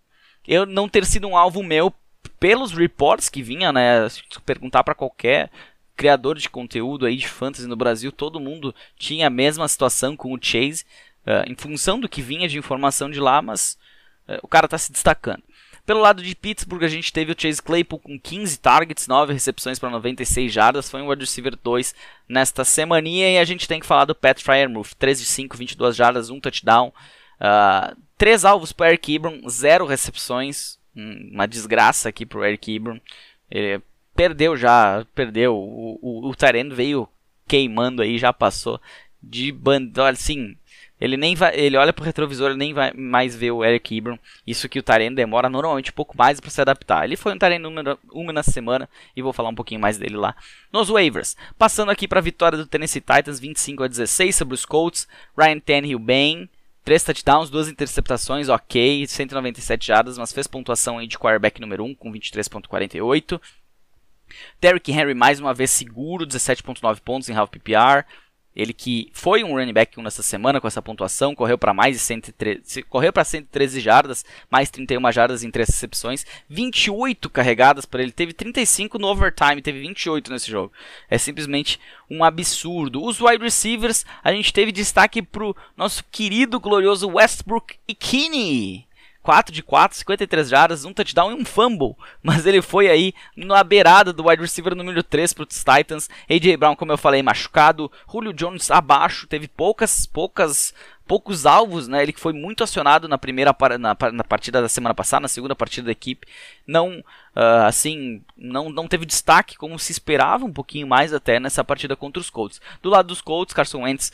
eu 0.49 0.66
não 0.66 0.88
ter 0.88 1.07
sido 1.07 1.28
um 1.28 1.36
alvo 1.36 1.62
meu 1.62 1.95
pelos 2.40 2.72
reports 2.72 3.28
que 3.28 3.40
vinha, 3.40 3.72
né? 3.72 4.09
Se 4.09 4.20
perguntar 4.45 4.82
para 4.82 4.97
qualquer 4.97 5.49
criador 6.03 6.36
de 6.36 6.50
conteúdo 6.50 7.07
aí 7.07 7.14
de 7.14 7.28
fantasy 7.28 7.68
no 7.68 7.76
Brasil, 7.76 8.11
todo 8.11 8.40
mundo 8.40 8.74
tinha 8.98 9.28
a 9.28 9.30
mesma 9.30 9.68
situação 9.68 10.16
com 10.16 10.34
o 10.34 10.38
Chase, 10.40 10.84
uh, 11.24 11.48
em 11.48 11.55
função 11.55 12.00
do 12.00 12.09
que 12.09 12.20
vinha 12.20 12.48
de 12.48 12.59
informação 12.59 13.09
de 13.09 13.20
lá, 13.20 13.40
mas 13.40 13.78
uh, 14.28 14.40
o 14.42 14.48
cara 14.48 14.64
está 14.66 14.76
se 14.76 14.90
destacando. 14.90 15.44
Pelo 15.86 16.00
lado 16.00 16.20
de 16.20 16.34
Pittsburgh, 16.34 16.82
a 16.82 16.88
gente 16.88 17.12
teve 17.12 17.30
o 17.30 17.36
Chase 17.38 17.62
Claypool 17.62 18.00
com 18.00 18.18
15 18.18 18.59
targets, 18.59 19.07
9 19.07 19.32
recepções 19.32 19.78
para 19.78 19.90
96 19.90 20.53
jardas, 20.53 20.90
foi 20.90 21.00
um 21.00 21.09
wide 21.09 21.20
receiver 21.20 21.57
2 21.62 21.94
nesta 22.28 22.64
semaninha, 22.64 23.30
e 23.30 23.38
a 23.38 23.44
gente 23.44 23.68
tem 23.68 23.78
que 23.78 23.86
falar 23.86 24.05
do 24.05 24.14
Pat 24.14 24.42
Fryermuth, 24.42 24.96
13 24.98 25.22
de 25.22 25.28
5, 25.28 25.57
22 25.57 25.94
jardas, 25.94 26.30
1 26.30 26.40
touchdown, 26.40 26.88
uh, 26.88 26.92
ah, 27.38 27.96
3 28.18 28.44
alvos 28.44 28.72
para 28.72 28.88
Eric 28.88 29.14
Ebron, 29.14 29.48
0 29.48 29.86
recepções, 29.86 30.80
uma 30.96 31.46
desgraça 31.46 32.09
aqui 32.09 32.26
para 32.26 32.40
o 32.40 32.44
Eric 32.44 32.74
Ebron, 32.74 32.98
ele 33.48 33.80
perdeu 34.14 34.56
já, 34.56 35.04
perdeu, 35.14 35.54
o, 35.54 35.98
o, 36.00 36.30
o 36.30 36.74
veio 36.74 37.08
queimando 37.46 38.02
aí, 38.02 38.18
já 38.18 38.32
passou 38.32 38.80
de 39.22 39.52
banda, 39.52 40.08
assim, 40.08 40.56
ele 41.02 41.16
nem 41.16 41.34
vai, 41.34 41.58
ele 41.58 41.76
olha 41.76 41.92
pro 41.92 42.04
retrovisor, 42.04 42.50
ele 42.50 42.58
nem 42.58 42.72
vai 42.72 42.92
mais 42.92 43.34
ver 43.34 43.50
o 43.50 43.64
Eric 43.64 43.96
Ebron. 43.96 44.16
Isso 44.46 44.68
que 44.68 44.78
o 44.78 44.82
Tareno 44.84 45.16
demora 45.16 45.48
normalmente 45.48 45.90
um 45.90 45.94
pouco 45.94 46.16
mais 46.16 46.38
para 46.38 46.48
se 46.48 46.60
adaptar. 46.60 47.04
Ele 47.04 47.16
foi 47.16 47.34
um 47.34 47.38
Tareno 47.38 47.68
número 47.68 47.98
1 48.12 48.32
na 48.32 48.44
semana 48.44 48.88
e 49.16 49.20
vou 49.20 49.32
falar 49.32 49.48
um 49.48 49.54
pouquinho 49.54 49.80
mais 49.80 49.98
dele 49.98 50.16
lá. 50.16 50.34
Nos 50.72 50.88
waivers, 50.88 51.36
passando 51.58 51.90
aqui 51.90 52.06
para 52.06 52.20
vitória 52.20 52.56
do 52.56 52.66
Tennessee 52.66 53.00
Titans 53.00 53.40
25 53.40 53.82
a 53.82 53.88
16 53.88 54.36
sobre 54.36 54.54
os 54.54 54.64
Colts. 54.64 55.08
Ryan 55.36 55.58
Tannehill 55.58 55.98
bem, 55.98 56.48
3 56.84 57.02
touchdowns, 57.02 57.50
2 57.50 57.68
interceptações, 57.68 58.48
ok, 58.48 59.04
197 59.04 59.84
jardas, 59.84 60.16
mas 60.16 60.32
fez 60.32 60.46
pontuação 60.46 60.98
aí 60.98 61.08
de 61.08 61.18
quarterback 61.18 61.60
número 61.60 61.84
1 61.84 61.96
com 61.96 62.12
23.48. 62.12 63.40
Derrick 64.61 64.91
Henry 64.91 65.14
mais 65.14 65.41
uma 65.41 65.55
vez 65.55 65.70
seguro, 65.70 66.26
17.9 66.26 67.01
pontos 67.01 67.28
em 67.28 67.35
half 67.35 67.51
PPR. 67.51 68.05
Ele 68.55 68.74
que 68.74 69.11
foi 69.14 69.43
um 69.43 69.55
running 69.55 69.72
back 69.72 69.99
nessa 70.03 70.22
semana 70.22 70.61
com 70.61 70.68
essa 70.68 70.83
pontuação, 70.83 71.35
correu 71.35 71.57
para 71.57 71.72
mais 71.72 71.97
de 71.97 72.03
113, 72.03 72.83
correu 72.83 73.11
para 73.11 73.24
113 73.24 73.80
jardas, 73.80 74.24
mais 74.51 74.68
31 74.68 75.11
jardas 75.11 75.43
em 75.43 75.51
3 75.51 75.66
recepções, 75.66 76.26
28 76.51 77.30
carregadas 77.30 77.87
para 77.87 78.03
ele, 78.03 78.12
teve 78.12 78.35
35 78.35 78.99
no 78.99 79.09
overtime, 79.09 79.62
teve 79.62 79.80
28 79.80 80.30
nesse 80.30 80.51
jogo. 80.51 80.70
É 81.09 81.16
simplesmente 81.16 81.80
um 82.11 82.22
absurdo. 82.22 83.03
Os 83.03 83.20
wide 83.20 83.43
receivers, 83.43 84.05
a 84.22 84.30
gente 84.30 84.53
teve 84.53 84.70
destaque 84.70 85.22
pro 85.22 85.57
nosso 85.74 86.05
querido 86.11 86.61
glorioso 86.61 87.09
Westbrook 87.09 87.76
Ikini. 87.89 88.87
4 89.23 89.55
de 89.55 89.62
4, 89.62 89.97
53 89.99 90.49
jardas, 90.49 90.85
um 90.85 90.93
touchdown 90.93 91.31
e 91.31 91.35
um 91.35 91.45
fumble. 91.45 91.95
Mas 92.23 92.45
ele 92.47 92.61
foi 92.61 92.89
aí 92.89 93.14
na 93.37 93.62
beirada 93.62 94.12
do 94.12 94.27
wide 94.27 94.43
receiver 94.43 94.75
número 94.75 95.03
3 95.03 95.33
para 95.33 95.45
os 95.45 95.64
Titans. 95.64 96.11
AJ 96.29 96.57
Brown, 96.57 96.77
como 96.77 96.93
eu 96.93 96.99
falei, 96.99 97.23
machucado. 97.23 97.91
Julio 98.11 98.33
Jones 98.33 98.70
abaixo, 98.70 99.27
teve 99.27 99.47
poucas, 99.47 100.07
poucas, 100.07 100.75
poucos 101.07 101.47
alvos, 101.47 101.87
né? 101.87 102.03
Ele 102.03 102.12
foi 102.12 102.33
muito 102.33 102.64
acionado 102.64 103.09
na 103.09 103.16
primeira 103.18 103.55
na, 103.79 103.97
na 104.12 104.25
partida 104.25 104.61
da 104.61 104.68
semana 104.68 104.95
passada, 104.95 105.23
na 105.23 105.29
segunda 105.29 105.55
partida 105.55 105.87
da 105.87 105.93
equipe. 105.93 106.27
Não, 106.66 106.99
uh, 106.99 107.66
assim, 107.66 108.23
não, 108.37 108.70
não 108.70 108.89
teve 108.89 109.07
destaque 109.07 109.57
como 109.57 109.79
se 109.79 109.93
esperava, 109.93 110.45
um 110.45 110.53
pouquinho 110.53 110.87
mais 110.87 111.12
até 111.12 111.39
nessa 111.39 111.62
partida 111.62 111.95
contra 111.95 112.20
os 112.20 112.31
Colts. 112.31 112.61
Do 112.83 112.91
lado 112.91 113.07
dos 113.07 113.20
Colts, 113.20 113.55
Carson 113.55 113.83
Wentz 113.83 114.12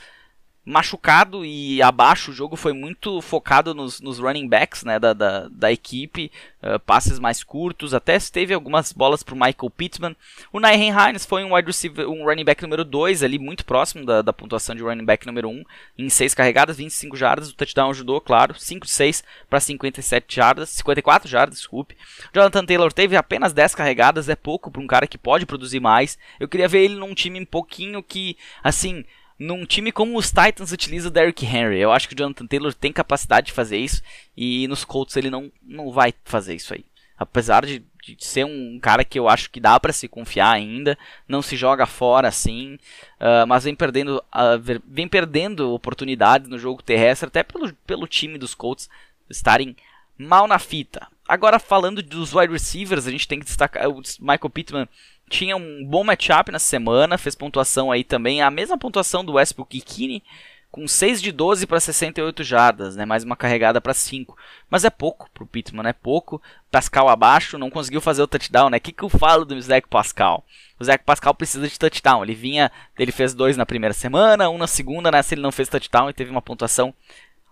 machucado 0.69 1.45
e 1.47 1.81
abaixo. 1.81 2.31
O 2.31 2.35
jogo 2.35 2.55
foi 2.55 2.75
muito 2.75 3.23
focado 3.23 3.75
nos, 3.75 4.01
nos 4.01 4.19
running 4.19 4.47
backs 4.47 4.85
né, 4.85 4.99
da, 4.99 5.14
da, 5.14 5.49
da 5.49 5.73
equipe, 5.73 6.31
uh, 6.62 6.79
passes 6.81 7.19
mais 7.19 7.43
curtos. 7.43 7.95
Até 7.95 8.19
teve 8.19 8.53
algumas 8.53 8.93
bolas 8.93 9.23
para 9.23 9.35
Michael 9.35 9.71
Pittman. 9.75 10.16
O 10.53 10.61
Nyhen 10.61 10.93
Hines 10.93 11.25
foi 11.25 11.43
um 11.43 11.55
wide 11.55 11.66
receiver, 11.66 12.09
um 12.09 12.25
running 12.25 12.45
back 12.45 12.62
número 12.62 12.85
2, 12.85 13.23
ali 13.23 13.39
muito 13.39 13.64
próximo 13.64 14.05
da, 14.05 14.21
da 14.21 14.33
pontuação 14.33 14.75
de 14.75 14.83
running 14.83 15.07
back 15.07 15.27
número 15.27 15.49
1, 15.49 15.53
um, 15.53 15.64
em 15.97 16.11
6 16.11 16.35
carregadas, 16.35 16.77
25 16.77 17.16
jardas. 17.16 17.49
O 17.49 17.55
touchdown 17.55 17.91
ajudou, 17.91 18.21
claro, 18.21 18.55
5 18.59 18.85
de 18.85 18.93
6 18.93 19.25
para 19.49 19.61
57 19.61 20.37
jardas, 20.37 20.69
54 20.69 21.29
jardas, 21.29 21.59
desculpe. 21.59 21.97
Jonathan 22.35 22.66
Taylor 22.66 22.93
teve 22.93 23.16
apenas 23.16 23.55
10 23.55 23.75
carregadas, 23.75 24.29
é 24.29 24.37
pouco 24.37 24.71
para 24.71 24.83
um 24.83 24.87
cara 24.87 25.07
que 25.07 25.16
pode 25.16 25.47
produzir 25.47 25.81
mais. 25.81 26.19
Eu 26.39 26.47
queria 26.47 26.69
ver 26.69 26.85
ele 26.85 26.97
num 26.97 27.14
time 27.14 27.41
um 27.41 27.47
pouquinho 27.47 28.03
que, 28.03 28.37
assim, 28.62 29.05
num 29.39 29.64
time 29.64 29.93
como 29.93 30.18
os 30.18 30.32
Titans 30.32 30.72
utiliza 30.72 31.09
o 31.09 31.11
Derrick 31.11 31.47
Henry. 31.47 31.78
Eu 31.78 31.93
acho 31.93 32.09
que 32.09 32.14
o 32.14 32.18
Jonathan 32.18 32.47
Taylor 32.47 32.74
tem 32.74 32.93
capacidade 32.93 33.49
de 33.49 33.53
fazer 33.53 33.78
isso 33.78 34.03
e 34.36 34.66
nos 34.66 34.84
Colts 34.84 35.16
ele 35.16 35.30
não, 35.30 35.51
não 35.62 35.93
vai 35.93 36.12
fazer 36.24 36.55
isso 36.55 36.74
aí. 36.74 36.84
Apesar 37.16 37.64
de, 37.64 37.84
de 38.03 38.16
ser 38.24 38.45
um 38.45 38.78
cara 38.80 39.05
que 39.05 39.18
eu 39.18 39.28
acho 39.28 39.51
que 39.51 39.61
dá 39.61 39.78
para 39.78 39.93
se 39.93 40.09
confiar 40.09 40.53
ainda, 40.53 40.99
não 41.26 41.43
se 41.43 41.57
joga 41.57 41.86
fora 41.86 42.28
assim, 42.28 42.78
uh, 43.20 43.47
mas 43.47 43.64
vem 43.64 43.74
perdendo, 43.74 44.18
uh, 44.18 44.80
vem 44.86 45.09
perdendo 45.09 45.72
oportunidades 45.72 46.49
no 46.49 46.59
jogo 46.59 46.82
terrestre, 46.82 47.28
até 47.28 47.43
pelo, 47.43 47.72
pelo 47.86 48.07
time 48.07 48.39
dos 48.39 48.55
Colts 48.55 48.89
estarem 49.28 49.76
mal 50.16 50.47
na 50.47 50.59
fita. 50.59 51.07
Agora 51.28 51.59
falando 51.59 52.03
dos 52.03 52.34
wide 52.34 52.53
receivers, 52.53 53.07
a 53.07 53.11
gente 53.11 53.28
tem 53.28 53.39
que 53.39 53.45
destacar 53.45 53.89
o 53.89 54.01
Michael 54.20 54.51
Pittman 54.51 54.89
tinha 55.29 55.57
um 55.57 55.85
bom 55.85 56.03
matchup 56.03 56.51
na 56.51 56.59
semana, 56.59 57.18
fez 57.18 57.35
pontuação 57.35 57.93
aí 57.93 58.03
também, 58.03 58.43
a 58.43 58.51
mesma 58.51 58.79
pontuação 58.79 59.24
do 59.24 59.35
Westbrook 59.35 59.76
e 59.76 59.81
Kine, 59.81 60.22
com 60.70 60.87
6 60.87 61.22
de 61.22 61.33
12 61.33 61.66
para 61.66 61.81
68 61.81 62.45
jardas, 62.45 62.95
né? 62.95 63.05
Mais 63.05 63.24
uma 63.24 63.37
carregada 63.37 63.81
para 63.81 63.95
5. 63.95 64.37
Mas 64.68 64.85
é 64.85 64.91
pouco 64.91 65.31
pro 65.33 65.47
Pittman, 65.47 65.89
é 65.89 65.93
pouco. 65.93 66.43
Pascal 66.70 67.09
abaixo, 67.09 67.59
não 67.59 67.70
conseguiu 67.70 68.01
fazer 68.01 68.22
o 68.22 68.26
touchdown, 68.26 68.68
né? 68.68 68.76
O 68.76 68.81
que, 68.81 68.93
que 68.93 69.03
eu 69.03 69.09
falo 69.09 69.45
do 69.45 69.61
Zach 69.61 69.89
Pascal? 69.89 70.45
O 70.79 70.85
Zach 70.85 71.03
Pascal 71.05 71.35
precisa 71.35 71.66
de 71.66 71.79
touchdown. 71.79 72.22
Ele 72.22 72.35
vinha, 72.35 72.70
ele 72.99 73.12
fez 73.12 73.33
dois 73.35 73.57
na 73.57 73.64
primeira 73.64 73.95
semana, 73.95 74.51
um 74.51 74.59
na 74.59 74.66
segunda, 74.66 75.11
nessa 75.11 75.35
ele 75.35 75.43
não 75.43 75.53
fez 75.53 75.68
touchdown 75.68 76.11
e 76.11 76.14
teve 76.14 76.31
uma 76.31 76.43
pontuação 76.43 76.95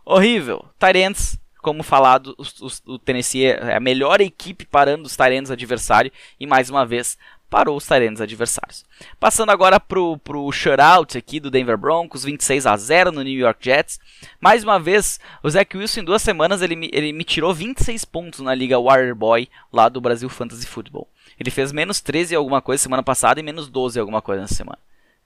horrível. 0.05 0.65
Tyrants, 0.79 1.39
como 1.63 1.83
falado, 1.83 2.35
os, 2.39 2.83
o 2.87 2.99
Tennessee 2.99 3.47
é 3.47 3.75
a 3.75 3.81
melhor 3.81 4.21
equipe 4.21 4.65
parando 4.65 5.07
os 5.07 5.17
Tyrants 5.17 5.51
adversário 5.51 6.13
e 6.39 6.47
mais 6.47 6.71
uma 6.71 6.87
vez 6.87 7.19
parou 7.49 7.77
os 7.77 7.87
Tyrants 7.87 8.21
adversários. 8.21 8.85
Passando 9.19 9.51
agora 9.51 9.79
pro, 9.79 10.19
pro 10.19 10.51
shutout 10.53 11.17
aqui 11.17 11.41
do 11.41 11.51
Denver 11.51 11.79
Broncos, 11.79 12.25
26 12.25 12.67
a 12.67 12.77
0 12.77 13.13
no 13.13 13.23
New 13.23 13.39
York 13.39 13.65
Jets. 13.65 14.01
Mais 14.41 14.65
uma 14.65 14.79
vez, 14.79 15.21
o 15.43 15.51
Zach 15.51 15.77
Wilson 15.77 16.01
em 16.01 16.05
duas 16.05 16.23
semanas 16.23 16.63
ele, 16.63 16.91
ele 16.93 17.13
me 17.13 17.25
tirou 17.25 17.55
26 17.55 18.05
pontos 18.05 18.41
na 18.41 18.55
liga 18.55 18.81
Warrior 18.81 19.15
Boy 19.15 19.49
lá 19.73 19.89
do 19.89 20.01
Brasil 20.01 20.29
Fantasy 20.29 20.67
Football. 20.67 21.09
Ele 21.39 21.51
fez 21.51 21.73
menos 21.73 22.01
13 22.01 22.35
alguma 22.35 22.63
coisa 22.63 22.83
semana 22.83 23.03
passada 23.03 23.41
e 23.41 23.43
menos 23.43 23.69
12 23.69 23.99
alguma 23.99 24.23
coisa 24.23 24.43
na 24.43 24.49
semana. 24.49 24.79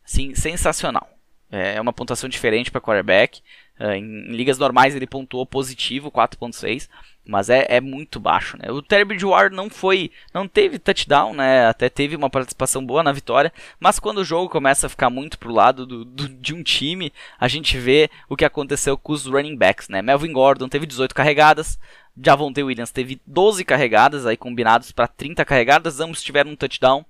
Assim, 0.04 0.34
sensacional. 0.34 1.08
É, 1.50 1.76
é 1.76 1.80
uma 1.80 1.92
pontuação 1.92 2.28
diferente 2.28 2.70
para 2.70 2.80
quarterback. 2.80 3.40
Em, 3.78 4.04
em, 4.04 4.32
ligas 4.32 4.58
normais 4.58 4.94
ele 4.94 5.06
pontuou 5.06 5.46
positivo, 5.46 6.10
4.6, 6.10 6.88
mas 7.26 7.48
é, 7.48 7.66
é, 7.68 7.80
muito 7.80 8.18
baixo, 8.18 8.56
né? 8.58 8.70
O 8.70 8.82
Terry 8.82 9.04
Bridgewater 9.04 9.52
não 9.52 9.70
foi, 9.70 10.10
não 10.32 10.48
teve 10.48 10.78
touchdown, 10.78 11.34
né? 11.34 11.66
Até 11.66 11.88
teve 11.88 12.16
uma 12.16 12.30
participação 12.30 12.84
boa 12.84 13.02
na 13.02 13.12
vitória, 13.12 13.52
mas 13.78 13.98
quando 13.98 14.18
o 14.18 14.24
jogo 14.24 14.48
começa 14.48 14.86
a 14.86 14.90
ficar 14.90 15.10
muito 15.10 15.38
pro 15.38 15.52
lado 15.52 15.86
do, 15.86 16.04
do, 16.04 16.28
de 16.28 16.54
um 16.54 16.62
time, 16.62 17.12
a 17.38 17.46
gente 17.46 17.78
vê 17.78 18.10
o 18.28 18.36
que 18.36 18.44
aconteceu 18.44 18.96
com 18.96 19.12
os 19.12 19.26
running 19.26 19.56
backs, 19.56 19.88
né? 19.88 20.02
Melvin 20.02 20.32
Gordon 20.32 20.68
teve 20.68 20.86
18 20.86 21.14
carregadas, 21.14 21.78
Javonte 22.16 22.62
Williams 22.62 22.90
teve 22.90 23.20
12 23.26 23.64
carregadas, 23.64 24.26
aí 24.26 24.36
combinados 24.36 24.90
para 24.90 25.06
30 25.06 25.44
carregadas, 25.44 26.00
ambos 26.00 26.22
tiveram 26.22 26.50
um 26.50 26.56
touchdown. 26.56 27.04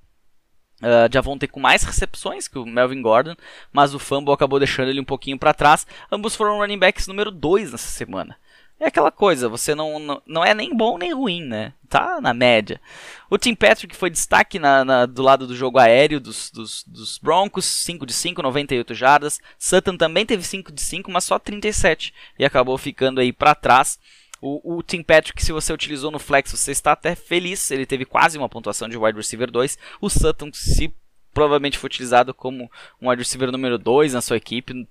Uh, 0.82 1.38
ter 1.38 1.48
com 1.48 1.61
mais 1.61 1.82
recepções 1.82 2.48
que 2.48 2.58
o 2.58 2.64
Melvin 2.64 3.02
Gordon, 3.02 3.36
mas 3.70 3.92
o 3.92 3.98
fumble 3.98 4.32
acabou 4.32 4.58
deixando 4.58 4.88
ele 4.88 5.00
um 5.00 5.04
pouquinho 5.04 5.38
para 5.38 5.52
trás. 5.52 5.86
Ambos 6.11 6.34
foram 6.34 6.56
running 6.56 6.78
backs 6.78 7.06
número 7.06 7.30
2 7.30 7.72
nessa 7.72 7.90
semana. 7.90 8.34
É 8.81 8.87
aquela 8.87 9.11
coisa, 9.11 9.47
você 9.47 9.74
não, 9.74 9.99
não, 9.99 10.22
não 10.26 10.43
é 10.43 10.55
nem 10.55 10.74
bom 10.74 10.97
nem 10.97 11.12
ruim, 11.12 11.43
né? 11.43 11.74
Tá 11.87 12.18
na 12.18 12.33
média. 12.33 12.81
O 13.28 13.37
Tim 13.37 13.55
Patrick 13.55 13.95
foi 13.95 14.09
destaque 14.09 14.59
na, 14.59 14.83
na, 14.83 15.05
do 15.05 15.20
lado 15.20 15.47
do 15.47 15.55
jogo 15.55 15.78
aéreo 15.78 16.18
dos, 16.18 16.51
dos, 16.51 16.83
dos, 16.85 17.18
Broncos, 17.18 17.66
5 17.66 18.07
de 18.07 18.14
5, 18.14 18.41
98 18.41 18.95
jardas. 18.95 19.39
Sutton 19.59 19.99
também 19.99 20.24
teve 20.24 20.43
5 20.43 20.72
de 20.72 20.81
5, 20.81 21.11
mas 21.11 21.24
só 21.24 21.39
37 21.39 22.14
e 22.39 22.45
acabou 22.45 22.78
ficando 22.78 23.20
aí 23.20 23.35
para 23.35 23.55
trás. 23.55 23.99
O, 24.41 24.76
o 24.78 24.83
Tim 24.83 25.03
Patrick, 25.03 25.45
se 25.45 25.53
você 25.53 25.74
utilizou 25.74 26.11
no 26.11 26.18
flex, 26.18 26.51
você 26.51 26.72
está 26.72 26.93
até 26.93 27.14
feliz. 27.14 27.70
Ele 27.70 27.85
teve 27.85 28.07
quase 28.07 28.39
uma 28.39 28.49
pontuação 28.49 28.89
de 28.89 28.97
wide 28.97 29.18
receiver 29.18 29.51
2. 29.51 29.76
O 30.01 30.09
Sutton, 30.09 30.51
se 30.55 30.91
provavelmente 31.35 31.76
foi 31.76 31.89
utilizado 31.89 32.33
como 32.33 32.70
um 32.99 33.11
wide 33.11 33.20
receiver 33.20 33.53
número 33.53 33.76
2 33.76 34.14
na 34.14 34.22
sua 34.22 34.39
equipe, 34.39 34.89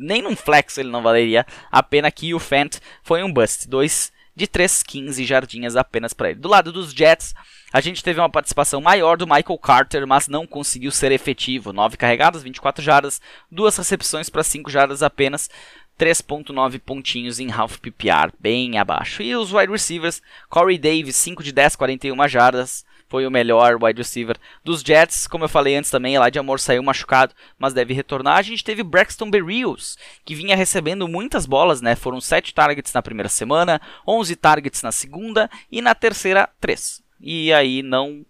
nem 0.00 0.22
num 0.22 0.34
flex 0.34 0.78
ele 0.78 0.90
não 0.90 1.02
valeria. 1.02 1.46
A 1.70 1.82
pena 1.82 2.10
que 2.10 2.34
o 2.34 2.38
Fant 2.38 2.78
foi 3.02 3.22
um 3.22 3.32
bust. 3.32 3.68
2 3.68 4.12
de 4.34 4.46
3, 4.46 4.82
15 4.82 5.24
jardinhas 5.24 5.76
apenas 5.76 6.12
para 6.12 6.30
ele. 6.30 6.40
Do 6.40 6.48
lado 6.48 6.72
dos 6.72 6.92
Jets, 6.92 7.34
A 7.72 7.80
gente 7.80 8.02
teve 8.02 8.18
uma 8.18 8.28
participação 8.28 8.80
maior 8.80 9.16
do 9.16 9.26
Michael 9.26 9.58
Carter, 9.58 10.04
mas 10.04 10.26
não 10.26 10.44
conseguiu 10.44 10.90
ser 10.90 11.12
efetivo. 11.12 11.72
9 11.72 11.96
carregadas, 11.96 12.42
24 12.42 12.82
jardas, 12.82 13.20
duas 13.48 13.76
recepções 13.76 14.28
para 14.28 14.42
5 14.42 14.68
jardas 14.68 15.04
apenas. 15.04 15.48
3.9 15.96 16.80
pontinhos 16.80 17.38
em 17.38 17.52
half 17.52 17.78
PPR, 17.78 18.32
bem 18.40 18.78
abaixo. 18.78 19.22
E 19.22 19.36
os 19.36 19.52
wide 19.52 19.70
receivers, 19.70 20.20
Corey 20.48 20.78
Davis, 20.78 21.14
5 21.16 21.44
de 21.44 21.52
10, 21.52 21.76
41 21.76 22.26
jardas, 22.26 22.84
foi 23.10 23.26
o 23.26 23.30
melhor 23.30 23.76
wide 23.82 24.00
receiver 24.00 24.36
dos 24.64 24.82
Jets. 24.82 25.26
Como 25.26 25.44
eu 25.44 25.48
falei 25.48 25.74
antes 25.74 25.90
também, 25.90 26.14
Elijah 26.14 26.38
Amor 26.38 26.60
saiu 26.60 26.82
machucado, 26.82 27.34
mas 27.58 27.74
deve 27.74 27.92
retornar. 27.92 28.38
A 28.38 28.42
gente 28.42 28.62
teve 28.62 28.84
Braxton 28.84 29.28
Berrios, 29.28 29.98
que 30.24 30.34
vinha 30.34 30.56
recebendo 30.56 31.08
muitas 31.08 31.44
bolas, 31.44 31.82
né? 31.82 31.96
Foram 31.96 32.20
7 32.20 32.54
targets 32.54 32.92
na 32.92 33.02
primeira 33.02 33.28
semana, 33.28 33.80
11 34.06 34.36
targets 34.36 34.82
na 34.82 34.92
segunda 34.92 35.50
e 35.70 35.82
na 35.82 35.92
terceira 35.92 36.48
3. 36.60 37.02
E 37.20 37.52
aí 37.52 37.82
não 37.82 38.24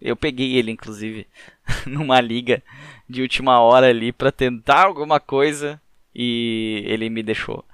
eu 0.00 0.14
peguei 0.14 0.56
ele 0.56 0.70
inclusive 0.70 1.26
numa 1.86 2.20
liga 2.20 2.62
de 3.08 3.22
última 3.22 3.58
hora 3.60 3.88
ali 3.88 4.12
para 4.12 4.30
tentar 4.30 4.84
alguma 4.84 5.18
coisa 5.18 5.80
e 6.14 6.82
ele 6.86 7.08
me 7.08 7.22
deixou 7.22 7.64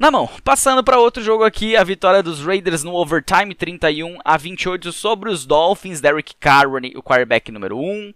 na 0.00 0.10
mão. 0.10 0.26
Passando 0.42 0.82
para 0.82 0.98
outro 0.98 1.22
jogo 1.22 1.44
aqui, 1.44 1.76
a 1.76 1.84
vitória 1.84 2.22
dos 2.22 2.42
Raiders 2.42 2.82
no 2.82 2.94
overtime 2.94 3.54
31 3.54 4.16
a 4.24 4.38
28 4.38 4.90
sobre 4.92 5.28
os 5.28 5.44
Dolphins, 5.44 6.00
Derek 6.00 6.34
Carr, 6.36 6.66
o 6.96 7.02
quarterback 7.02 7.52
número 7.52 7.78
1. 7.78 8.14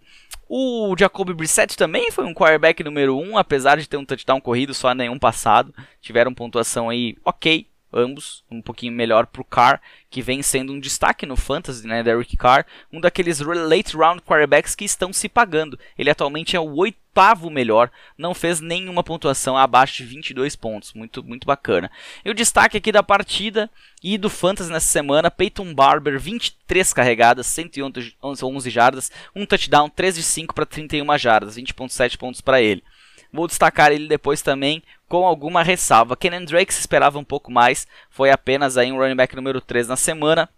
O 0.49 0.95
Jacoby 0.97 1.35
Brissett 1.35 1.77
também 1.77 2.09
foi 2.09 2.25
um 2.25 2.33
quarterback 2.33 2.83
número 2.83 3.15
1, 3.15 3.37
apesar 3.37 3.77
de 3.77 3.87
ter 3.87 3.97
um 3.97 4.05
touchdown 4.05 4.41
corrido 4.41 4.73
só 4.73 4.95
nenhum 4.95 5.19
passado. 5.19 5.71
Tiveram 6.01 6.33
pontuação 6.33 6.89
aí 6.89 7.17
ok, 7.23 7.67
ambos, 7.93 8.43
um 8.49 8.63
pouquinho 8.63 8.91
melhor 8.91 9.27
para 9.27 9.43
o 9.43 9.45
Carr, 9.45 9.79
que 10.09 10.23
vem 10.23 10.41
sendo 10.41 10.73
um 10.73 10.79
destaque 10.79 11.27
no 11.27 11.37
Fantasy, 11.37 11.85
né, 11.85 12.01
Derek 12.01 12.35
Carr, 12.35 12.65
um 12.91 12.99
daqueles 12.99 13.39
late 13.41 13.95
round 13.95 14.23
quarterbacks 14.23 14.73
que 14.73 14.85
estão 14.85 15.13
se 15.13 15.29
pagando. 15.29 15.77
Ele 15.95 16.09
atualmente 16.09 16.55
é 16.55 16.59
o 16.59 16.83
oitavo 17.15 17.49
melhor, 17.49 17.89
não 18.17 18.33
fez 18.33 18.59
nenhuma 18.59 19.01
pontuação 19.01 19.57
abaixo 19.57 19.97
de 19.97 20.03
22 20.03 20.55
pontos, 20.55 20.93
muito 20.93 21.23
muito 21.23 21.47
bacana. 21.47 21.89
E 22.25 22.29
o 22.29 22.33
destaque 22.33 22.77
aqui 22.77 22.91
da 22.91 23.01
partida 23.01 23.69
e 24.03 24.17
do 24.17 24.29
Fantasy 24.29 24.69
nessa 24.69 24.87
semana, 24.87 25.31
Peyton 25.31 25.73
Barber, 25.73 26.19
23 26.19 26.91
carregadas, 26.91 27.47
111 27.47 28.69
jardas, 28.69 29.11
um 29.33 29.45
touchdown, 29.45 29.89
3 29.89 30.15
de 30.15 30.23
5 30.23 30.53
para 30.53 30.65
31 30.65 31.17
jardas, 31.17 31.55
20.7 31.55 32.17
pontos 32.17 32.41
para 32.41 32.61
ele. 32.61 32.83
Vou 33.31 33.47
destacar 33.47 33.91
ele 33.91 34.07
depois 34.07 34.41
também 34.41 34.83
com 35.07 35.25
alguma 35.25 35.63
ressalva. 35.63 36.17
Kenan 36.17 36.43
Drake 36.43 36.73
se 36.73 36.79
esperava 36.81 37.17
um 37.17 37.23
pouco 37.23 37.51
mais, 37.51 37.87
foi 38.09 38.29
apenas 38.29 38.77
aí 38.77 38.91
um 38.91 38.97
running 38.97 39.15
back 39.15 39.35
número 39.35 39.61
3 39.61 39.87
na 39.87 39.95
semana. 39.95 40.49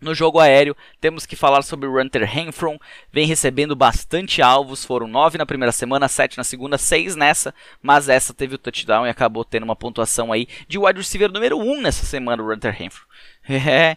No 0.00 0.14
jogo 0.14 0.40
aéreo, 0.40 0.74
temos 1.00 1.26
que 1.26 1.36
falar 1.36 1.62
sobre 1.62 1.86
o 1.86 1.92
Runter 1.92 2.24
Renfron, 2.24 2.78
vem 3.12 3.26
recebendo 3.26 3.76
bastante 3.76 4.40
alvos, 4.40 4.84
foram 4.84 5.06
9 5.06 5.36
na 5.36 5.44
primeira 5.44 5.72
semana, 5.72 6.08
7 6.08 6.38
na 6.38 6.44
segunda, 6.44 6.78
6 6.78 7.16
nessa, 7.16 7.54
mas 7.82 8.08
essa 8.08 8.32
teve 8.32 8.54
o 8.54 8.58
touchdown 8.58 9.06
e 9.06 9.10
acabou 9.10 9.44
tendo 9.44 9.64
uma 9.64 9.76
pontuação 9.76 10.32
aí 10.32 10.48
de 10.66 10.78
wide 10.78 10.98
receiver 10.98 11.30
número 11.30 11.58
1 11.58 11.82
nessa 11.82 12.06
semana, 12.06 12.42
o 12.42 12.48
Runter 12.48 12.72
Renfron. 12.72 13.06
É... 13.50 13.96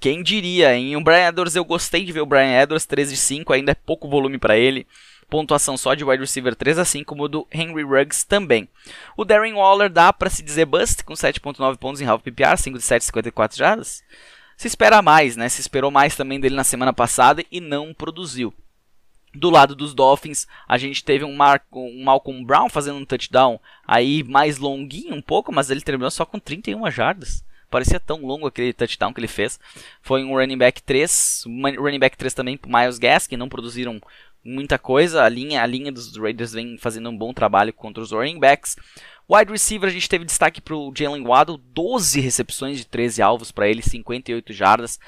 Quem 0.00 0.22
diria, 0.22 0.74
hein? 0.74 0.96
O 0.96 1.00
Brian 1.00 1.28
Edwards, 1.28 1.54
eu 1.54 1.64
gostei 1.64 2.04
de 2.04 2.12
ver 2.12 2.20
o 2.20 2.26
Brian 2.26 2.60
Edwards, 2.60 2.84
13 2.84 3.12
de 3.12 3.16
5, 3.16 3.52
ainda 3.52 3.72
é 3.72 3.74
pouco 3.74 4.08
volume 4.08 4.38
para 4.38 4.56
ele 4.56 4.86
pontuação 5.34 5.76
só 5.76 5.94
de 5.94 6.04
wide 6.04 6.20
receiver 6.20 6.54
3, 6.54 6.78
assim 6.78 7.02
como 7.02 7.28
do 7.28 7.46
Henry 7.50 7.82
Ruggs 7.82 8.24
também. 8.24 8.68
O 9.16 9.24
Darren 9.24 9.54
Waller 9.54 9.90
dá 9.90 10.12
para 10.12 10.30
se 10.30 10.42
dizer 10.42 10.64
bust, 10.64 11.02
com 11.02 11.14
7.9 11.14 11.76
pontos 11.76 12.00
em 12.00 12.06
half 12.06 12.22
PPR, 12.22 12.56
5 12.56 12.78
de 12.78 12.84
7, 12.84 13.04
54 13.04 13.58
jardas. 13.58 14.04
Se 14.56 14.66
espera 14.66 15.02
mais, 15.02 15.36
né? 15.36 15.48
Se 15.48 15.60
esperou 15.60 15.90
mais 15.90 16.16
também 16.16 16.40
dele 16.40 16.54
na 16.54 16.64
semana 16.64 16.92
passada 16.92 17.44
e 17.50 17.60
não 17.60 17.92
produziu. 17.92 18.54
Do 19.34 19.50
lado 19.50 19.74
dos 19.74 19.94
Dolphins, 19.94 20.46
a 20.68 20.78
gente 20.78 21.02
teve 21.02 21.24
um, 21.24 21.36
um 21.72 22.04
Malcolm 22.04 22.44
Brown 22.44 22.68
fazendo 22.68 22.98
um 22.98 23.04
touchdown 23.04 23.58
aí 23.86 24.22
mais 24.22 24.58
longuinho 24.58 25.14
um 25.14 25.22
pouco, 25.22 25.52
mas 25.52 25.70
ele 25.70 25.80
terminou 25.80 26.10
só 26.10 26.24
com 26.24 26.38
31 26.38 26.88
jardas. 26.90 27.44
Parecia 27.68 27.98
tão 27.98 28.24
longo 28.24 28.46
aquele 28.46 28.72
touchdown 28.72 29.12
que 29.12 29.18
ele 29.18 29.26
fez. 29.26 29.58
Foi 30.00 30.22
um 30.22 30.36
running 30.36 30.56
back 30.56 30.80
3, 30.80 31.42
um 31.48 31.82
running 31.82 31.98
back 31.98 32.16
3 32.16 32.32
também 32.32 32.56
para 32.56 32.70
Miles 32.70 32.98
Gas, 32.98 33.26
que 33.26 33.36
não 33.36 33.48
produziram 33.48 34.00
muita 34.44 34.78
coisa. 34.78 35.22
A 35.22 35.28
linha, 35.28 35.62
a 35.62 35.66
linha 35.66 35.90
dos 35.90 36.16
Raiders 36.16 36.52
vem 36.52 36.76
fazendo 36.76 37.08
um 37.08 37.16
bom 37.16 37.32
trabalho 37.32 37.72
contra 37.72 38.02
os 38.02 38.12
running 38.12 38.38
backs. 38.38 38.76
Wide 39.28 39.50
receiver, 39.50 39.88
a 39.88 39.92
gente 39.92 40.08
teve 40.08 40.24
destaque 40.24 40.60
para 40.60 40.76
o 40.76 40.92
Jalen 40.94 41.24
Waddle, 41.24 41.56
12 41.56 42.20
recepções 42.20 42.76
de 42.76 42.84
13 42.84 43.22
alvos 43.22 43.50
para 43.50 43.68
ele, 43.68 43.82
58 43.82 44.52
jardas. 44.52 44.98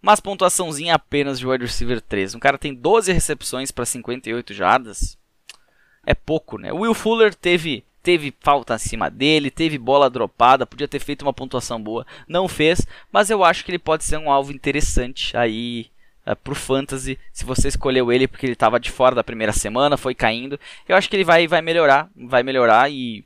Mas 0.00 0.20
pontuaçãozinha 0.20 0.94
apenas 0.94 1.38
de 1.38 1.46
wide 1.46 1.64
receiver 1.64 2.00
3. 2.00 2.34
Um 2.34 2.40
cara 2.40 2.58
tem 2.58 2.74
12 2.74 3.12
recepções 3.12 3.70
para 3.70 3.86
58 3.86 4.52
jardas. 4.52 5.16
É 6.04 6.14
pouco, 6.14 6.58
né? 6.58 6.72
Will 6.72 6.94
Fuller 6.94 7.34
teve 7.34 7.84
teve 8.02 8.34
falta 8.40 8.74
acima 8.74 9.08
dele, 9.08 9.48
teve 9.48 9.78
bola 9.78 10.10
dropada, 10.10 10.66
podia 10.66 10.88
ter 10.88 10.98
feito 10.98 11.22
uma 11.22 11.32
pontuação 11.32 11.80
boa, 11.80 12.04
não 12.26 12.48
fez, 12.48 12.84
mas 13.12 13.30
eu 13.30 13.44
acho 13.44 13.64
que 13.64 13.70
ele 13.70 13.78
pode 13.78 14.02
ser 14.02 14.18
um 14.18 14.28
alvo 14.28 14.52
interessante 14.52 15.36
aí 15.36 15.91
uh, 16.26 16.36
pro 16.36 16.54
Fantasy, 16.54 17.18
se 17.32 17.44
você 17.44 17.68
escolheu 17.68 18.12
ele 18.12 18.28
porque 18.28 18.46
ele 18.46 18.52
estava 18.52 18.80
de 18.80 18.90
fora 18.90 19.14
da 19.14 19.24
primeira 19.24 19.52
semana, 19.52 19.96
foi 19.96 20.14
caindo, 20.14 20.58
eu 20.88 20.96
acho 20.96 21.08
que 21.08 21.16
ele 21.16 21.24
vai, 21.24 21.46
vai 21.46 21.62
melhorar, 21.62 22.10
vai 22.16 22.42
melhorar 22.42 22.90
e 22.90 23.24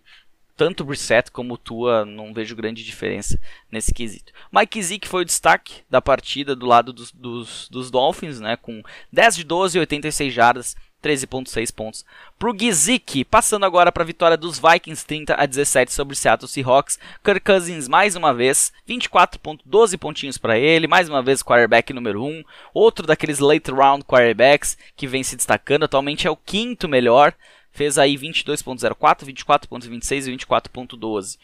tanto 0.57 0.83
o 0.83 0.87
Brissett 0.87 1.31
como 1.31 1.55
o 1.55 1.59
Tua 1.59 2.05
não 2.07 2.33
vejo 2.33 2.57
grande 2.57 2.83
diferença 2.83 3.39
nesse 3.71 3.93
quesito. 3.93 4.33
Mike 4.51 4.83
Zick 4.83 5.07
foi 5.07 5.23
o 5.23 5.25
destaque 5.25 5.83
da 5.89 6.01
partida 6.01 6.57
do 6.57 6.65
lado 6.65 6.93
dos, 6.93 7.13
dos, 7.13 7.69
dos 7.69 7.91
Dolphins, 7.91 8.41
né, 8.41 8.57
com 8.57 8.83
10 9.13 9.37
de 9.37 9.45
12 9.45 9.77
e 9.77 9.81
86 9.81 10.33
jardas, 10.33 10.75
13.6 11.03 11.75
pontos 11.75 12.05
para 12.39 12.51
o 12.51 12.59
Gizik. 12.59 13.25
Passando 13.25 13.65
agora 13.65 13.93
para 13.93 14.03
a 14.03 14.07
vitória 14.07 14.37
dos 14.37 14.59
Vikings 14.59 15.07
30 15.07 15.35
a 15.35 15.47
17 15.47 15.93
sobre 15.93 16.15
o 16.15 16.17
Seattle 16.17 16.49
Seahawks. 16.49 16.99
Kirk 17.25 17.41
Cousins 17.41 17.89
mais 17.89 18.17
uma 18.17 18.35
vez, 18.35 18.73
24.12 18.89 19.99
pontinhos 19.99 20.39
para 20.39 20.59
ele, 20.59 20.87
mais 20.87 21.09
uma 21.09 21.23
vez 21.23 21.43
quarterback 21.43 21.93
número 21.93 22.25
1, 22.25 22.43
outro 22.75 23.07
daqueles 23.07 23.39
late 23.39 23.71
round 23.71 24.05
quarterbacks 24.05 24.77
que 24.97 25.07
vem 25.07 25.23
se 25.23 25.37
destacando, 25.37 25.85
atualmente 25.85 26.27
é 26.27 26.31
o 26.31 26.37
quinto 26.37 26.89
melhor, 26.89 27.35
fez 27.71 27.99
aí 27.99 28.17
22.04, 28.17 29.25
24.26 29.25 30.27
e 30.27 30.37
24.12. 30.37 31.39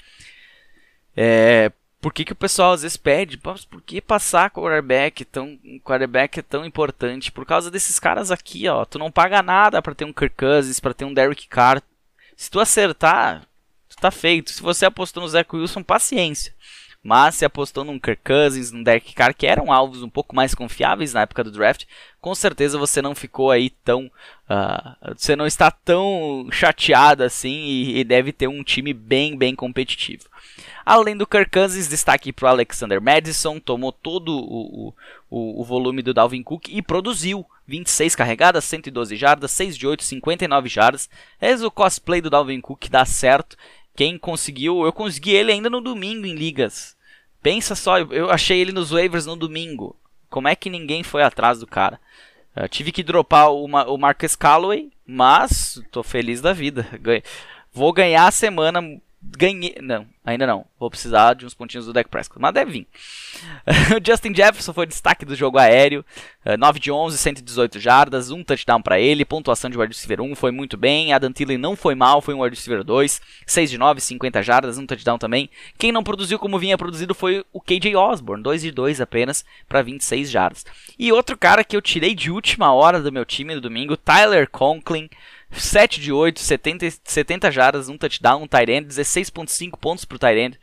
É, 1.16 1.70
por 2.02 2.12
que, 2.12 2.24
que 2.24 2.32
o 2.32 2.36
pessoal 2.36 2.72
às 2.72 2.82
vezes 2.82 2.96
pede? 2.96 3.38
Por 3.38 3.80
que 3.86 4.00
passar 4.00 4.50
quarterback 4.50 5.24
tão 5.24 5.56
quarterback 5.84 6.40
é 6.40 6.42
tão 6.42 6.64
importante? 6.64 7.30
Por 7.30 7.46
causa 7.46 7.70
desses 7.70 8.00
caras 8.00 8.32
aqui, 8.32 8.68
ó. 8.68 8.84
Tu 8.84 8.98
não 8.98 9.08
paga 9.08 9.40
nada 9.40 9.80
para 9.80 9.94
ter 9.94 10.04
um 10.04 10.12
Kirk 10.12 10.34
Cousins, 10.36 10.80
para 10.80 10.92
ter 10.92 11.04
um 11.04 11.14
Derek 11.14 11.46
Carr. 11.46 11.80
Se 12.36 12.50
tu 12.50 12.58
acertar, 12.58 13.46
tu 13.88 13.96
tá 13.98 14.10
feito. 14.10 14.50
Se 14.50 14.60
você 14.60 14.84
apostou 14.84 15.22
no 15.22 15.28
Zach 15.28 15.48
Wilson, 15.54 15.84
paciência. 15.84 16.52
Mas 17.04 17.36
se 17.36 17.44
apostou 17.44 17.84
num 17.84 18.00
Kirk 18.00 18.22
Cousins, 18.24 18.72
num 18.72 18.82
Derek 18.82 19.14
Carr, 19.14 19.32
que 19.32 19.46
eram 19.46 19.72
alvos 19.72 20.02
um 20.02 20.10
pouco 20.10 20.34
mais 20.34 20.56
confiáveis 20.56 21.12
na 21.12 21.20
época 21.20 21.44
do 21.44 21.52
draft, 21.52 21.84
com 22.20 22.34
certeza 22.34 22.78
você 22.78 23.00
não 23.00 23.14
ficou 23.14 23.52
aí 23.52 23.70
tão. 23.70 24.06
Uh, 24.50 25.14
você 25.16 25.36
não 25.36 25.46
está 25.46 25.70
tão 25.70 26.48
chateado 26.50 27.22
assim 27.22 27.52
e, 27.52 27.98
e 27.98 28.04
deve 28.04 28.32
ter 28.32 28.48
um 28.48 28.64
time 28.64 28.92
bem, 28.92 29.36
bem 29.36 29.54
competitivo. 29.54 30.31
Além 30.84 31.16
do 31.16 31.26
Kirk 31.26 31.50
Cousins, 31.50 31.88
destaque 31.88 32.32
para 32.32 32.46
o 32.46 32.48
Alexander 32.48 33.00
Madison, 33.00 33.60
tomou 33.60 33.92
todo 33.92 34.32
o, 34.32 34.94
o, 35.30 35.60
o, 35.60 35.64
volume 35.64 36.02
do 36.02 36.12
Dalvin 36.12 36.42
Cook 36.42 36.68
e 36.68 36.82
produziu 36.82 37.46
26 37.66 38.16
carregadas, 38.16 38.64
112 38.64 39.16
jardas, 39.16 39.50
6 39.52 39.76
de 39.76 39.86
8, 39.86 40.02
59 40.02 40.68
jardas. 40.68 41.08
É 41.40 41.54
o 41.54 41.70
cosplay 41.70 42.20
do 42.20 42.30
Dalvin 42.30 42.60
Cook 42.60 42.88
dá 42.88 43.04
certo. 43.04 43.56
Quem 43.94 44.18
conseguiu, 44.18 44.84
eu 44.84 44.92
consegui 44.92 45.32
ele 45.32 45.52
ainda 45.52 45.70
no 45.70 45.80
domingo 45.80 46.26
em 46.26 46.34
ligas. 46.34 46.96
Pensa 47.42 47.74
só, 47.74 47.98
eu 47.98 48.30
achei 48.30 48.60
ele 48.60 48.72
nos 48.72 48.90
waivers 48.90 49.26
no 49.26 49.36
domingo. 49.36 49.96
Como 50.30 50.48
é 50.48 50.56
que 50.56 50.70
ninguém 50.70 51.02
foi 51.02 51.22
atrás 51.22 51.60
do 51.60 51.66
cara? 51.66 52.00
Eu 52.54 52.68
tive 52.68 52.92
que 52.92 53.02
dropar 53.02 53.52
uma, 53.52 53.86
o 53.88 53.96
Marcus 53.96 54.36
Calloway, 54.36 54.90
mas 55.06 55.80
tô 55.90 56.02
feliz 56.02 56.40
da 56.40 56.52
vida. 56.52 56.86
Vou 57.72 57.92
ganhar 57.92 58.26
a 58.26 58.30
semana 58.30 58.82
ganhei. 59.22 59.76
Não, 59.80 60.06
ainda 60.24 60.46
não. 60.46 60.64
Vou 60.78 60.90
precisar 60.90 61.34
de 61.34 61.46
uns 61.46 61.54
pontinhos 61.54 61.86
do 61.86 61.92
deck 61.92 62.10
Prescott, 62.10 62.40
mas 62.40 62.52
deve 62.52 62.72
vir. 62.72 62.86
o 63.96 64.04
Justin 64.04 64.34
Jefferson 64.34 64.72
foi 64.72 64.86
destaque 64.86 65.24
do 65.24 65.36
jogo 65.36 65.58
aéreo. 65.58 66.04
9 66.58 66.80
de 66.80 66.90
11, 66.90 67.16
118 67.16 67.78
jardas, 67.78 68.30
um 68.30 68.42
touchdown 68.42 68.82
para 68.82 68.98
ele. 68.98 69.24
Pontuação 69.24 69.70
de 69.70 69.78
wide 69.78 69.94
receiver 69.94 70.20
1 70.20 70.34
foi 70.34 70.50
muito 70.50 70.76
bem. 70.76 71.12
Adam 71.12 71.32
Thielen 71.32 71.58
não 71.58 71.76
foi 71.76 71.94
mal, 71.94 72.20
foi 72.20 72.34
um 72.34 72.42
wide 72.42 72.56
receiver 72.56 72.82
2. 72.82 73.20
6 73.46 73.70
de 73.70 73.78
9, 73.78 74.00
50 74.00 74.42
jardas, 74.42 74.78
um 74.78 74.86
touchdown 74.86 75.18
também. 75.18 75.48
Quem 75.78 75.92
não 75.92 76.02
produziu 76.02 76.38
como 76.38 76.58
vinha 76.58 76.76
produzido 76.76 77.14
foi 77.14 77.44
o 77.52 77.60
KJ 77.60 77.94
Osborne, 77.94 78.42
2 78.42 78.62
de 78.62 78.70
2 78.72 79.00
apenas 79.00 79.44
para 79.68 79.82
26 79.82 80.30
jardas. 80.30 80.66
E 80.98 81.12
outro 81.12 81.36
cara 81.36 81.62
que 81.62 81.76
eu 81.76 81.82
tirei 81.82 82.14
de 82.14 82.30
última 82.30 82.72
hora 82.72 83.00
do 83.00 83.12
meu 83.12 83.24
time 83.24 83.54
no 83.54 83.60
domingo, 83.60 83.96
Tyler 83.96 84.48
Conklin. 84.50 85.08
7 85.52 86.00
de 86.00 86.12
8, 86.12 86.40
70, 86.40 86.86
70 87.04 87.50
jardas, 87.50 87.88
um 87.88 87.98
touchdown, 87.98 88.42
um 88.42 88.48
tight 88.48 88.70
end, 88.70 88.88
16.5 88.88 89.78
pontos 89.78 90.04
pro 90.04 90.18
tight 90.18 90.38
end. 90.38 90.58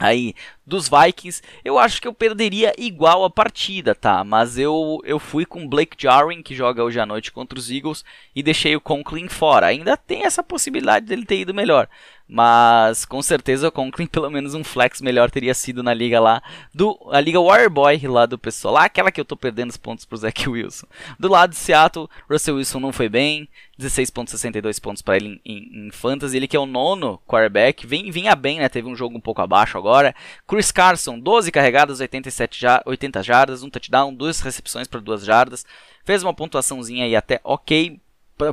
Aí, 0.00 0.34
dos 0.66 0.88
Vikings, 0.88 1.42
eu 1.62 1.78
acho 1.78 2.00
que 2.00 2.08
eu 2.08 2.14
perderia 2.14 2.72
igual 2.78 3.22
a 3.22 3.28
partida, 3.28 3.94
tá? 3.94 4.24
Mas 4.24 4.56
eu, 4.56 4.98
eu 5.04 5.18
fui 5.18 5.44
com 5.44 5.68
Blake 5.68 5.94
Jarwin, 5.98 6.42
que 6.42 6.54
joga 6.54 6.82
hoje 6.82 6.98
à 6.98 7.04
noite 7.04 7.30
contra 7.30 7.58
os 7.58 7.70
Eagles, 7.70 8.02
e 8.34 8.42
deixei 8.42 8.74
o 8.74 8.80
Conklin 8.80 9.28
fora. 9.28 9.66
Ainda 9.66 9.98
tem 9.98 10.24
essa 10.24 10.42
possibilidade 10.42 11.04
dele 11.04 11.26
ter 11.26 11.40
ido 11.40 11.52
melhor. 11.52 11.86
Mas 12.32 13.04
com 13.04 13.20
certeza 13.20 13.66
o 13.66 13.72
Conklin, 13.72 14.06
pelo 14.08 14.30
menos 14.30 14.54
um 14.54 14.62
flex 14.62 15.00
melhor 15.00 15.32
teria 15.32 15.52
sido 15.52 15.82
na 15.82 15.92
liga 15.92 16.20
lá 16.20 16.40
do 16.72 16.96
a 17.10 17.20
liga 17.20 17.40
Warboy 17.40 18.06
lá 18.06 18.24
do 18.24 18.38
pessoal, 18.38 18.74
lá 18.74 18.84
aquela 18.84 19.10
que 19.10 19.20
eu 19.20 19.24
tô 19.24 19.36
perdendo 19.36 19.70
os 19.70 19.76
pontos 19.76 20.04
pro 20.04 20.16
Zach 20.16 20.48
Wilson. 20.48 20.86
Do 21.18 21.28
lado 21.28 21.50
de 21.50 21.56
Seattle, 21.56 22.08
Russell 22.30 22.54
Wilson 22.54 22.78
não 22.78 22.92
foi 22.92 23.08
bem, 23.08 23.48
16.62 23.80 24.80
pontos 24.80 25.02
para 25.02 25.16
ele 25.16 25.40
em, 25.44 25.86
em, 25.86 25.90
fantasy, 25.90 26.36
ele 26.36 26.46
que 26.46 26.56
é 26.56 26.60
o 26.60 26.66
nono 26.66 27.20
quarterback, 27.26 27.84
vem, 27.84 28.12
vinha 28.12 28.36
bem, 28.36 28.60
né? 28.60 28.68
Teve 28.68 28.86
um 28.86 28.94
jogo 28.94 29.18
um 29.18 29.20
pouco 29.20 29.42
abaixo 29.42 29.76
agora. 29.76 30.14
Chris 30.46 30.70
Carson, 30.70 31.18
12 31.18 31.50
carregadas, 31.50 31.98
87 31.98 32.60
ja 32.60 32.80
80 32.86 33.22
jardas, 33.24 33.62
um 33.64 33.70
touchdown, 33.70 34.14
duas 34.14 34.40
recepções 34.40 34.86
para 34.86 35.00
duas 35.00 35.24
jardas. 35.24 35.66
Fez 36.04 36.22
uma 36.22 36.32
pontuaçãozinha 36.32 37.06
aí 37.06 37.16
até 37.16 37.40
OK, 37.42 37.98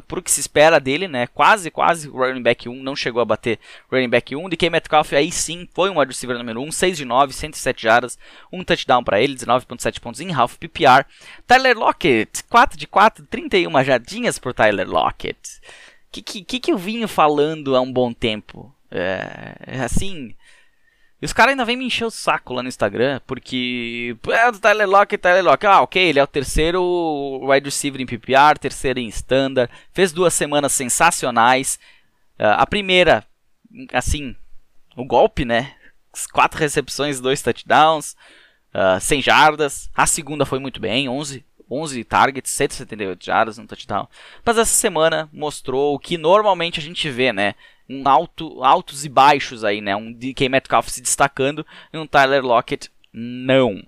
para 0.01 0.19
o 0.19 0.21
que 0.21 0.31
se 0.31 0.39
espera 0.39 0.79
dele, 0.79 1.07
né? 1.07 1.27
Quase, 1.27 1.71
quase 1.71 2.09
o 2.09 2.17
running 2.17 2.41
back 2.41 2.67
1 2.67 2.83
não 2.83 2.95
chegou 2.95 3.21
a 3.21 3.25
bater 3.25 3.59
running 3.91 4.09
back 4.09 4.35
1. 4.35 4.49
DK 4.49 4.69
Metcalf 4.69 5.13
aí 5.13 5.31
sim 5.31 5.67
foi 5.73 5.89
um 5.89 5.99
wide 5.99 6.11
receiver 6.11 6.37
número 6.37 6.61
1, 6.61 6.71
6 6.71 6.97
de 6.97 7.05
9, 7.05 7.33
107 7.33 7.81
jardas, 7.81 8.19
um 8.51 8.63
touchdown 8.63 9.03
para 9.03 9.21
ele, 9.21 9.35
19.7 9.35 9.99
pontos 9.99 10.19
em 10.19 10.33
half 10.33 10.57
PPR. 10.57 11.05
Tyler 11.45 11.77
Lockett, 11.77 12.43
4 12.49 12.77
de 12.77 12.87
4, 12.87 13.25
31 13.25 13.83
jardinhas 13.83 14.37
por 14.37 14.53
Tyler 14.53 14.87
Lockett. 14.87 15.39
Que 16.11 16.21
que, 16.21 16.43
que 16.43 16.59
que 16.59 16.71
eu 16.71 16.77
vinha 16.77 17.07
falando 17.07 17.75
há 17.75 17.81
um 17.81 17.91
bom 17.91 18.13
tempo? 18.13 18.73
É, 18.89 19.83
assim, 19.83 20.33
e 21.19 21.25
os 21.25 21.33
caras 21.33 21.51
ainda 21.51 21.65
vêm 21.65 21.75
me 21.75 21.85
encher 21.85 22.05
o 22.05 22.11
saco 22.11 22.53
lá 22.53 22.61
no 22.61 22.69
Instagram, 22.69 23.19
porque. 23.25 24.15
É 24.29 24.51
do 24.51 24.59
Tyler 24.59 24.87
Tyler. 25.19 25.57
Ah, 25.67 25.81
ok, 25.81 26.01
ele 26.01 26.19
é 26.19 26.23
o 26.23 26.27
terceiro 26.27 27.39
wide 27.43 27.65
receiver 27.65 27.99
em 27.99 28.05
PPR, 28.05 28.59
terceiro 28.59 28.99
em 28.99 29.07
standard. 29.07 29.71
Fez 29.91 30.11
duas 30.11 30.35
semanas 30.35 30.73
sensacionais. 30.73 31.79
Uh, 32.39 32.53
a 32.57 32.67
primeira, 32.67 33.25
assim, 33.91 34.35
o 34.95 35.03
golpe, 35.03 35.43
né? 35.43 35.73
Quatro 36.31 36.59
recepções, 36.59 37.19
dois 37.19 37.41
touchdowns, 37.41 38.15
uh, 38.73 38.99
100 39.01 39.21
jardas. 39.23 39.89
A 39.95 40.05
segunda 40.05 40.45
foi 40.45 40.59
muito 40.59 40.79
bem, 40.79 41.09
11, 41.09 41.43
11 41.69 42.03
targets, 42.03 42.51
178 42.51 43.25
jardas, 43.25 43.57
um 43.57 43.65
touchdown. 43.65 44.07
Mas 44.45 44.59
essa 44.59 44.73
semana 44.73 45.27
mostrou 45.33 45.95
o 45.95 45.99
que 45.99 46.15
normalmente 46.15 46.79
a 46.79 46.83
gente 46.83 47.09
vê, 47.09 47.33
né? 47.33 47.55
Um 47.89 48.07
alto, 48.07 48.63
altos 48.63 49.05
e 49.05 49.09
baixos 49.09 49.63
aí, 49.63 49.81
né? 49.81 49.95
Um 49.95 50.11
DK 50.11 50.49
Metcalf 50.49 50.89
se 50.89 51.01
destacando 51.01 51.65
e 51.93 51.97
um 51.97 52.07
Tyler 52.07 52.43
Lockett 52.43 52.91
não. 53.19 53.81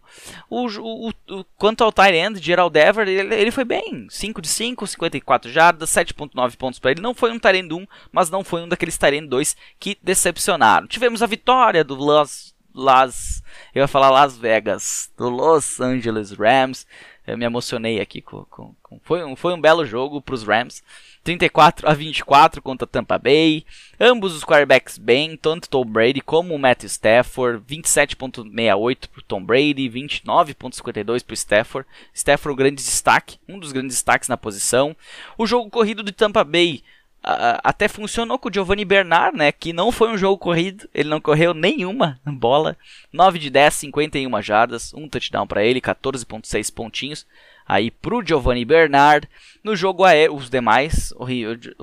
O, 0.50 0.66
o, 0.68 1.10
o, 1.10 1.43
quanto 1.56 1.84
ao 1.84 1.91
tight 1.91 2.16
end, 2.16 2.41
Gerald 2.41 2.76
Ever, 2.76 3.08
ele, 3.08 3.36
ele, 3.36 3.52
foi 3.52 3.64
bem. 3.64 4.08
5 4.10 4.41
de 4.41 4.47
5, 4.47 4.88
54 4.88 5.52
jardas, 5.52 5.89
7.9 5.91 6.58
pontos 6.58 6.80
para 6.80 6.91
ele. 6.91 7.02
Não 7.02 7.14
foi 7.14 7.32
um 7.32 7.38
tight 7.38 7.60
end 7.60 7.72
1, 7.72 7.86
mas 8.12 8.32
não 8.32 8.43
foi 8.43 8.64
um 8.64 8.68
daqueles 8.68 8.97
tight 8.97 9.16
end 9.16 9.28
2 9.28 9.56
que 9.80 9.97
decepcionaram. 10.02 10.88
Tivemos 10.88 11.22
a 11.22 11.28
vitória 11.28 11.84
do 11.84 11.95
Las, 11.95 12.56
Las 12.74 13.43
eu 13.74 13.82
ia 13.82 13.88
falar 13.88 14.10
Las 14.10 14.38
Vegas, 14.38 15.12
do 15.16 15.30
Los 15.30 15.80
Angeles 15.80 16.32
Rams. 16.32 16.88
Eu 17.30 17.38
me 17.38 17.46
emocionei 17.46 18.02
aqui 18.02 18.22
com, 18.22 18.44
com, 18.46 18.74
com 18.82 19.00
foi, 19.04 19.24
um, 19.24 19.36
foi 19.36 19.54
um 19.54 19.62
belo 19.62 19.86
jogo 19.86 20.20
para 20.20 20.34
os 20.34 20.44
Rams. 20.44 20.82
34 21.24 21.88
a 21.88 21.94
24 21.94 22.60
contra 22.60 22.88
Tampa 22.88 23.20
Bay. 23.20 23.64
Ambos 24.00 24.36
os 24.36 24.44
quarterbacks 24.44 24.98
bem, 24.98 25.38
tanto 25.38 25.70
Tom 25.70 25.86
Brady 25.86 26.22
como 26.22 26.56
o 26.56 26.60
Matthew 26.60 26.88
Stafford. 26.88 27.64
27.68 27.70 29.08
para 29.10 29.24
Tom 29.28 29.44
Brady, 29.44 29.88
29.52 29.90 31.24
para 31.24 31.34
Stafford. 31.36 31.88
Stafford 32.14 32.54
o 32.54 32.58
grande 32.58 32.78
destaque, 32.78 33.38
um 33.48 33.60
dos 33.60 33.72
grandes 33.72 33.98
destaques 33.98 34.28
na 34.28 34.38
posição. 34.38 34.96
O 35.38 35.46
jogo 35.46 35.70
corrido 35.70 36.02
de 36.02 36.12
Tampa 36.12 36.44
Bay 36.44 36.82
até 37.22 37.88
funcionou 37.88 38.40
com 38.40 38.50
o 38.50 38.54
Giovanni 38.54 38.86
Bernard, 38.86 39.38
né? 39.38 39.52
Que 39.52 39.74
não 39.74 39.92
foi 39.92 40.10
um 40.10 40.18
jogo 40.18 40.38
corrido, 40.38 40.90
ele 40.94 41.10
não 41.10 41.20
correu 41.20 41.54
nenhuma 41.54 42.20
bola. 42.26 42.78
9 43.12 43.40
de 43.40 43.50
10, 43.50 43.74
51 43.74 44.42
jardas, 44.42 44.94
um 44.94 45.08
touchdown 45.08 45.46
para 45.46 45.64
ele, 45.64 45.82
14.6 45.82 46.74
pontinhos 46.74 47.26
aí 47.70 47.92
pro 47.92 48.26
Giovanni 48.26 48.66
Bernard. 48.66 49.30
No 49.64 49.76
jogo 49.76 50.04
aéreo, 50.04 50.36
os 50.36 50.50
demais, 50.50 51.14
o, 51.16 51.26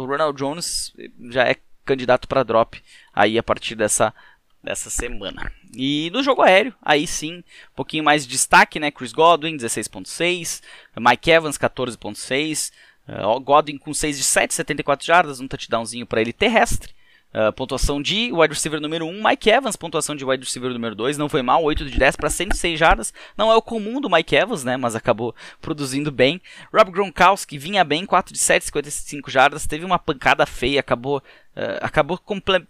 Ronald 0.04 0.36
Jones 0.36 0.92
já 1.30 1.44
é 1.44 1.56
candidato 1.84 2.26
para 2.26 2.42
drop 2.42 2.82
aí 3.14 3.38
a 3.38 3.42
partir 3.42 3.76
dessa, 3.76 4.12
dessa 4.60 4.90
semana. 4.90 5.52
E 5.72 6.10
no 6.12 6.22
jogo 6.24 6.42
aéreo, 6.42 6.74
aí 6.82 7.06
sim, 7.06 7.36
um 7.36 7.76
pouquinho 7.76 8.02
mais 8.02 8.24
de 8.26 8.32
destaque, 8.32 8.80
né? 8.80 8.90
Chris 8.90 9.12
Godwin, 9.12 9.56
16.6, 9.56 10.60
Mike 10.96 11.30
Evans, 11.30 11.56
14.6, 11.56 12.72
uh, 13.08 13.40
Godwin 13.40 13.78
com 13.78 13.92
6 13.92 14.18
de 14.18 14.24
7, 14.24 14.54
74 14.54 15.06
jardas, 15.06 15.40
um 15.40 15.48
touchdownzinho 15.48 16.06
para 16.06 16.20
ele 16.20 16.32
terrestre. 16.32 16.94
Uh, 17.34 17.52
pontuação 17.52 18.00
de 18.00 18.32
wide 18.32 18.54
receiver 18.54 18.80
número 18.80 19.04
1, 19.04 19.22
Mike 19.22 19.50
Evans, 19.50 19.76
pontuação 19.76 20.16
de 20.16 20.24
wide 20.24 20.42
receiver 20.42 20.70
número 20.70 20.94
2, 20.94 21.18
não 21.18 21.28
foi 21.28 21.42
mal, 21.42 21.62
8 21.62 21.84
de 21.84 21.98
10 21.98 22.16
para 22.16 22.30
106 22.30 22.78
jardas, 22.78 23.12
não 23.36 23.52
é 23.52 23.56
o 23.56 23.60
comum 23.60 24.00
do 24.00 24.08
Mike 24.08 24.34
Evans, 24.34 24.64
né, 24.64 24.78
mas 24.78 24.94
acabou 24.94 25.34
produzindo 25.60 26.10
bem. 26.10 26.40
Rob 26.72 26.90
Gronkowski 26.90 27.58
vinha 27.58 27.84
bem, 27.84 28.06
4 28.06 28.32
de 28.32 28.38
7, 28.38 28.64
55 28.66 29.30
jardas, 29.30 29.66
teve 29.66 29.84
uma 29.84 29.98
pancada 29.98 30.46
feia, 30.46 30.80
acabou, 30.80 31.18
uh, 31.18 31.82
acabou 31.82 32.16
comple 32.16 32.66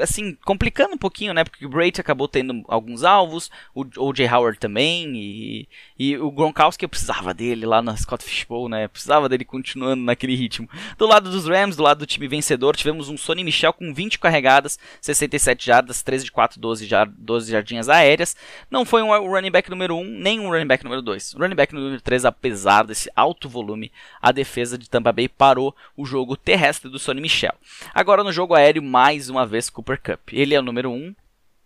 assim, 0.00 0.36
complicando 0.44 0.94
um 0.94 0.98
pouquinho, 0.98 1.34
né? 1.34 1.44
Porque 1.44 1.66
o 1.66 1.68
Brady 1.68 2.00
acabou 2.00 2.28
tendo 2.28 2.62
alguns 2.68 3.02
alvos, 3.02 3.50
o 3.74 3.84
O.J. 3.98 4.28
Howard 4.28 4.58
também, 4.58 5.16
e, 5.16 5.68
e 5.98 6.16
o 6.16 6.30
Gronkowski 6.30 6.84
eu 6.84 6.88
precisava 6.88 7.34
dele 7.34 7.66
lá 7.66 7.82
na 7.82 7.96
Scott 7.96 8.24
Fishbowl, 8.24 8.68
né? 8.68 8.88
precisava 8.88 9.28
dele 9.28 9.44
continuando 9.44 10.02
naquele 10.02 10.34
ritmo. 10.34 10.68
Do 10.96 11.06
lado 11.06 11.30
dos 11.30 11.46
Rams, 11.46 11.76
do 11.76 11.82
lado 11.82 11.98
do 11.98 12.06
time 12.06 12.28
vencedor, 12.28 12.76
tivemos 12.76 13.08
um 13.08 13.16
Sonny 13.16 13.42
Michel 13.42 13.72
com 13.72 13.92
20 13.92 14.18
carregadas, 14.18 14.78
67 15.00 15.66
jardas, 15.66 16.02
13 16.02 16.24
de 16.24 16.32
4, 16.32 16.60
12, 16.60 16.86
jar, 16.86 17.08
12 17.08 17.50
jardinhas 17.50 17.88
aéreas. 17.88 18.36
Não 18.70 18.84
foi 18.84 19.02
um 19.02 19.08
running 19.08 19.50
back 19.50 19.68
número 19.70 19.96
1, 19.96 20.04
nem 20.04 20.40
um 20.40 20.50
running 20.50 20.66
back 20.66 20.84
número 20.84 21.02
2. 21.02 21.34
Running 21.34 21.54
back 21.54 21.74
número 21.74 22.00
3, 22.00 22.24
apesar 22.24 22.84
desse 22.84 23.10
alto 23.16 23.48
volume, 23.48 23.90
a 24.20 24.30
defesa 24.32 24.78
de 24.78 24.88
Tampa 24.88 25.12
Bay 25.12 25.28
parou 25.28 25.74
o 25.96 26.04
jogo 26.04 26.36
terrestre 26.36 26.90
do 26.90 26.98
Sonny 26.98 27.20
Michel. 27.20 27.54
Agora 27.94 28.22
no 28.22 28.32
jogo 28.32 28.54
aéreo, 28.54 28.82
mais 28.82 29.28
uma 29.28 29.46
vez, 29.46 29.70
Cooper 29.82 30.00
Cup. 30.00 30.32
Ele 30.32 30.54
é 30.54 30.58
o 30.58 30.62
número 30.62 30.90
1. 30.90 31.14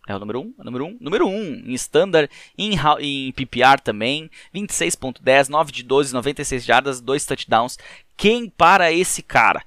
É 0.09 0.15
o 0.15 0.19
número 0.19 0.41
1? 0.41 0.55
É 0.59 0.63
o 0.63 0.65
número 0.65 0.87
1? 0.87 0.99
Número 1.01 1.29
1 1.29 1.33
em 1.67 1.75
standard, 1.75 2.31
em, 2.57 2.73
em 3.01 3.33
PPR 3.33 3.81
também. 3.83 4.31
26.10, 4.55 5.49
9 5.49 5.73
de 5.73 5.83
12, 5.83 6.15
96 6.15 6.65
jardas, 6.65 7.01
2 7.01 7.25
touchdowns. 7.27 7.79
Quem 8.17 8.49
para 8.49 8.93
esse 8.93 9.23
cara? 9.23 9.63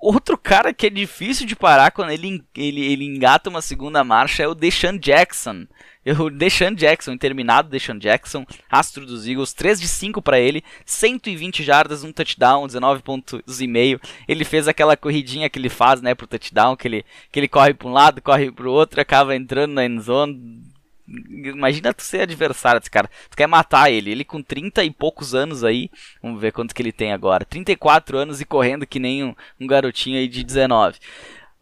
Outro 0.00 0.38
cara 0.38 0.72
que 0.72 0.86
é 0.86 0.90
difícil 0.90 1.46
de 1.46 1.56
parar 1.56 1.90
quando 1.90 2.10
ele, 2.10 2.44
ele, 2.56 2.80
ele 2.92 3.04
engata 3.04 3.50
uma 3.50 3.60
segunda 3.60 4.04
marcha 4.04 4.42
é 4.42 4.48
o 4.48 4.54
Deshaun 4.54 4.96
Jackson. 4.98 5.66
O 6.04 6.30
Deshaun 6.30 6.74
Jackson, 6.74 7.16
terminado 7.16 7.68
Deshaun 7.68 7.98
Jackson, 7.98 8.44
astro 8.68 9.06
dos 9.06 9.26
Eagles, 9.26 9.52
3 9.52 9.80
de 9.80 9.86
5 9.86 10.20
para 10.20 10.38
ele, 10.38 10.64
120 10.84 11.62
jardas, 11.62 12.02
um 12.02 12.12
touchdown, 12.12 12.66
19 12.66 13.02
pontos 13.02 13.60
e 13.60 13.66
meio. 13.66 14.00
Ele 14.26 14.44
fez 14.44 14.66
aquela 14.66 14.96
corridinha 14.96 15.48
que 15.48 15.58
ele 15.58 15.68
faz, 15.68 16.02
né, 16.02 16.14
pro 16.14 16.26
touchdown, 16.26 16.76
que 16.76 16.88
ele, 16.88 17.04
que 17.30 17.38
ele 17.38 17.48
corre 17.48 17.72
para 17.72 17.88
um 17.88 17.92
lado, 17.92 18.20
corre 18.20 18.50
para 18.50 18.68
o 18.68 18.72
outro, 18.72 19.00
acaba 19.00 19.36
entrando 19.36 19.72
na 19.72 19.84
endzone. 19.84 20.72
Imagina 21.06 21.92
tu 21.92 22.02
ser 22.02 22.22
adversário 22.22 22.80
desse 22.80 22.90
cara. 22.90 23.10
Tu 23.28 23.36
quer 23.36 23.46
matar 23.46 23.90
ele. 23.90 24.10
Ele 24.10 24.24
com 24.24 24.42
30 24.42 24.82
e 24.82 24.90
poucos 24.90 25.34
anos 25.34 25.62
aí. 25.62 25.90
Vamos 26.22 26.40
ver 26.40 26.52
quanto 26.52 26.74
que 26.74 26.80
ele 26.80 26.92
tem 26.92 27.12
agora. 27.12 27.44
34 27.44 28.16
anos 28.16 28.40
e 28.40 28.46
correndo 28.46 28.86
que 28.86 28.98
nem 28.98 29.22
um, 29.22 29.34
um 29.60 29.66
garotinho 29.66 30.18
aí 30.18 30.26
de 30.26 30.42
19 30.42 30.98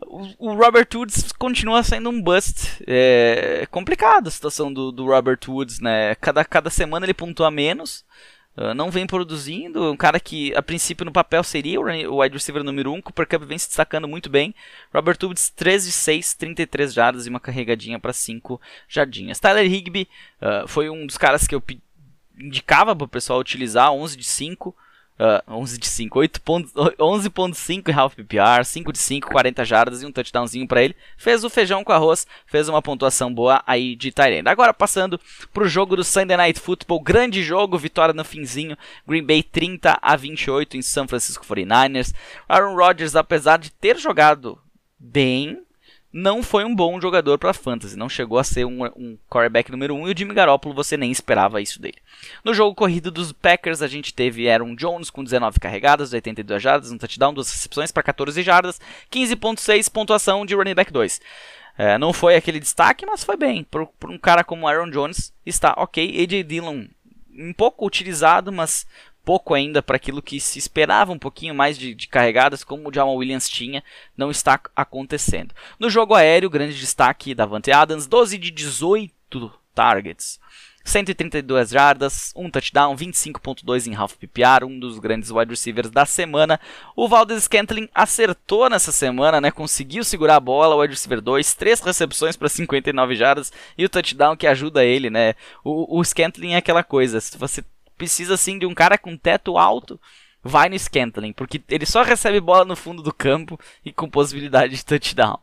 o, 0.07 0.55
Robert 0.55 0.89
Woods 0.95 1.33
continua 1.33 1.83
sendo 1.83 2.11
um 2.11 2.21
bust. 2.21 2.83
É 2.87 3.67
complicado 3.71 4.29
a 4.29 4.31
situação 4.31 4.73
do, 4.73 4.91
do 4.91 5.07
Robert 5.07 5.41
Woods, 5.49 5.81
né? 5.81 6.15
Cada, 6.17 6.45
cada 6.45 6.71
semana 6.71 7.07
ele 7.07 7.15
pontua 7.15 7.51
menos. 7.51 8.05
Uh, 8.57 8.75
não 8.75 8.91
vem 8.91 9.07
produzindo. 9.07 9.93
Um 9.93 9.97
cara 9.97 10.19
que, 10.19 10.55
a 10.55 10.63
princípio, 10.63 11.05
no 11.05 11.13
papel 11.13 11.43
seria 11.45 11.81
o 11.81 12.21
wide 12.21 12.35
receiver 12.35 12.65
número 12.65 12.93
1. 12.93 12.97
Um, 12.97 13.03
Cooper 13.03 13.27
Cup 13.27 13.43
vem 13.45 13.59
se 13.59 13.69
destacando 13.69 14.09
muito 14.09 14.29
bem. 14.29 14.55
Robert 14.93 15.19
Woods, 15.23 15.51
3 15.51 15.85
de 15.85 15.93
6, 15.93 16.35
33 16.35 16.93
jardas 16.93 17.27
e 17.27 17.31
uma 17.31 17.41
carregadinha 17.41 17.99
para 17.99 18.13
5 18.13 18.61
jardinhas. 18.89 19.39
Tyler 19.39 19.65
Higby 19.65 20.09
uh, 20.43 20.67
foi 20.67 20.91
um 20.91 21.07
dos 21.07 21.17
caras 21.17 21.47
que 21.47 21.55
eu 21.55 21.63
indicava 22.39 22.95
para 22.97 23.05
o 23.05 23.09
pessoal 23.09 23.39
utilizar, 23.39 23.93
11 23.93 24.17
de 24.17 24.25
5. 24.25 24.75
Uh, 25.21 25.45
ah, 25.47 25.55
11 25.55 25.79
de 25.79 25.87
5, 25.87 26.19
11.5 26.19 27.91
em 27.91 27.93
half 27.93 28.15
PPR, 28.15 28.65
5 28.65 28.91
de 28.91 28.99
5, 28.99 29.29
40 29.31 29.65
jardas 29.67 30.03
e 30.03 30.07
um 30.07 30.13
touchdownzinho 30.13 30.67
para 30.67 30.83
ele. 30.83 30.97
Fez 31.19 31.45
o 31.45 31.51
feijão 31.51 31.85
com 31.85 31.93
arroz, 31.93 32.27
fez 32.47 32.71
uma 32.71 32.81
pontuação 32.81 33.31
boa 33.33 33.63
aí 33.67 33.95
de 33.95 34.11
Tyrande. 34.11 34.49
Agora 34.49 34.73
passando 34.73 35.21
pro 35.53 35.69
jogo 35.69 35.95
do 35.95 36.03
Sunday 36.03 36.39
Night 36.39 36.59
Football, 36.59 37.01
grande 37.01 37.43
jogo, 37.43 37.77
vitória 37.77 38.15
no 38.15 38.25
finzinho, 38.25 38.79
Green 39.07 39.23
Bay 39.23 39.43
30 39.43 39.99
a 40.01 40.17
28 40.17 40.79
em 40.79 40.83
San 40.83 41.07
Francisco 41.07 41.45
49ers. 41.45 42.15
Aaron 42.49 42.75
Rodgers, 42.75 43.15
apesar 43.15 43.59
de 43.59 43.71
ter 43.71 43.99
jogado 43.99 44.59
bem, 44.99 45.61
não 46.13 46.43
foi 46.43 46.65
um 46.65 46.75
bom 46.75 47.01
jogador 47.01 47.39
para 47.39 47.55
fantasy, 47.55 47.97
não 47.97 48.09
chegou 48.09 48.39
a 48.39 48.45
ser 48.45 48.65
um, 48.65 48.85
um 48.97 49.17
quarterback 49.29 49.71
número 49.71 49.95
1 49.95 50.01
um, 50.01 50.09
e 50.09 50.13
o 50.13 50.17
Jimmy 50.17 50.35
Garoppolo 50.35 50.75
você 50.75 50.97
nem 50.97 51.11
esperava 51.11 51.61
isso 51.61 51.81
dele. 51.81 51.99
No 52.45 52.53
jogo 52.53 52.75
corrido 52.75 53.11
dos 53.11 53.33
Packers 53.33 53.81
a 53.81 53.87
gente 53.87 54.13
teve 54.13 54.51
Aaron 54.51 54.75
Jones 54.75 55.11
com 55.11 55.23
19 55.23 55.61
carregadas, 55.61 56.13
82 56.13 56.63
jardas, 56.63 56.91
um 56.91 56.99
touchdown, 56.99 57.33
duas 57.33 57.51
recepções 57.51 57.93
para 57.93 58.03
14 58.03 58.43
jardas, 58.43 58.81
15.6 59.11 59.91
pontuação 59.91 60.45
de 60.45 60.55
running 60.55 60.75
back 60.75 60.93
2. 60.93 61.21
É, 61.79 61.97
não 61.97 62.13
foi 62.13 62.37
aquele 62.37 62.61
destaque, 62.61 63.07
mas 63.07 63.25
foi 63.25 63.37
bem. 63.37 63.65
Por 63.65 63.89
um 64.05 64.19
cara 64.19 64.45
como 64.45 64.69
Aaron 64.69 64.91
Jones, 64.91 65.33
está 65.47 65.75
ok. 65.79 66.23
AJ 66.23 66.45
Dillon 66.45 66.87
um 67.33 67.53
pouco 67.53 67.87
utilizado, 67.87 68.53
mas 68.53 68.87
pouco 69.25 69.55
ainda 69.55 69.83
para 69.83 69.97
aquilo 69.97 70.23
que 70.23 70.41
se 70.41 70.59
esperava 70.59 71.13
um 71.13 71.19
pouquinho 71.19 71.55
mais 71.55 71.79
de, 71.79 71.95
de, 71.95 72.09
carregadas, 72.09 72.65
como 72.65 72.89
o 72.89 72.93
Jamal 72.93 73.17
Williams 73.17 73.49
tinha, 73.49 73.83
não 74.17 74.31
está 74.31 74.61
acontecendo. 74.75 75.55
No 75.79 75.91
jogo 75.91 76.15
aéreo, 76.15 76.51
grande 76.51 76.79
destaque 76.79 77.35
da 77.35 77.47
Vante 77.47 77.71
Adams, 77.71 78.07
12 78.07 78.39
de 78.39 78.51
18 78.51 79.53
targets. 79.75 80.41
132 80.83 81.71
jardas, 81.71 82.33
um 82.35 82.51
touchdown, 82.51 82.97
25.2 82.97 83.87
em 83.87 83.95
half 83.95 84.15
PPR, 84.17 84.65
um 84.65 84.79
dos 84.79 84.99
grandes 84.99 85.31
wide 85.31 85.51
receivers 85.51 85.91
da 85.91 86.07
semana. 86.07 86.59
O 86.97 87.07
Valdez 87.07 87.45
Scantling 87.45 87.89
acertou 87.95 88.69
nessa 88.69 88.91
semana, 88.91 89.41
né? 89.41 89.51
Conseguiu 89.51 90.03
segurar 90.03 90.37
a 90.37 90.41
bola, 90.41 90.77
wide 90.77 90.95
receiver 90.95 91.21
2, 91.21 91.55
três 91.55 91.81
recepções 91.81 92.37
para 92.37 92.49
59 92.49 93.15
jardas 93.15 93.53
e 93.77 93.85
o 93.85 93.89
touchdown 93.89 94.37
que 94.37 94.47
ajuda 94.47 94.85
ele, 94.85 95.11
né? 95.11 95.35
O, 95.63 95.99
o 95.99 96.05
Scantling 96.05 96.55
é 96.55 96.57
aquela 96.57 96.83
coisa, 96.83 97.21
se 97.21 97.37
você 97.37 97.63
precisa 98.01 98.33
assim 98.33 98.59
de 98.59 98.65
um 98.65 98.73
cara 98.73 98.97
com 98.97 99.15
teto 99.15 99.59
alto, 99.59 100.01
vai 100.43 100.71
no 100.71 100.79
Scantling, 100.79 101.35
porque 101.35 101.63
ele 101.69 101.85
só 101.85 102.03
recebe 102.03 102.41
bola 102.41 102.65
no 102.65 102.75
fundo 102.75 103.03
do 103.03 103.13
campo 103.13 103.61
e 103.85 103.93
com 103.93 104.09
possibilidade 104.09 104.75
de 104.75 104.83
touchdown. 104.83 105.39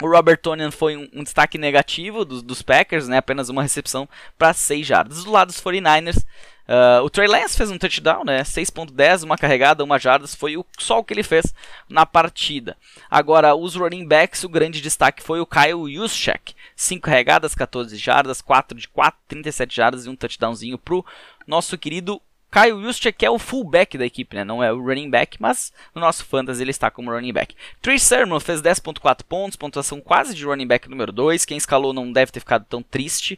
O 0.00 0.08
Robert 0.08 0.38
Tonian 0.38 0.70
foi 0.70 0.96
um, 0.96 1.08
um 1.12 1.22
destaque 1.22 1.58
negativo 1.58 2.24
dos, 2.24 2.42
dos, 2.42 2.62
Packers, 2.62 3.06
né? 3.06 3.18
apenas 3.18 3.50
uma 3.50 3.62
recepção 3.62 4.08
para 4.38 4.54
6 4.54 4.86
jardas. 4.86 5.24
Do 5.24 5.30
lado 5.30 5.48
dos 5.48 5.60
49ers, 5.60 6.24
uh, 6.66 7.04
o 7.04 7.10
Trey 7.10 7.28
Lance 7.28 7.56
fez 7.56 7.70
um 7.70 7.76
touchdown, 7.76 8.24
né? 8.24 8.42
6.10, 8.42 9.24
uma 9.24 9.36
carregada, 9.36 9.84
uma 9.84 9.98
jardas, 9.98 10.34
foi 10.34 10.56
o, 10.56 10.64
só 10.78 10.98
o 10.98 11.04
que 11.04 11.12
ele 11.12 11.22
fez 11.22 11.52
na 11.86 12.06
partida. 12.06 12.78
Agora, 13.10 13.54
os 13.54 13.74
running 13.74 14.06
backs, 14.06 14.42
o 14.42 14.48
grande 14.48 14.80
destaque 14.80 15.22
foi 15.22 15.38
o 15.38 15.46
Kyle 15.46 15.94
Juszczyk. 15.94 16.54
5 16.74 17.02
carregadas, 17.02 17.54
14 17.54 17.94
jardas, 17.98 18.40
4 18.40 18.78
de 18.78 18.88
4, 18.88 19.20
37 19.28 19.76
jardas 19.76 20.06
e 20.06 20.08
um 20.08 20.16
touchdownzinho 20.16 20.78
pro 20.78 21.04
nosso 21.46 21.76
querido 21.76 22.22
Kyle 22.50 22.82
Juszczyk 22.82 23.24
é 23.24 23.30
o 23.30 23.38
fullback 23.38 23.96
da 23.96 24.04
equipe, 24.04 24.34
né? 24.34 24.42
Não 24.42 24.62
é 24.62 24.72
o 24.72 24.82
running 24.82 25.08
back, 25.08 25.40
mas 25.40 25.72
no 25.94 26.00
nosso 26.00 26.24
fantasy 26.24 26.62
ele 26.62 26.72
está 26.72 26.90
como 26.90 27.12
running 27.12 27.32
back. 27.32 27.54
Trey 27.80 27.98
Sermon 27.98 28.40
fez 28.40 28.60
10.4 28.60 29.22
pontos, 29.22 29.56
pontuação 29.56 30.00
quase 30.00 30.34
de 30.34 30.44
running 30.44 30.66
back 30.66 30.88
número 30.88 31.12
2. 31.12 31.44
Quem 31.44 31.56
escalou 31.56 31.92
não 31.92 32.12
deve 32.12 32.32
ter 32.32 32.40
ficado 32.40 32.64
tão 32.68 32.82
triste. 32.82 33.34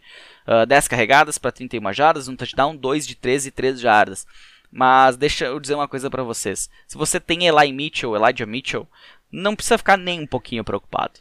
Uh, 0.47 0.63
ah, 0.63 0.65
10 0.65 0.89
carregadas 0.89 1.37
para 1.37 1.53
31 1.53 1.93
jardas, 1.93 2.27
um 2.27 2.35
touchdown, 2.35 2.75
2 2.75 3.07
de 3.07 3.15
13 3.15 3.49
e 3.49 3.53
13 3.53 3.83
jardas. 3.83 4.27
Mas 4.71 5.17
deixa 5.17 5.45
eu 5.45 5.61
dizer 5.61 5.75
uma 5.75 5.87
coisa 5.87 6.09
para 6.09 6.23
vocês. 6.23 6.71
Se 6.89 6.97
você 6.97 7.21
tem 7.21 7.47
Eli 7.47 7.71
Mitchell, 7.71 8.17
Elijah 8.17 8.47
Mitchell, 8.47 8.89
não 9.31 9.55
precisa 9.55 9.77
ficar 9.77 9.99
nem 9.99 10.21
um 10.21 10.27
pouquinho 10.27 10.65
preocupado. 10.65 11.21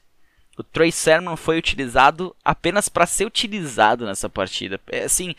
O 0.57 0.63
Trey 0.63 0.91
Sermon 0.91 1.35
foi 1.35 1.57
utilizado 1.57 2.33
apenas 2.43 2.87
para 2.87 3.05
ser 3.05 3.25
utilizado 3.25 4.05
nessa 4.05 4.29
partida. 4.29 4.79
É, 4.87 5.03
assim, 5.03 5.35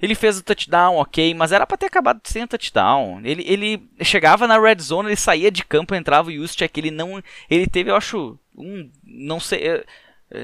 ele 0.00 0.14
fez 0.14 0.38
o 0.38 0.42
touchdown, 0.42 0.96
ok, 0.96 1.34
mas 1.34 1.52
era 1.52 1.66
para 1.66 1.76
ter 1.76 1.86
acabado 1.86 2.20
sem 2.24 2.42
o 2.44 2.48
touchdown. 2.48 3.20
Ele, 3.22 3.44
ele 3.46 3.88
chegava 4.02 4.46
na 4.46 4.58
red 4.58 4.80
zone, 4.80 5.08
ele 5.08 5.16
saía 5.16 5.50
de 5.50 5.64
campo, 5.64 5.94
entrava 5.94 6.28
o 6.28 6.32
Juszczyk, 6.32 6.78
ele 6.78 6.90
não, 6.90 7.22
ele 7.50 7.66
teve, 7.66 7.90
eu 7.90 7.96
acho, 7.96 8.38
um, 8.56 8.90
não 9.04 9.38
sei, 9.38 9.84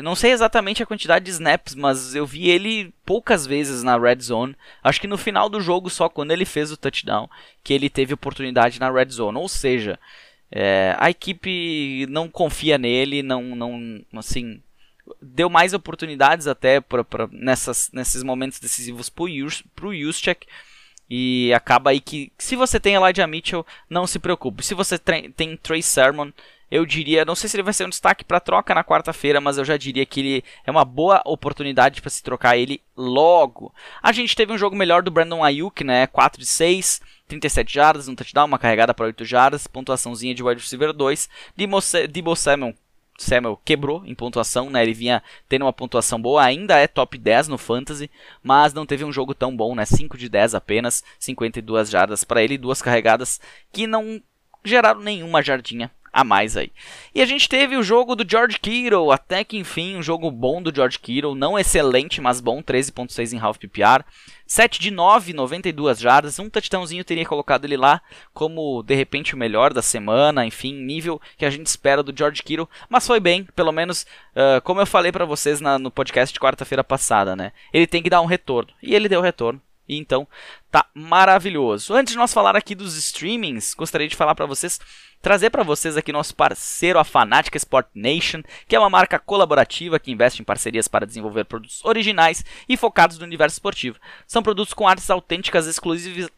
não 0.03 0.17
sei 0.17 0.33
exatamente 0.33 0.83
a 0.83 0.87
quantidade 0.87 1.25
de 1.25 1.31
snaps, 1.31 1.75
mas 1.75 2.15
eu 2.15 2.27
vi 2.27 2.51
ele 2.51 2.93
poucas 3.05 3.47
vezes 3.47 3.83
na 3.83 3.97
red 3.97 4.21
zone. 4.21 4.57
Acho 4.83 5.01
que 5.01 5.07
no 5.07 5.17
final 5.17 5.49
do 5.49 5.61
jogo 5.61 5.89
só 5.89 6.09
quando 6.09 6.33
ele 6.33 6.45
fez 6.45 6.73
o 6.73 6.77
touchdown 6.77 7.29
que 7.63 7.73
ele 7.73 7.89
teve 7.89 8.13
oportunidade 8.13 8.81
na 8.81 8.91
red 8.91 9.09
zone. 9.11 9.39
Ou 9.39 9.49
seja, 9.49 9.99
é, 10.51 10.97
a 10.99 11.09
equipe 11.09 12.05
não 12.09 12.29
confia 12.29 12.77
nele, 12.79 13.23
não, 13.23 13.43
não, 13.55 14.01
assim, 14.17 14.61
deu 15.21 15.49
mais 15.49 15.73
oportunidades 15.73 16.47
até 16.47 16.81
pra, 16.81 17.05
pra, 17.05 17.29
nessas, 17.31 17.91
nesses 17.93 18.23
momentos 18.23 18.59
decisivos 18.59 19.09
pro, 19.09 19.27
pro 19.75 19.95
Juszczyk. 19.95 20.47
E 21.09 21.53
acaba 21.55 21.91
aí 21.91 22.01
que, 22.01 22.33
se 22.37 22.57
você 22.57 22.81
tem 22.81 22.95
Elijah 22.95 23.27
Mitchell, 23.27 23.65
não 23.89 24.07
se 24.07 24.19
preocupe. 24.19 24.65
Se 24.65 24.75
você 24.75 24.99
tem 24.99 25.57
Trey 25.57 25.81
Sermon, 25.81 26.31
eu 26.69 26.85
diria, 26.85 27.25
não 27.25 27.37
sei 27.37 27.49
se 27.49 27.57
ele 27.57 27.63
vai 27.63 27.73
ser 27.73 27.85
um 27.85 27.89
destaque 27.89 28.25
para 28.25 28.41
troca 28.41 28.75
na 28.75 28.83
quarta-feira, 28.83 29.41
mas 29.41 29.57
eu 29.57 29.65
já 29.65 29.77
diria 29.77 30.05
que 30.05 30.19
ele 30.19 30.45
é 30.65 30.71
uma 30.71 30.85
boa 30.85 31.23
oportunidade 31.25 32.01
para 32.01 32.11
se 32.11 32.23
trocar 32.23 32.57
ele 32.57 32.83
logo. 32.97 33.73
A 34.03 34.11
gente 34.11 34.35
teve 34.35 34.53
um 34.53 34.59
jogo 34.59 34.75
melhor 34.75 35.03
do 35.03 35.11
Brandon 35.11 35.45
Ayuk, 35.45 35.85
né? 35.85 36.09
4 36.09 36.41
de 36.41 36.47
6, 36.47 37.01
37 37.29 37.73
jardas, 37.73 38.09
um 38.09 38.17
touchdown, 38.17 38.47
uma 38.47 38.59
carregada 38.59 38.93
para 38.93 39.07
8 39.07 39.25
jardas, 39.25 39.69
pontuaçãozinha 39.69 40.35
de 40.35 40.43
wide 40.43 40.61
receiver 40.61 40.93
2. 40.93 41.29
Debo 42.11 42.35
Samuel 42.35 42.75
Samuel 43.19 43.61
quebrou 43.65 44.05
em 44.05 44.15
pontuação, 44.15 44.71
né? 44.71 44.83
Ele 44.83 44.95
vinha 44.95 45.23
tendo 45.49 45.63
uma 45.63 45.73
pontuação 45.73 46.21
boa, 46.21 46.43
ainda 46.43 46.77
é 46.77 46.87
top 46.87 47.17
10 47.17 47.49
no 47.49 47.59
fantasy, 47.59 48.11
mas 48.43 48.75
não 48.75 48.87
teve 48.87 49.05
um 49.05 49.13
jogo 49.13 49.35
tão 49.35 49.57
bom, 49.57 49.75
né? 49.75 49.85
5 49.85 50.17
de 50.19 50.29
10 50.29 50.55
apenas, 50.55 51.03
52 51.19 51.91
jardas 51.91 52.25
para 52.25 52.43
ele, 52.43 52.59
duas 52.59 52.83
carregadas 52.83 53.41
que 53.73 53.87
não 53.87 54.21
geraram 54.65 55.01
nenhuma 55.01 55.43
jardinha 55.43 55.91
a 56.17 56.25
mais 56.25 56.57
aí. 56.57 56.73
E 57.15 57.21
a 57.21 57.27
gente 57.27 57.47
teve 57.47 57.77
o 57.77 57.83
jogo 57.83 58.17
do 58.17 58.25
George 58.27 58.59
Kittle, 58.59 59.13
até 59.13 59.45
que 59.45 59.59
enfim, 59.59 59.97
um 59.97 60.03
jogo 60.03 60.31
bom 60.31 60.63
do 60.63 60.75
George 60.75 60.99
Kittle, 60.99 61.35
não 61.35 61.59
excelente, 61.59 62.23
mas 62.23 62.41
bom, 62.41 62.63
13.6 62.63 63.35
em 63.35 63.39
half 63.39 63.59
PPR. 63.59 64.03
7 64.47 64.81
de 64.81 64.91
9, 64.91 65.35
92 65.35 65.99
jardas, 65.99 66.39
um 66.39 66.49
touchdownzinho 66.49 67.05
teria 67.05 67.27
colocado 67.27 67.67
ele 67.67 67.77
lá 67.77 68.01
como 68.33 68.83
de 68.83 68.95
repente 68.95 69.35
o 69.35 69.37
melhor 69.37 69.75
da 69.75 69.83
semana, 69.83 70.47
enfim, 70.47 70.73
nível 70.73 71.21
que 71.37 71.45
a 71.45 71.51
gente 71.51 71.67
espera 71.67 72.03
do 72.03 72.17
George 72.17 72.43
Kittle, 72.43 72.69
mas 72.89 73.07
foi 73.07 73.21
bem, 73.21 73.45
pelo 73.55 73.73
menos 73.73 74.07
uh, 74.33 74.63
como 74.63 74.81
eu 74.81 74.87
falei 74.87 75.13
para 75.13 75.27
vocês 75.27 75.61
na, 75.61 75.79
no 75.79 75.91
podcast 75.91 76.33
de 76.33 76.41
quarta-feira 76.41 76.83
passada, 76.83 77.37
né? 77.37 77.53
Ele 77.75 77.87
tem 77.87 78.03
que 78.03 78.09
dar 78.09 78.23
um 78.23 78.27
retorno, 78.27 78.73
e 78.83 78.95
ele 78.95 79.09
deu 79.09 79.21
retorno. 79.21 79.61
E 79.89 79.97
então 79.97 80.27
tá 80.71 80.85
maravilhoso. 80.95 81.95
Antes 81.95 82.13
de 82.13 82.19
nós 82.19 82.35
falar 82.35 82.57
aqui 82.57 82.75
dos 82.75 82.97
streamings, 82.97 83.75
gostaria 83.75 84.09
de 84.09 84.17
falar 84.17 84.35
para 84.35 84.47
vocês 84.47 84.81
trazer 85.21 85.51
para 85.51 85.63
vocês 85.63 85.97
aqui 85.97 86.13
nosso 86.13 86.35
parceiro, 86.35 86.99
a 86.99 87.05
Fanatic 87.05 87.57
Sport 87.57 87.89
Nation, 87.95 88.43
que 88.69 88.77
é 88.77 88.79
uma 88.79 88.91
marca 88.91 89.19
colaborativa 89.19 89.99
que 89.99 90.13
investe 90.13 90.41
em 90.41 90.45
parcerias 90.45 90.87
para 90.87 91.07
desenvolver 91.07 91.45
produtos 91.45 91.85
originais 91.85 92.45
e 92.69 92.77
focados 92.77 93.19
no 93.19 93.25
universo 93.25 93.55
esportivo. 93.55 93.99
São 94.27 94.43
produtos 94.43 94.73
com 94.73 94.87
artes 94.87 95.11
autênticas, 95.11 95.67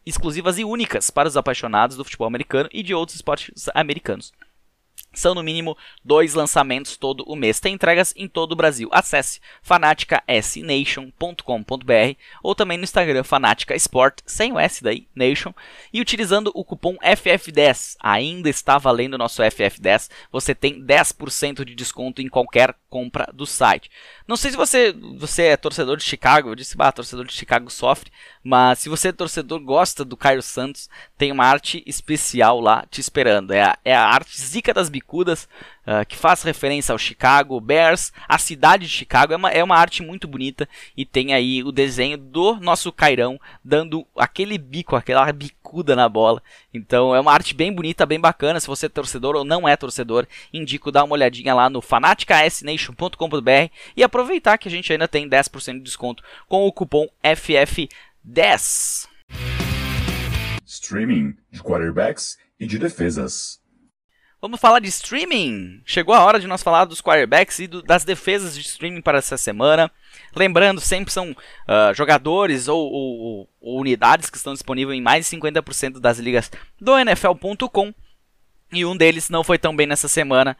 exclusivas 0.05 0.57
e 0.57 0.63
únicas 0.63 1.09
para 1.09 1.27
os 1.27 1.37
apaixonados 1.37 1.97
do 1.97 2.03
futebol 2.03 2.27
americano 2.27 2.69
e 2.71 2.81
de 2.81 2.93
outros 2.93 3.15
esportes 3.15 3.69
americanos. 3.73 4.33
São 5.13 5.33
no 5.33 5.43
mínimo 5.43 5.77
dois 6.03 6.33
lançamentos 6.33 6.95
todo 6.95 7.23
o 7.27 7.35
mês. 7.35 7.59
Tem 7.59 7.73
entregas 7.73 8.13
em 8.15 8.27
todo 8.27 8.51
o 8.51 8.55
Brasil. 8.55 8.89
Acesse 8.91 9.39
fanaticasnation.com.br 9.61 12.17
ou 12.43 12.53
também 12.53 12.77
no 12.77 12.83
Instagram 12.83 13.23
Fanatica 13.23 13.75
Sport, 13.75 14.19
sem 14.25 14.53
o 14.53 14.59
S 14.59 14.83
daí, 14.83 15.07
Nation. 15.15 15.53
E 15.91 15.99
utilizando 15.99 16.51
o 16.53 16.63
cupom 16.63 16.97
FF10, 16.97 17.95
ainda 17.99 18.49
está 18.49 18.77
valendo 18.77 19.15
o 19.15 19.17
nosso 19.17 19.41
FF10, 19.41 20.09
você 20.31 20.53
tem 20.53 20.83
10% 20.83 21.65
de 21.65 21.75
desconto 21.75 22.21
em 22.21 22.29
qualquer 22.29 22.75
compra 22.89 23.29
do 23.33 23.45
site. 23.45 23.89
Não 24.27 24.35
sei 24.35 24.51
se 24.51 24.57
você, 24.57 24.93
você 25.17 25.43
é 25.43 25.57
torcedor 25.57 25.97
de 25.97 26.03
Chicago, 26.03 26.49
eu 26.49 26.55
disse, 26.55 26.75
bah, 26.75 26.91
torcedor 26.91 27.25
de 27.25 27.33
Chicago 27.33 27.69
sofre, 27.69 28.11
mas 28.43 28.79
se 28.79 28.89
você 28.89 29.09
é 29.09 29.11
torcedor, 29.11 29.59
gosta 29.59 30.03
do 30.03 30.17
Caio 30.17 30.41
Santos, 30.41 30.89
tem 31.17 31.31
uma 31.31 31.45
arte 31.45 31.83
especial 31.85 32.59
lá 32.59 32.85
te 32.89 33.01
esperando. 33.01 33.51
É 33.51 33.61
a, 33.61 33.77
é 33.83 33.95
a 33.95 34.05
arte 34.05 34.39
Zica 34.39 34.73
das 34.73 34.89
Uh, 34.99 36.05
que 36.07 36.15
faz 36.15 36.43
referência 36.43 36.91
ao 36.91 36.97
Chicago 36.97 37.59
Bears, 37.59 38.13
a 38.27 38.37
cidade 38.37 38.85
de 38.85 38.91
Chicago. 38.91 39.33
É 39.33 39.35
uma, 39.35 39.49
é 39.49 39.63
uma 39.63 39.75
arte 39.75 40.03
muito 40.03 40.27
bonita 40.27 40.69
e 40.95 41.05
tem 41.05 41.33
aí 41.33 41.63
o 41.63 41.71
desenho 41.71 42.17
do 42.17 42.55
nosso 42.59 42.91
Cairão 42.91 43.39
dando 43.63 44.05
aquele 44.15 44.57
bico, 44.57 44.95
aquela 44.95 45.31
bicuda 45.31 45.95
na 45.95 46.07
bola. 46.07 46.41
Então 46.73 47.15
é 47.15 47.19
uma 47.19 47.33
arte 47.33 47.53
bem 47.53 47.73
bonita, 47.73 48.05
bem 48.05 48.19
bacana. 48.19 48.59
Se 48.59 48.67
você 48.67 48.85
é 48.85 48.89
torcedor 48.89 49.35
ou 49.35 49.43
não 49.43 49.67
é 49.67 49.75
torcedor, 49.75 50.27
indico 50.53 50.91
dar 50.91 51.03
uma 51.03 51.13
olhadinha 51.13 51.53
lá 51.53 51.69
no 51.69 51.81
fanaticasnation.com.br 51.81 53.71
e 53.95 54.03
aproveitar 54.03 54.57
que 54.57 54.67
a 54.67 54.71
gente 54.71 54.91
ainda 54.91 55.07
tem 55.07 55.29
10% 55.29 55.73
de 55.73 55.79
desconto 55.81 56.23
com 56.47 56.65
o 56.67 56.71
cupom 56.71 57.07
FF10. 57.23 59.07
Streaming 60.65 61.35
de 61.51 61.63
quarterbacks 61.63 62.37
e 62.59 62.67
de 62.67 62.77
defesas. 62.77 63.59
Vamos 64.41 64.61
falar 64.61 64.79
de 64.79 64.87
streaming? 64.87 65.81
Chegou 65.85 66.15
a 66.15 66.23
hora 66.23 66.39
de 66.39 66.47
nós 66.47 66.63
falar 66.63 66.85
dos 66.85 67.01
quarterbacks 67.01 67.59
e 67.59 67.67
do, 67.67 67.83
das 67.83 68.05
defesas 68.05 68.55
de 68.55 68.61
streaming 68.61 69.01
para 69.01 69.17
essa 69.17 69.35
semana. 69.35 69.91
Lembrando, 70.33 70.79
sempre 70.79 71.11
são 71.11 71.31
uh, 71.31 71.93
jogadores 71.93 72.69
ou, 72.69 72.79
ou, 72.89 73.49
ou, 73.59 73.79
unidades 73.81 74.29
que 74.29 74.37
estão 74.37 74.53
disponíveis 74.53 74.97
em 74.97 75.01
mais 75.01 75.29
de 75.29 75.35
50% 75.35 75.99
das 75.99 76.19
ligas 76.19 76.49
do 76.79 76.97
NFL.com. 76.97 77.93
E 78.71 78.85
um 78.85 78.95
deles 78.95 79.29
não 79.29 79.43
foi 79.43 79.57
tão 79.57 79.75
bem 79.75 79.87
nessa 79.87 80.07
semana. 80.07 80.55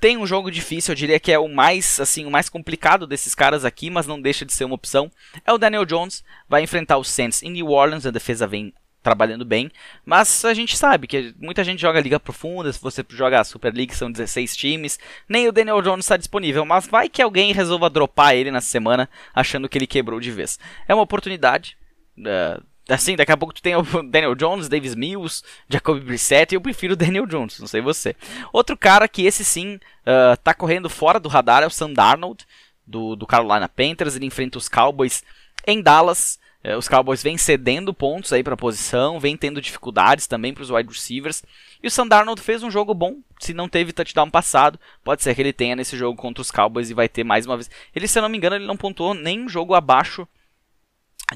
tem 0.00 0.16
um 0.16 0.26
jogo 0.26 0.48
difícil, 0.48 0.92
eu 0.92 0.96
diria 0.96 1.18
que 1.18 1.32
é 1.32 1.38
o 1.38 1.48
mais, 1.48 1.98
assim, 1.98 2.26
o 2.26 2.30
mais 2.30 2.48
complicado 2.48 3.08
desses 3.08 3.34
caras 3.34 3.64
aqui, 3.64 3.90
mas 3.90 4.06
não 4.06 4.20
deixa 4.20 4.44
de 4.44 4.52
ser 4.52 4.66
uma 4.66 4.76
opção. 4.76 5.10
É 5.44 5.52
o 5.52 5.58
Daniel 5.58 5.84
Jones, 5.84 6.22
vai 6.48 6.62
enfrentar 6.62 6.96
o 6.96 7.02
Saints 7.02 7.42
em 7.42 7.50
New 7.50 7.70
Orleans, 7.70 8.06
a 8.06 8.12
defesa 8.12 8.46
vem 8.46 8.72
trabalhando 9.06 9.44
bem, 9.44 9.70
mas 10.04 10.44
a 10.44 10.52
gente 10.52 10.76
sabe 10.76 11.06
que 11.06 11.32
muita 11.38 11.62
gente 11.62 11.80
joga 11.80 12.00
liga 12.00 12.18
profunda, 12.18 12.72
se 12.72 12.82
você 12.82 13.06
joga 13.10 13.40
a 13.40 13.44
Super 13.44 13.72
League 13.72 13.94
são 13.94 14.10
16 14.10 14.56
times, 14.56 14.98
nem 15.28 15.46
o 15.46 15.52
Daniel 15.52 15.80
Jones 15.80 16.04
está 16.04 16.16
disponível, 16.16 16.64
mas 16.64 16.88
vai 16.88 17.08
que 17.08 17.22
alguém 17.22 17.52
resolva 17.52 17.88
dropar 17.88 18.34
ele 18.34 18.50
na 18.50 18.60
semana 18.60 19.08
achando 19.32 19.68
que 19.68 19.78
ele 19.78 19.86
quebrou 19.86 20.18
de 20.18 20.32
vez. 20.32 20.58
É 20.88 20.92
uma 20.92 21.04
oportunidade, 21.04 21.76
uh, 22.18 22.60
assim, 22.88 23.14
daqui 23.14 23.30
a 23.30 23.36
pouco 23.36 23.54
tu 23.54 23.62
tem 23.62 23.76
o 23.76 23.82
Daniel 24.10 24.34
Jones, 24.34 24.68
Davis 24.68 24.96
Mills, 24.96 25.44
Jacoby 25.68 26.00
Brissett, 26.00 26.52
e 26.52 26.56
eu 26.56 26.60
prefiro 26.60 26.94
o 26.94 26.96
Daniel 26.96 27.26
Jones, 27.26 27.60
não 27.60 27.68
sei 27.68 27.80
você. 27.80 28.16
Outro 28.52 28.76
cara 28.76 29.06
que 29.06 29.24
esse 29.24 29.44
sim 29.44 29.76
uh, 29.76 30.36
tá 30.42 30.52
correndo 30.52 30.90
fora 30.90 31.20
do 31.20 31.28
radar 31.28 31.62
é 31.62 31.66
o 31.66 31.70
Sam 31.70 31.92
Darnold, 31.92 32.44
do, 32.84 33.14
do 33.14 33.24
Carolina 33.24 33.68
Panthers, 33.68 34.16
ele 34.16 34.26
enfrenta 34.26 34.58
os 34.58 34.68
Cowboys 34.68 35.22
em 35.64 35.80
Dallas, 35.80 36.40
os 36.74 36.88
Cowboys 36.88 37.22
vêm 37.22 37.36
cedendo 37.36 37.94
pontos 37.94 38.32
aí 38.32 38.42
para 38.42 38.54
a 38.54 38.56
posição, 38.56 39.20
vêm 39.20 39.36
tendo 39.36 39.60
dificuldades 39.60 40.26
também 40.26 40.54
para 40.54 40.62
os 40.62 40.70
wide 40.70 40.88
receivers. 40.88 41.44
E 41.82 41.86
o 41.86 41.90
Sandarnold 41.90 42.40
fez 42.40 42.62
um 42.62 42.70
jogo 42.70 42.94
bom, 42.94 43.18
se 43.38 43.52
não 43.52 43.68
teve 43.68 43.92
touchdown 43.92 44.30
passado, 44.30 44.80
pode 45.04 45.22
ser 45.22 45.34
que 45.34 45.42
ele 45.42 45.52
tenha 45.52 45.76
nesse 45.76 45.96
jogo 45.96 46.20
contra 46.20 46.42
os 46.42 46.50
Cowboys 46.50 46.90
e 46.90 46.94
vai 46.94 47.08
ter 47.08 47.24
mais 47.24 47.46
uma 47.46 47.56
vez. 47.56 47.70
Ele, 47.94 48.08
se 48.08 48.18
eu 48.18 48.22
não 48.22 48.28
me 48.28 48.38
engano, 48.38 48.56
ele 48.56 48.66
não 48.66 48.76
pontuou 48.76 49.14
nem 49.14 49.42
um 49.42 49.48
jogo 49.48 49.74
abaixo 49.74 50.26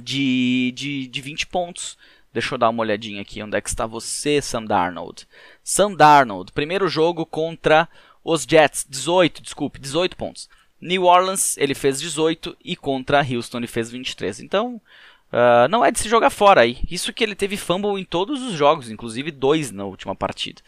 de, 0.03 0.73
de, 0.75 1.07
de 1.07 1.21
20 1.21 1.47
pontos. 1.47 1.99
Deixa 2.33 2.55
eu 2.55 2.59
dar 2.59 2.71
uma 2.71 2.83
olhadinha 2.83 3.23
aqui, 3.23 3.43
onde 3.43 3.57
é 3.57 3.61
que 3.61 3.69
está 3.69 3.87
você, 3.87 4.41
Sam 4.41 4.65
Darnold? 4.65 5.27
Sam 5.63 5.95
Darnold, 5.95 6.53
primeiro 6.53 6.89
jogo 6.89 7.27
contra 7.27 7.89
os 8.25 8.47
Jets, 8.49 8.87
18, 8.89 9.43
desculpe, 9.43 9.81
18 9.81 10.17
pontos. 10.17 10.49
New 10.81 11.05
Orleans, 11.05 11.57
ele 11.59 11.75
fez 11.75 12.01
18 12.01 12.57
e 12.65 12.75
contra 12.75 13.21
Houston 13.21 13.59
ele 13.59 13.67
fez 13.67 13.91
23. 13.91 14.41
Então, 14.41 14.81
Uh, 15.33 15.69
não 15.69 15.85
é 15.85 15.93
de 15.93 16.01
se 16.01 16.09
jogar 16.09 16.31
fora 16.31 16.63
aí. 16.63 16.79
Isso 16.91 17.13
que 17.13 17.23
ele 17.23 17.37
teve 17.37 17.57
fumble 17.57 18.01
em 18.01 18.05
todos 18.05 18.43
os 18.43 18.55
jogos, 18.55 18.91
inclusive 18.91 19.31
dois 19.31 19.71
na 19.71 19.85
última 19.85 20.15
partida. 20.15 20.61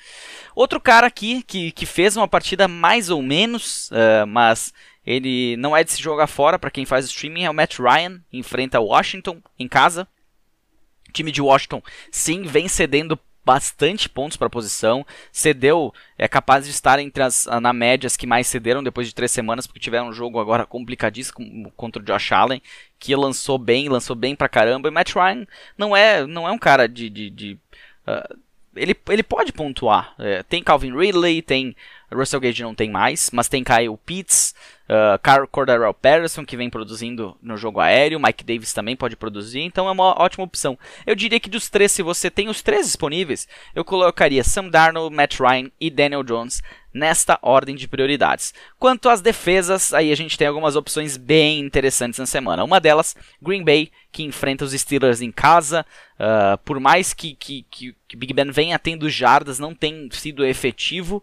Outro 0.55 0.81
cara 0.81 1.07
aqui 1.07 1.43
que, 1.43 1.73
que 1.73 1.85
fez 1.85 2.17
uma 2.17 2.29
partida 2.29 2.69
mais 2.69 3.11
ou 3.11 3.21
menos, 3.21 3.91
uh, 3.91 4.27
mas 4.27 4.73
ele 5.05 5.57
não 5.57 5.77
é 5.77 5.83
de 5.83 5.91
se 5.91 6.01
jogar 6.01 6.29
fora 6.29 6.59
para 6.59 6.71
quem 6.71 6.85
faz 6.85 7.07
streaming, 7.07 7.45
é 7.45 7.51
o 7.51 7.55
Matt 7.55 7.79
Ryan. 7.79 8.21
Enfrenta 8.33 8.81
Washington 8.81 9.43
em 9.59 9.67
casa. 9.67 10.07
O 11.09 11.13
time 11.13 11.33
de 11.33 11.43
Washington 11.43 11.83
sim 12.11 12.43
vem 12.43 12.69
cedendo 12.69 13.19
bastante 13.45 14.09
pontos 14.09 14.37
para 14.37 14.47
a 14.47 14.51
posição, 14.51 15.05
cedeu, 15.33 15.93
é 16.17 16.29
capaz 16.29 16.65
de 16.65 16.71
estar 16.71 16.99
entre 16.99 17.23
as 17.23 17.47
na 17.61 17.73
média 17.73 18.07
as 18.07 18.17
que 18.17 18.27
mais 18.27 18.47
cederam 18.47 18.83
depois 18.83 19.07
de 19.07 19.15
três 19.15 19.31
semanas, 19.31 19.67
porque 19.67 19.81
tiveram 19.81 20.09
um 20.09 20.13
jogo 20.13 20.39
agora 20.39 20.65
complicadíssimo 20.65 21.71
contra 21.77 22.01
o 22.01 22.05
Josh 22.05 22.33
Allen, 22.33 22.63
que 22.99 23.15
lançou 23.17 23.59
bem, 23.59 23.89
lançou 23.89 24.15
bem 24.15 24.37
pra 24.37 24.49
caramba, 24.49 24.89
e 24.89 24.93
Matt 24.93 25.15
Ryan 25.15 25.47
não 25.77 25.97
é, 25.97 26.27
não 26.27 26.47
é 26.47 26.53
um 26.53 26.59
cara 26.59 26.89
de... 26.89 27.11
de, 27.11 27.31
de 27.31 27.59
uh, 28.07 28.39
ele, 28.75 28.97
ele 29.11 29.23
pode 29.23 29.53
pontuar, 29.53 30.15
é, 30.19 30.43
tem 30.43 30.63
Calvin 30.63 30.97
Ridley, 30.97 31.43
tem 31.43 31.77
Russell 32.13 32.41
Gage 32.41 32.63
não 32.63 32.75
tem 32.75 32.91
mais, 32.91 33.31
mas 33.33 33.49
tem 33.49 33.65
Kyle 33.65 33.97
Pitts, 34.05 34.55
uh, 34.89 35.19
Carl 35.23 35.47
Cordarrelle 35.47 35.95
Patterson, 35.95 36.45
que 36.45 36.57
vem 36.57 36.71
produzindo 36.71 37.37
no 37.43 37.57
jogo 37.57 37.81
aéreo, 37.81 38.21
Mike 38.21 38.45
Davis 38.45 38.73
também 38.73 38.97
pode 38.97 39.17
produzir, 39.17 39.61
então 39.61 39.89
é 39.89 39.91
uma 39.91 40.21
ótima 40.21 40.45
opção. 40.45 40.79
Eu 41.07 41.15
diria 41.15 41.41
que 41.41 41.51
dos 41.51 41.69
três, 41.69 41.93
se 41.93 42.03
você 42.03 42.31
tem 42.31 42.49
os 42.49 42.63
três 42.63 42.87
disponíveis, 42.87 43.49
eu 43.75 43.85
colocaria 43.85 44.45
Sam 44.45 44.69
Darnold, 44.69 45.15
Matt 45.15 45.41
Ryan 45.41 45.71
e 45.81 45.91
Daniel 45.91 46.23
Jones 46.23 46.63
nesta 46.93 47.39
ordem 47.41 47.75
de 47.75 47.89
prioridades. 47.89 48.53
Quanto 48.79 49.09
às 49.09 49.21
defesas, 49.21 49.95
aí 49.95 50.13
a 50.13 50.17
gente 50.17 50.37
tem 50.37 50.47
algumas 50.47 50.77
opções 50.77 51.17
bem 51.17 51.61
interessantes 51.61 52.19
na 52.19 52.27
semana. 52.27 52.65
Uma 52.65 52.81
delas, 52.81 53.17
Green 53.41 53.65
Bay, 53.65 53.91
que 54.11 54.23
enfrenta 54.23 54.65
os 54.65 54.73
Steelers 54.73 55.23
em 55.23 55.33
casa. 55.33 55.87
Uh, 56.15 56.59
por 56.65 56.79
mais 56.79 57.15
que, 57.15 57.35
que, 57.35 57.67
que, 57.71 57.97
que 58.07 58.17
Big 58.17 58.33
Ben 58.35 58.51
venha 58.51 58.79
tendo 58.79 59.09
jardas, 59.09 59.59
não 59.59 59.75
tem 59.75 60.09
sido 60.13 60.45
efetivo. 60.45 61.23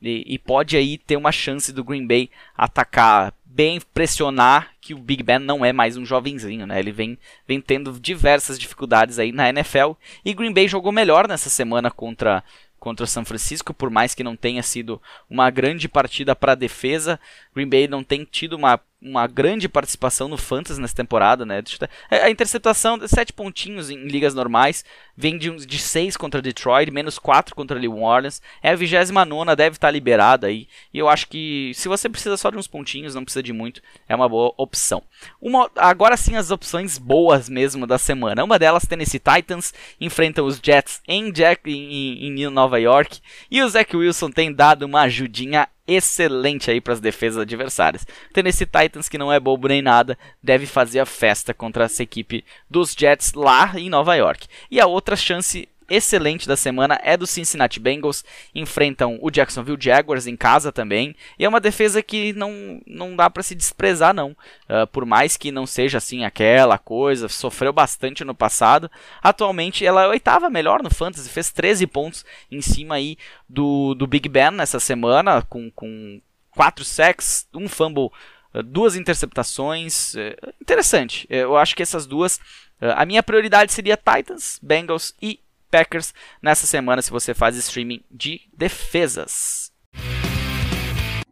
E, 0.00 0.24
e, 0.26 0.38
pode 0.38 0.76
aí 0.76 0.96
ter 0.96 1.16
uma 1.16 1.32
chance 1.32 1.72
do 1.72 1.82
Green 1.82 2.06
Bay 2.06 2.30
atacar 2.56 3.34
bem, 3.44 3.80
pressionar 3.92 4.70
que 4.80 4.94
o 4.94 4.98
Big 4.98 5.22
Ben 5.22 5.40
não 5.40 5.64
é 5.64 5.72
mais 5.72 5.96
um 5.96 6.04
jovenzinho, 6.04 6.66
né? 6.66 6.78
Ele 6.78 6.92
vem, 6.92 7.18
vem 7.46 7.60
tendo 7.60 7.98
diversas 7.98 8.58
dificuldades 8.58 9.18
aí 9.18 9.32
na 9.32 9.48
NFL 9.48 9.92
e 10.24 10.32
Green 10.32 10.52
Bay 10.52 10.68
jogou 10.68 10.92
melhor 10.92 11.26
nessa 11.26 11.50
semana 11.50 11.90
contra 11.90 12.44
contra 12.78 13.02
o 13.02 13.08
São 13.08 13.24
Francisco, 13.24 13.74
por 13.74 13.90
mais 13.90 14.14
que 14.14 14.22
não 14.22 14.36
tenha 14.36 14.62
sido 14.62 15.02
uma 15.28 15.50
grande 15.50 15.88
partida 15.88 16.36
para 16.36 16.52
a 16.52 16.54
defesa, 16.54 17.18
Green 17.52 17.68
Bay 17.68 17.88
não 17.88 18.04
tem 18.04 18.24
tido 18.24 18.54
uma 18.54 18.80
uma 19.00 19.26
grande 19.28 19.68
participação 19.68 20.26
no 20.26 20.36
Fantasy 20.36 20.80
nessa 20.80 20.94
temporada, 20.94 21.46
né? 21.46 21.62
É, 22.10 22.22
a 22.22 22.30
interceptação, 22.30 22.98
sete 23.06 23.32
pontinhos 23.32 23.90
em 23.90 24.08
ligas 24.08 24.34
normais, 24.34 24.84
vem 25.16 25.38
de, 25.38 25.50
de 25.66 25.78
6 25.78 26.16
contra 26.16 26.42
Detroit, 26.42 26.90
menos 26.90 27.18
4 27.18 27.54
contra 27.54 27.78
New 27.78 28.00
Orleans. 28.02 28.42
É 28.62 28.70
a 28.70 28.76
29 28.76 29.54
deve 29.56 29.76
estar 29.76 29.90
liberada 29.90 30.48
aí. 30.48 30.68
E 30.92 30.98
eu 30.98 31.08
acho 31.08 31.28
que 31.28 31.72
se 31.74 31.88
você 31.88 32.08
precisa 32.08 32.36
só 32.36 32.50
de 32.50 32.56
uns 32.56 32.66
pontinhos, 32.66 33.14
não 33.14 33.24
precisa 33.24 33.42
de 33.42 33.52
muito, 33.52 33.80
é 34.08 34.16
uma 34.16 34.28
boa 34.28 34.52
opção. 34.56 35.02
Uma, 35.40 35.70
agora 35.76 36.16
sim, 36.16 36.34
as 36.34 36.50
opções 36.50 36.98
boas 36.98 37.48
mesmo 37.48 37.86
da 37.86 37.98
semana. 37.98 38.44
Uma 38.44 38.58
delas, 38.58 38.86
Tennessee 38.86 39.20
Titans, 39.20 39.72
enfrenta 40.00 40.42
os 40.42 40.60
Jets 40.62 41.00
em, 41.06 41.30
Jack, 41.30 41.70
em, 41.70 42.26
em 42.26 42.48
Nova 42.50 42.80
York. 42.80 43.20
E 43.50 43.62
o 43.62 43.68
Zach 43.68 43.96
Wilson 43.96 44.30
tem 44.30 44.52
dado 44.52 44.82
uma 44.82 45.02
ajudinha 45.02 45.68
excelente 45.88 46.70
aí 46.70 46.80
para 46.80 46.92
as 46.92 47.00
defesas 47.00 47.42
adversárias. 47.42 48.06
Tennessee 48.32 48.66
Titans, 48.66 49.08
que 49.08 49.18
não 49.18 49.32
é 49.32 49.40
bobo 49.40 49.66
nem 49.66 49.80
nada, 49.80 50.18
deve 50.42 50.66
fazer 50.66 51.00
a 51.00 51.06
festa 51.06 51.54
contra 51.54 51.84
essa 51.84 52.02
equipe 52.02 52.44
dos 52.70 52.94
Jets 52.96 53.32
lá 53.32 53.72
em 53.76 53.88
Nova 53.88 54.14
York. 54.14 54.46
E 54.70 54.78
a 54.78 54.86
outra 54.86 55.16
chance 55.16 55.66
excelente 55.88 56.46
da 56.46 56.56
semana 56.56 56.98
é 57.02 57.16
do 57.16 57.26
Cincinnati 57.26 57.80
Bengals. 57.80 58.24
Enfrentam 58.54 59.18
o 59.20 59.30
Jacksonville 59.30 59.78
Jaguars 59.80 60.26
em 60.26 60.36
casa 60.36 60.70
também. 60.70 61.14
E 61.38 61.44
é 61.44 61.48
uma 61.48 61.60
defesa 61.60 62.02
que 62.02 62.32
não, 62.32 62.80
não 62.86 63.16
dá 63.16 63.30
para 63.30 63.42
se 63.42 63.54
desprezar, 63.54 64.14
não. 64.14 64.30
Uh, 64.68 64.86
por 64.92 65.04
mais 65.06 65.36
que 65.36 65.50
não 65.50 65.66
seja 65.66 65.98
assim 65.98 66.24
aquela 66.24 66.78
coisa, 66.78 67.28
sofreu 67.28 67.72
bastante 67.72 68.24
no 68.24 68.34
passado. 68.34 68.90
Atualmente 69.22 69.84
ela 69.84 70.02
é 70.02 70.06
a 70.06 70.10
oitava 70.10 70.50
melhor 70.50 70.82
no 70.82 70.90
Fantasy, 70.90 71.28
fez 71.28 71.50
13 71.50 71.86
pontos 71.86 72.24
em 72.50 72.60
cima 72.60 72.96
aí 72.96 73.16
do, 73.48 73.94
do 73.94 74.06
Big 74.06 74.28
Ben 74.28 74.50
nessa 74.50 74.80
semana, 74.80 75.42
com, 75.42 75.70
com 75.70 76.20
4 76.50 76.84
sacks, 76.84 77.46
um 77.54 77.68
fumble 77.68 78.10
ah, 78.52 78.62
duas 78.62 78.96
interceptações. 78.96 80.14
É, 80.16 80.36
interessante. 80.60 81.26
Eu 81.30 81.56
acho 81.56 81.76
que 81.76 81.82
essas 81.82 82.06
duas. 82.06 82.40
Ah, 82.80 83.02
a 83.02 83.06
minha 83.06 83.22
prioridade 83.22 83.72
seria 83.72 83.96
Titans, 83.96 84.58
Bengals 84.62 85.14
e 85.20 85.40
Packers 85.70 86.14
nessa 86.42 86.66
semana 86.66 87.02
se 87.02 87.10
você 87.10 87.34
faz 87.34 87.56
streaming 87.56 88.02
de 88.10 88.40
defesas. 88.56 89.72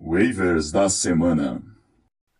Waivers 0.00 0.70
da 0.70 0.88
semana. 0.88 1.62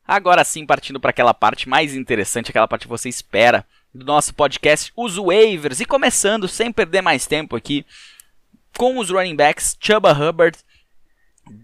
Agora 0.07 0.45
sim, 0.45 0.65
partindo 0.65 1.01
para 1.01 1.11
aquela 1.11 1.35
parte 1.35 1.69
mais 1.69 1.95
interessante, 1.95 2.51
aquela 2.51 2.69
parte 2.69 2.83
que 2.83 2.89
você 2.89 3.09
espera 3.09 3.67
do 3.93 4.05
nosso 4.05 4.33
podcast, 4.35 4.93
os 4.97 5.17
waivers. 5.17 5.81
E 5.81 5.85
começando, 5.85 6.47
sem 6.47 6.71
perder 6.71 7.03
mais 7.03 7.27
tempo 7.27 7.57
aqui, 7.57 7.85
com 8.77 8.99
os 8.99 9.11
running 9.11 9.35
backs, 9.35 9.77
Chuba 9.81 10.13
Hubbard. 10.13 10.57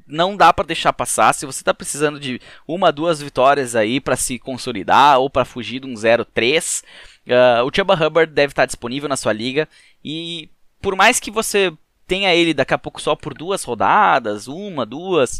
Não 0.06 0.36
dá 0.36 0.52
para 0.52 0.66
deixar 0.66 0.92
passar. 0.92 1.32
Se 1.32 1.44
você 1.44 1.60
está 1.60 1.74
precisando 1.74 2.18
de 2.18 2.40
uma, 2.66 2.92
duas 2.92 3.20
vitórias 3.20 3.74
aí 3.76 4.00
para 4.00 4.16
se 4.16 4.38
consolidar 4.38 5.18
ou 5.18 5.28
para 5.28 5.44
fugir 5.44 5.80
de 5.80 5.86
um 5.86 5.94
0-3, 5.94 6.82
Uh, 7.26 7.64
o 7.64 7.70
Chuba 7.74 7.94
Hubbard 7.94 8.32
deve 8.32 8.52
estar 8.52 8.66
disponível 8.66 9.08
na 9.08 9.16
sua 9.16 9.32
liga 9.32 9.68
e 10.04 10.50
por 10.80 10.96
mais 10.96 11.20
que 11.20 11.30
você 11.30 11.72
tenha 12.06 12.34
ele 12.34 12.52
daqui 12.52 12.74
a 12.74 12.78
pouco 12.78 13.00
só 13.00 13.14
por 13.14 13.32
duas 13.32 13.62
rodadas, 13.62 14.48
uma, 14.48 14.84
duas, 14.84 15.38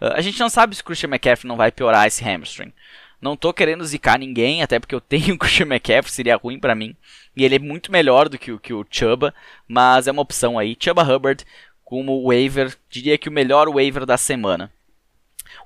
uh, 0.00 0.12
a 0.14 0.20
gente 0.20 0.38
não 0.38 0.50
sabe 0.50 0.76
se 0.76 0.82
o 0.82 0.84
Christian 0.84 1.08
McCaffrey 1.08 1.48
não 1.48 1.56
vai 1.56 1.72
piorar 1.72 2.06
esse 2.06 2.22
hamstring. 2.22 2.72
Não 3.20 3.36
tô 3.36 3.52
querendo 3.52 3.84
zicar 3.84 4.18
ninguém, 4.18 4.62
até 4.62 4.78
porque 4.80 4.94
eu 4.94 5.00
tenho 5.02 5.34
o 5.34 5.38
Christian 5.38 5.66
McCaffrey, 5.66 6.12
seria 6.12 6.36
ruim 6.36 6.58
para 6.58 6.74
mim. 6.74 6.94
E 7.36 7.44
ele 7.44 7.56
é 7.56 7.58
muito 7.58 7.90
melhor 7.90 8.28
do 8.28 8.38
que 8.38 8.52
o, 8.52 8.58
que 8.58 8.74
o 8.74 8.84
Chuba, 8.90 9.34
mas 9.66 10.06
é 10.06 10.12
uma 10.12 10.22
opção 10.22 10.58
aí. 10.58 10.76
Chuba 10.78 11.02
Hubbard 11.02 11.44
como 11.84 12.26
waiver, 12.26 12.74
diria 12.88 13.18
que 13.18 13.28
o 13.28 13.32
melhor 13.32 13.68
waiver 13.68 14.06
da 14.06 14.16
semana. 14.16 14.72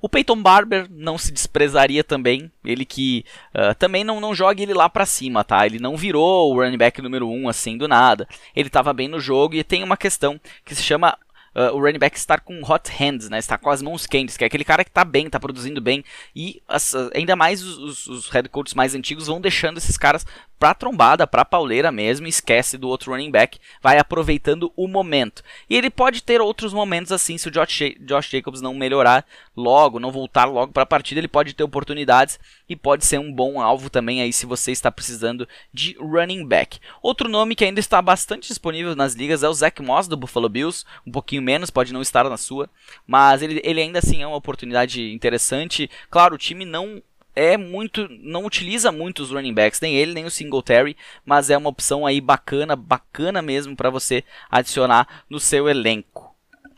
O 0.01 0.09
Peyton 0.09 0.41
Barber 0.41 0.87
não 0.89 1.17
se 1.17 1.31
desprezaria 1.31 2.03
também, 2.03 2.51
ele 2.63 2.85
que 2.85 3.25
uh, 3.55 3.75
também 3.75 4.03
não, 4.03 4.19
não 4.19 4.35
joga 4.35 4.61
ele 4.61 4.73
lá 4.73 4.89
para 4.89 5.05
cima, 5.05 5.43
tá? 5.43 5.65
Ele 5.65 5.79
não 5.79 5.97
virou 5.97 6.51
o 6.51 6.55
running 6.55 6.77
back 6.77 7.01
número 7.01 7.27
1 7.27 7.43
um, 7.43 7.49
assim 7.49 7.77
do 7.77 7.87
nada. 7.87 8.27
Ele 8.55 8.67
estava 8.67 8.93
bem 8.93 9.07
no 9.07 9.19
jogo 9.19 9.55
e 9.55 9.63
tem 9.63 9.83
uma 9.83 9.97
questão 9.97 10.39
que 10.63 10.75
se 10.75 10.83
chama 10.83 11.17
uh, 11.57 11.75
o 11.75 11.79
running 11.79 11.99
back 11.99 12.15
estar 12.15 12.39
com 12.41 12.61
hot 12.63 12.91
hands, 12.91 13.29
né? 13.29 13.39
Estar 13.39 13.57
com 13.57 13.69
as 13.69 13.81
mãos 13.81 14.05
quentes, 14.05 14.37
que 14.37 14.43
é 14.43 14.47
aquele 14.47 14.63
cara 14.63 14.83
que 14.83 14.91
tá 14.91 15.03
bem, 15.03 15.29
tá 15.29 15.39
produzindo 15.39 15.81
bem. 15.81 16.03
E 16.35 16.61
as, 16.67 16.93
ainda 17.15 17.35
mais 17.35 17.63
os, 17.63 17.77
os, 17.77 18.07
os 18.07 18.29
head 18.29 18.47
coaches 18.49 18.75
mais 18.75 18.93
antigos 18.93 19.27
vão 19.27 19.41
deixando 19.41 19.77
esses 19.77 19.97
caras 19.97 20.25
pra 20.59 20.73
trombada, 20.73 21.27
pra 21.27 21.45
pauleira 21.45 21.91
mesmo, 21.91 22.27
esquece 22.27 22.77
do 22.77 22.87
outro 22.87 23.11
running 23.11 23.31
back, 23.31 23.59
vai 23.81 23.97
aproveitando 23.97 24.71
o 24.75 24.87
momento. 24.87 25.43
E 25.69 25.75
ele 25.75 25.89
pode 25.89 26.21
ter 26.23 26.41
outros 26.41 26.73
momentos 26.73 27.11
assim, 27.11 27.37
se 27.37 27.47
o 27.47 27.51
Josh, 27.51 27.95
Josh 27.99 28.29
Jacobs 28.29 28.61
não 28.61 28.73
melhorar 28.73 29.25
logo, 29.55 29.99
não 29.99 30.11
voltar 30.11 30.45
logo 30.45 30.71
para 30.71 30.83
a 30.83 30.87
partida, 30.87 31.19
ele 31.19 31.27
pode 31.27 31.53
ter 31.53 31.63
oportunidades 31.63 32.39
e 32.67 32.75
pode 32.75 33.05
ser 33.05 33.19
um 33.19 33.31
bom 33.31 33.61
alvo 33.61 33.89
também 33.89 34.21
aí 34.21 34.33
se 34.33 34.45
você 34.45 34.71
está 34.71 34.91
precisando 34.91 35.47
de 35.73 35.95
running 35.99 36.45
back. 36.45 36.79
Outro 37.01 37.29
nome 37.29 37.55
que 37.55 37.65
ainda 37.65 37.79
está 37.79 38.01
bastante 38.01 38.47
disponível 38.47 38.95
nas 38.95 39.13
ligas 39.13 39.43
é 39.43 39.49
o 39.49 39.53
Zach 39.53 39.81
Moss 39.81 40.07
do 40.07 40.17
Buffalo 40.17 40.49
Bills, 40.49 40.85
um 41.05 41.11
pouquinho 41.11 41.41
menos, 41.41 41.69
pode 41.69 41.93
não 41.93 42.01
estar 42.01 42.27
na 42.29 42.37
sua, 42.37 42.69
mas 43.05 43.41
ele, 43.41 43.61
ele 43.63 43.81
ainda 43.81 43.99
assim 43.99 44.21
é 44.21 44.27
uma 44.27 44.37
oportunidade 44.37 45.11
interessante. 45.13 45.89
Claro, 46.09 46.35
o 46.35 46.37
time 46.37 46.65
não 46.65 47.01
é 47.37 47.55
muito, 47.55 48.07
não 48.09 48.45
utiliza 48.45 48.91
muito 48.91 49.21
os 49.21 49.29
running 49.29 49.53
backs, 49.53 49.79
nem 49.79 49.95
ele 49.95 50.11
nem 50.11 50.25
o 50.25 50.31
Singletary, 50.31 50.97
mas 51.23 51.51
é 51.51 51.57
uma 51.57 51.69
opção 51.69 52.03
aí 52.03 52.19
bacana, 52.19 52.75
bacana 52.75 53.43
mesmo 53.43 53.75
para 53.75 53.91
você 53.91 54.23
adicionar 54.49 55.23
no 55.29 55.39
seu 55.39 55.69
elenco. 55.69 56.26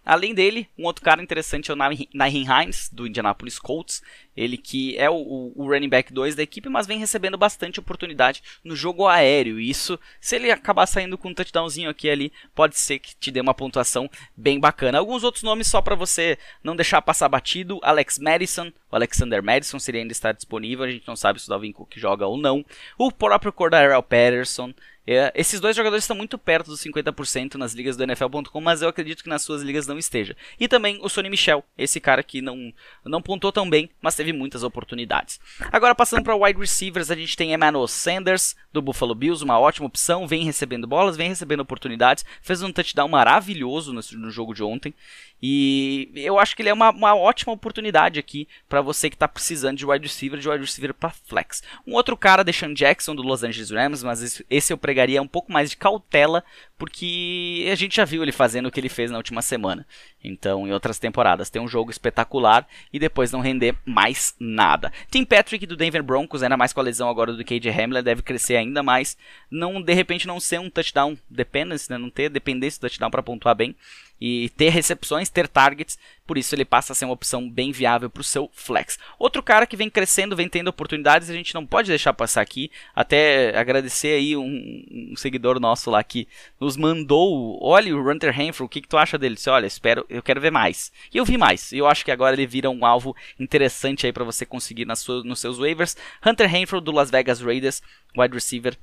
Além 0.10 0.34
dele, 0.34 0.68
um 0.76 0.86
outro 0.86 1.06
cara 1.06 1.22
interessante 1.22 1.70
é 1.70 1.74
o 1.76 1.78
Nahin 1.78 2.08
Hines, 2.44 2.90
do 2.92 3.06
Indianapolis 3.06 3.60
Colts. 3.60 4.02
Ele 4.36 4.58
que 4.58 4.98
é 4.98 5.08
o, 5.08 5.54
o, 5.56 5.68
running 5.68 5.88
back 5.88 6.12
2 6.12 6.34
da 6.34 6.42
equipe, 6.42 6.68
mas 6.68 6.88
vem 6.88 6.98
recebendo 6.98 7.38
bastante 7.38 7.80
oportunidade 7.80 8.42
no 8.64 8.76
jogo 8.76 9.06
aéreo. 9.06 9.60
E 9.60 9.70
isso, 9.70 10.00
se 10.20 10.36
ele 10.36 10.50
acabar 10.50 10.88
saindo 10.88 11.16
com 11.16 11.30
um 11.30 11.34
touchdownzinho 11.36 11.92
aqui 11.92 12.10
ali, 12.10 12.34
pode 12.56 12.76
ser 12.76 12.98
que 12.98 13.16
te 13.18 13.30
dê 13.30 13.40
uma 13.40 13.54
pontuação 13.54 14.10
bem 14.36 14.60
bacana. 14.60 14.98
Alguns 14.98 15.24
outros 15.24 15.44
nomes 15.44 15.68
só 15.68 15.80
para 15.80 15.94
você 15.94 16.40
não 16.64 16.76
deixar 16.76 17.04
passar 17.04 17.30
batido. 17.30 17.80
Alex 17.84 18.18
Madison, 18.18 18.72
o 18.92 18.96
Alexander 18.96 19.44
Madison 19.44 19.78
seria 19.78 20.02
ainda 20.02 20.12
estar 20.12 20.32
disponível. 20.32 20.86
A 20.86 20.92
gente 20.92 21.08
não 21.08 21.16
sabe 21.16 21.40
se 21.40 21.46
o 21.46 21.50
Dalvin 21.50 21.72
Cook 21.72 21.94
joga 21.98 22.26
ou 22.26 22.36
não. 22.36 22.66
O 22.98 23.12
próprio 23.12 23.54
Cordarrelle 23.54 24.02
Patterson. 24.02 24.74
É, 25.12 25.32
esses 25.34 25.60
dois 25.60 25.76
jogadores 25.76 26.04
estão 26.04 26.16
muito 26.16 26.38
perto 26.38 26.68
dos 26.68 26.84
50% 26.84 27.56
nas 27.56 27.74
ligas 27.74 27.98
do 27.98 28.04
NFL.com, 28.04 28.62
mas 28.62 28.84
eu 28.84 28.90
acredito 28.90 29.24
que 29.24 29.30
nas 29.30 29.42
suas 29.42 29.64
ligas 29.64 29.88
não 29.88 29.98
esteja. 29.98 30.38
E 30.60 30.68
também 30.68 31.00
o 31.02 31.10
Sonny 31.10 31.32
Michel, 31.32 31.66
esse 31.76 32.00
cara 32.00 32.22
que 32.22 32.44
não, 32.44 32.72
não 33.04 33.20
pontou 33.20 33.52
tão 33.52 33.68
bem, 33.68 33.90
mas 34.00 34.14
teve 34.14 34.32
muitas 34.32 34.62
oportunidades. 34.62 35.40
Agora 35.72 35.96
passando 35.96 36.24
para 36.24 36.36
wide 36.36 36.60
receivers, 36.60 37.10
a 37.10 37.16
gente 37.16 37.36
tem 37.36 37.54
Emmanuel 37.54 37.88
Sanders 37.88 38.56
do 38.72 38.84
Buffalo 38.84 39.16
Bills, 39.16 39.44
uma 39.44 39.58
ótima 39.58 39.88
opção, 39.88 40.28
vem 40.28 40.44
recebendo 40.44 40.86
bolas, 40.86 41.18
vem 41.18 41.30
recebendo 41.30 41.62
oportunidades, 41.62 42.24
fez 42.40 42.62
um 42.62 42.72
touchdown 42.72 43.08
maravilhoso 43.08 43.92
no, 43.92 44.02
no 44.14 44.30
jogo 44.30 44.54
de 44.54 44.62
ontem. 44.62 44.94
E 45.42 46.12
eu 46.16 46.38
acho 46.38 46.56
que 46.56 46.62
ele 46.62 46.70
é 46.70 46.74
uma, 46.74 46.90
uma 46.92 47.16
ótima 47.16 47.54
oportunidade 47.54 48.20
aqui 48.20 48.48
para 48.68 48.82
você 48.82 49.10
que 49.10 49.16
está 49.16 49.28
precisando 49.28 49.78
de 49.78 49.86
wide 49.86 50.06
receiver, 50.06 50.38
de 50.38 50.50
wide 50.50 50.66
receiver 50.66 50.94
para 50.94 51.12
flex. 51.12 51.64
Um 51.88 51.94
outro 51.94 52.18
cara, 52.18 52.44
Deshaun 52.44 52.74
Jackson 52.74 53.16
do 53.16 53.22
Los 53.22 53.44
Angeles 53.44 53.72
Rams, 53.72 54.04
mas 54.04 54.44
esse 54.50 54.74
eu 54.74 54.78
pregaria 55.00 55.22
um 55.22 55.28
pouco 55.28 55.52
mais 55.52 55.70
de 55.70 55.78
cautela, 55.78 56.44
porque 56.78 57.68
a 57.72 57.76
gente 57.76 57.96
já 57.96 58.04
viu 58.04 58.22
ele 58.22 58.34
fazendo 58.34 58.66
o 58.66 58.72
que 58.72 58.80
ele 58.80 58.90
fez 58.90 59.10
na 59.10 59.18
última 59.18 59.42
semana. 59.42 59.88
Então, 60.22 60.68
em 60.68 60.74
outras 60.74 61.00
temporadas, 61.00 61.50
tem 61.50 61.62
um 61.62 61.68
jogo 61.68 61.90
espetacular 61.90 62.68
e 62.92 63.00
depois 63.00 63.32
não 63.32 63.40
render 63.40 63.76
mais 63.86 64.36
nada. 64.40 64.92
Tim 65.10 65.24
Patrick 65.24 65.66
do 65.66 65.78
Denver 65.78 66.04
Broncos, 66.04 66.44
ainda 66.44 66.58
mais 66.58 66.74
com 66.74 66.82
a 66.82 66.84
lesão 66.84 67.10
agora 67.10 67.32
do 67.32 67.46
KJ 67.46 67.70
Hamler, 67.70 68.04
deve 68.04 68.22
crescer 68.22 68.58
ainda 68.58 68.84
mais. 68.84 69.18
Não, 69.50 69.82
de 69.82 69.94
repente, 69.94 70.28
não 70.28 70.40
ser 70.40 70.60
um 70.60 70.70
touchdown 70.70 71.18
dependence, 71.30 71.90
né? 71.90 71.98
não 71.98 72.10
ter 72.10 72.30
dependência 72.30 72.78
do 72.78 72.82
touchdown 72.82 73.10
para 73.10 73.24
pontuar 73.24 73.56
bem 73.56 73.76
e 74.20 74.50
ter 74.50 74.70
recepções, 74.70 75.30
ter 75.30 75.48
targets, 75.48 75.98
por 76.28 76.38
isso 76.38 76.54
ele 76.54 76.66
passa 76.66 76.94
a 76.94 76.96
ser 76.96 77.06
uma 77.06 77.14
opção 77.14 77.50
bem 77.50 77.72
viável 77.72 78.10
para 78.10 78.22
o 78.22 78.24
seu 78.24 78.50
flex. 78.54 79.00
Outro 79.18 79.42
cara 79.42 79.66
que 79.66 79.76
vem 79.76 79.90
crescendo, 79.90 80.36
vem 80.36 80.48
tendo 80.48 80.68
oportunidades, 80.68 81.30
a 81.30 81.34
gente 81.34 81.56
não 81.56 81.66
pode 81.66 81.88
deixar 81.88 82.14
passar 82.14 82.42
aqui, 82.42 82.70
até 82.96 83.58
agradecer 83.58 84.10
aí 84.10 84.38
um, 84.38 85.12
um 85.12 85.16
seguidor 85.16 85.60
nosso 85.60 85.90
lá 85.90 86.04
que 86.04 86.28
nos 86.60 86.78
mandou, 86.78 87.58
olha 87.62 87.96
o 87.96 88.12
Hunter 88.12 88.32
Renfrew, 88.32 88.66
o 88.66 88.70
que, 88.70 88.82
que 88.82 88.88
tu 88.88 88.98
acha 88.98 89.18
dele? 89.18 89.36
Disse, 89.36 89.50
olha, 89.50 89.66
espero, 89.66 90.06
eu 90.10 90.22
quero 90.22 90.40
ver 90.40 90.52
mais. 90.52 90.92
E 91.12 91.18
eu 91.18 91.26
vi 91.26 91.38
mais, 91.38 91.72
e 91.72 91.78
eu 91.78 91.88
acho 91.88 92.06
que 92.06 92.12
agora 92.12 92.36
ele 92.36 92.46
vira 92.46 92.70
um 92.70 92.86
alvo 92.86 93.16
interessante 93.40 94.06
aí 94.06 94.14
para 94.14 94.24
você 94.24 94.46
conseguir 94.46 94.86
nas 94.86 95.00
suas, 95.00 95.24
nos 95.24 95.40
seus 95.40 95.58
waivers. 95.58 95.98
Hunter 96.24 96.48
Renfrew 96.48 96.82
do 96.82 96.92
Las 96.92 97.10
Vegas 97.10 97.42
Raiders, 97.42 97.82
wide 98.16 98.36
receiver 98.36 98.78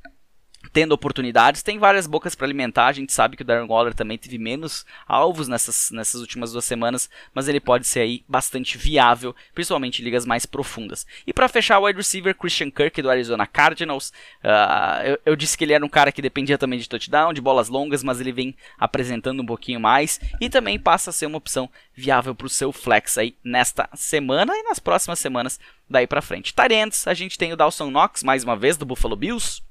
tendo 0.77 0.93
oportunidades. 0.93 1.63
Tem 1.63 1.79
várias 1.79 2.07
bocas 2.07 2.35
para 2.35 2.47
alimentar. 2.47 2.89
A 2.89 2.93
gente 2.93 3.11
sabe 3.11 3.35
que 3.35 3.41
o 3.41 3.45
Darren 3.47 3.67
Waller 3.67 3.95
também 3.95 4.19
teve 4.19 4.37
menos 4.37 4.85
alvos 5.09 5.49
nessas, 5.49 5.91
nessas 5.91 6.21
últimas 6.21 6.53
duas 6.53 6.67
semanas, 6.67 7.09
mas 7.33 7.49
ele 7.49 7.61
pode 7.61 7.87
ser 7.87 8.01
aí 8.01 8.23
bastante 8.29 8.77
viável, 8.77 9.35
principalmente 9.55 10.03
em 10.03 10.05
ligas 10.05 10.27
mais 10.27 10.45
profundas. 10.45 11.07
E 11.27 11.33
para 11.33 11.49
fechar, 11.49 11.79
o 11.79 11.87
wide 11.87 11.97
receiver 11.97 12.35
Christian 12.35 12.71
Kirk 12.71 13.01
do 13.01 13.09
Arizona 13.09 13.47
Cardinals. 13.47 14.11
Uh, 14.45 15.07
eu, 15.07 15.19
eu, 15.25 15.35
disse 15.35 15.57
que 15.57 15.65
ele 15.65 15.73
era 15.73 15.83
um 15.83 15.89
cara 15.89 16.13
que 16.13 16.21
dependia 16.21 16.59
também 16.59 16.79
de 16.79 16.87
touchdown, 16.87 17.33
de 17.33 17.41
bolas 17.41 17.71
longas, 17.71 18.03
mas 18.03 18.21
ele 18.21 18.31
vem 18.31 18.55
apresentando 18.79 19.41
um 19.43 19.47
pouquinho 19.47 19.81
mais 19.81 20.21
e 20.43 20.51
também 20.51 20.79
passa 20.79 21.09
a 21.09 21.13
ser 21.13 21.25
uma 21.25 21.39
opção 21.39 21.71
viável 21.95 22.35
para 22.35 22.49
o 22.49 22.51
seu 22.51 22.71
flex 22.71 23.17
aí 23.17 23.35
nesta 23.43 23.89
semana 23.95 24.53
e 24.55 24.63
nas 24.65 24.79
próximas 24.79 25.19
semanas 25.19 25.59
daí 25.89 26.07
para 26.07 26.21
frente. 26.21 26.53
Tyrants, 26.53 27.07
a 27.07 27.15
gente 27.15 27.39
tem 27.39 27.51
o 27.51 27.57
Dawson 27.57 27.91
Knox 27.91 28.23
mais 28.23 28.45
uma 28.45 28.59
vez 28.59 28.77
do 28.77 28.85
Buffalo 28.85 29.17
Bills. 29.17 29.65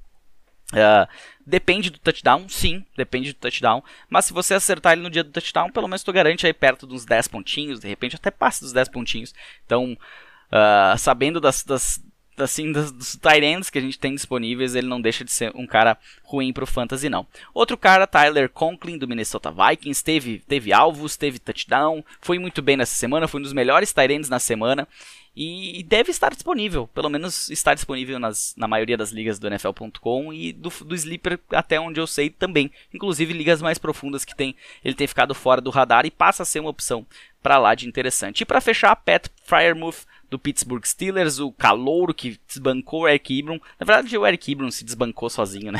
Uh, 0.74 1.08
depende 1.46 1.90
do 1.90 2.00
touchdown, 2.00 2.50
sim, 2.50 2.84
depende 2.98 3.34
do 3.34 3.40
touchdown. 3.40 3.84
Mas 4.10 4.26
se 4.26 4.34
você 4.34 4.56
acertar 4.56 4.94
ele 4.94 5.04
no 5.04 5.10
dia 5.10 5.24
do 5.24 5.32
touchdown, 5.32 5.72
pelo 5.72 5.88
menos 5.88 6.04
tu 6.04 6.12
garante 6.12 6.46
aí 6.46 6.54
perto 6.54 6.88
dos 6.88 7.06
10 7.06 7.28
pontinhos, 7.28 7.80
de 7.80 7.88
repente 7.88 8.16
até 8.16 8.32
passa 8.32 8.66
dos 8.66 8.74
10 8.74 8.90
pontinhos. 8.90 9.34
Então, 9.66 9.94
uh, 9.94 10.98
sabendo 10.98 11.40
das, 11.40 11.64
das, 11.64 12.02
assim, 12.38 12.72
dos, 12.72 12.92
dos 12.92 13.16
tight 13.16 13.72
que 13.72 13.78
a 13.78 13.82
gente 13.82 14.00
tem 14.00 14.14
disponíveis, 14.14 14.76
ele 14.76 14.88
não 14.88 15.02
deixa 15.02 15.24
de 15.24 15.32
ser 15.32 15.52
um 15.56 15.66
cara 15.66 15.98
ruim 16.24 16.52
pro 16.54 16.68
fantasy, 16.68 17.10
não. 17.10 17.26
Outro 17.54 17.78
cara, 17.78 18.08
Tyler 18.08 18.50
Conklin, 18.50 18.98
do 18.98 19.08
Minnesota 19.08 19.52
Vikings, 19.52 20.04
teve, 20.04 20.44
teve 20.48 20.74
alvos, 20.74 21.18
teve 21.18 21.40
touchdown, 21.40 22.04
foi 22.22 22.40
muito 22.40 22.62
bem 22.62 22.78
nessa 22.78 22.96
semana, 22.96 23.28
foi 23.28 23.40
um 23.40 23.44
dos 23.44 23.54
melhores 23.54 23.94
tight 23.94 24.30
na 24.30 24.40
semana 24.40 24.88
e 25.36 25.84
deve 25.84 26.12
estar 26.12 26.34
disponível, 26.34 26.88
pelo 26.88 27.10
menos 27.10 27.50
está 27.50 27.74
disponível 27.74 28.18
nas, 28.18 28.54
na 28.56 28.68
maioria 28.68 28.96
das 28.96 29.12
ligas 29.12 29.38
do 29.38 29.48
NFL.com 29.48 30.32
e 30.32 30.54
do, 30.54 30.70
do 30.70 30.96
Sleeper 30.96 31.38
até 31.52 31.78
onde 31.78 32.00
eu 32.00 32.08
sei 32.08 32.30
também, 32.30 32.72
inclusive 32.94 33.34
ligas 33.34 33.62
mais 33.62 33.78
profundas 33.78 34.24
que 34.24 34.34
tem 34.34 34.56
ele 34.84 34.96
tem 34.96 35.08
ficado 35.08 35.36
fora 35.36 35.60
do 35.60 35.70
radar 35.70 36.06
e 36.06 36.12
passa 36.12 36.44
a 36.44 36.46
ser 36.46 36.62
uma 36.62 36.70
opção 36.70 37.06
para 37.46 37.60
lá 37.60 37.76
de 37.76 37.88
interessante. 37.88 38.42
E 38.42 38.46
para 38.46 38.60
fechar, 38.60 38.96
Pat 38.96 39.28
Fryermuth 39.44 40.08
do 40.32 40.40
Pittsburgh 40.40 40.84
Steelers, 40.84 41.38
o 41.38 41.52
calouro 41.52 42.12
que 42.12 42.40
desbancou 42.48 43.02
o 43.02 43.08
Eric 43.08 43.38
Ibram. 43.38 43.62
Na 43.80 43.86
verdade, 43.86 44.18
o 44.18 44.26
Eric 44.26 44.52
Ibram 44.52 44.72
se 44.72 44.84
desbancou 44.84 45.30
sozinho, 45.30 45.72
né? 45.72 45.80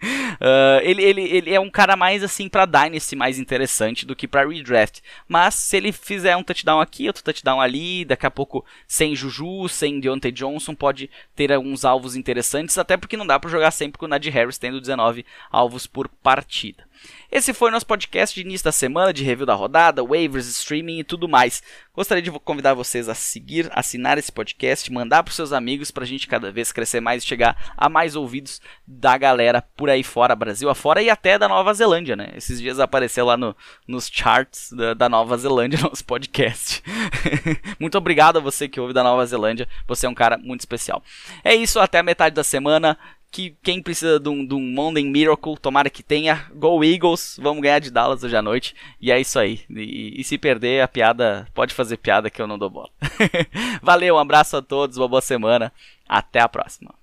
Uh, 0.00 0.78
ele, 0.84 1.02
ele, 1.02 1.22
ele 1.22 1.52
é 1.52 1.58
um 1.58 1.68
cara 1.68 1.96
mais 1.96 2.22
assim 2.22 2.48
para 2.48 2.64
Dynasty 2.64 3.16
mais 3.16 3.40
interessante 3.40 4.06
do 4.06 4.14
que 4.14 4.28
para 4.28 4.46
Redraft. 4.46 5.00
Mas 5.26 5.56
se 5.56 5.76
ele 5.76 5.90
fizer 5.90 6.36
um 6.36 6.44
touchdown 6.44 6.80
aqui, 6.80 7.08
outro 7.08 7.24
touchdown 7.24 7.60
ali, 7.60 8.04
daqui 8.04 8.26
a 8.26 8.30
pouco 8.30 8.64
sem 8.86 9.16
Juju, 9.16 9.68
sem 9.68 9.98
Deontay 9.98 10.30
Johnson, 10.30 10.76
pode 10.76 11.10
ter 11.34 11.52
alguns 11.52 11.84
alvos 11.84 12.14
interessantes, 12.14 12.78
até 12.78 12.96
porque 12.96 13.16
não 13.16 13.26
dá 13.26 13.40
para 13.40 13.50
jogar 13.50 13.72
sempre 13.72 13.98
com 13.98 14.06
o 14.06 14.08
Najee 14.08 14.30
Harris 14.30 14.58
tendo 14.58 14.80
19 14.80 15.26
alvos 15.50 15.88
por 15.88 16.08
partida. 16.22 16.84
Esse 17.30 17.52
foi 17.52 17.68
o 17.68 17.72
nosso 17.72 17.86
podcast 17.86 18.34
de 18.34 18.46
início 18.46 18.64
da 18.64 18.72
semana, 18.72 19.12
de 19.12 19.24
review 19.24 19.46
da 19.46 19.54
rodada, 19.54 20.04
waivers, 20.04 20.46
streaming 20.46 21.00
e 21.00 21.04
tudo 21.04 21.28
mais. 21.28 21.62
Gostaria 21.92 22.22
de 22.22 22.30
convidar 22.30 22.74
vocês 22.74 23.08
a 23.08 23.14
seguir, 23.14 23.70
assinar 23.72 24.18
esse 24.18 24.30
podcast, 24.30 24.92
mandar 24.92 25.22
para 25.22 25.32
seus 25.32 25.52
amigos 25.52 25.90
para 25.90 26.04
a 26.04 26.06
gente 26.06 26.26
cada 26.26 26.50
vez 26.50 26.72
crescer 26.72 27.00
mais 27.00 27.22
e 27.22 27.26
chegar 27.26 27.72
a 27.76 27.88
mais 27.88 28.16
ouvidos 28.16 28.60
da 28.86 29.16
galera 29.16 29.62
por 29.76 29.90
aí 29.90 30.02
fora, 30.02 30.34
Brasil 30.34 30.68
afora 30.68 31.02
e 31.02 31.10
até 31.10 31.38
da 31.38 31.48
Nova 31.48 31.72
Zelândia, 31.74 32.16
né? 32.16 32.32
Esses 32.36 32.60
dias 32.60 32.80
apareceu 32.80 33.26
lá 33.26 33.36
no, 33.36 33.56
nos 33.86 34.08
charts 34.12 34.72
da, 34.72 34.94
da 34.94 35.08
Nova 35.08 35.36
Zelândia 35.36 35.78
nosso 35.82 36.04
podcast. 36.04 36.82
muito 37.78 37.98
obrigado 37.98 38.38
a 38.38 38.40
você 38.40 38.68
que 38.68 38.80
ouve 38.80 38.92
da 38.92 39.02
Nova 39.02 39.24
Zelândia, 39.26 39.68
você 39.86 40.06
é 40.06 40.08
um 40.08 40.14
cara 40.14 40.38
muito 40.38 40.60
especial. 40.60 41.02
É 41.42 41.54
isso, 41.54 41.78
até 41.78 41.98
a 41.98 42.02
metade 42.02 42.34
da 42.34 42.44
semana 42.44 42.98
que 43.34 43.56
quem 43.64 43.82
precisa 43.82 44.20
de 44.20 44.28
um, 44.28 44.46
de 44.46 44.54
um 44.54 44.60
Monday 44.60 45.02
Miracle, 45.02 45.58
tomara 45.58 45.90
que 45.90 46.04
tenha. 46.04 46.46
Go 46.54 46.84
Eagles, 46.84 47.36
vamos 47.42 47.60
ganhar 47.60 47.80
de 47.80 47.90
Dallas 47.90 48.22
hoje 48.22 48.36
à 48.36 48.40
noite. 48.40 48.76
E 49.00 49.10
é 49.10 49.20
isso 49.20 49.40
aí. 49.40 49.60
E, 49.68 50.20
e 50.20 50.22
se 50.22 50.38
perder, 50.38 50.82
a 50.82 50.86
piada, 50.86 51.44
pode 51.52 51.74
fazer 51.74 51.96
piada 51.96 52.30
que 52.30 52.40
eu 52.40 52.46
não 52.46 52.56
dou 52.56 52.70
bola. 52.70 52.90
Valeu, 53.82 54.14
um 54.14 54.18
abraço 54.18 54.56
a 54.56 54.62
todos, 54.62 54.96
uma 54.96 55.08
boa 55.08 55.20
semana. 55.20 55.72
Até 56.08 56.38
a 56.38 56.48
próxima. 56.48 56.94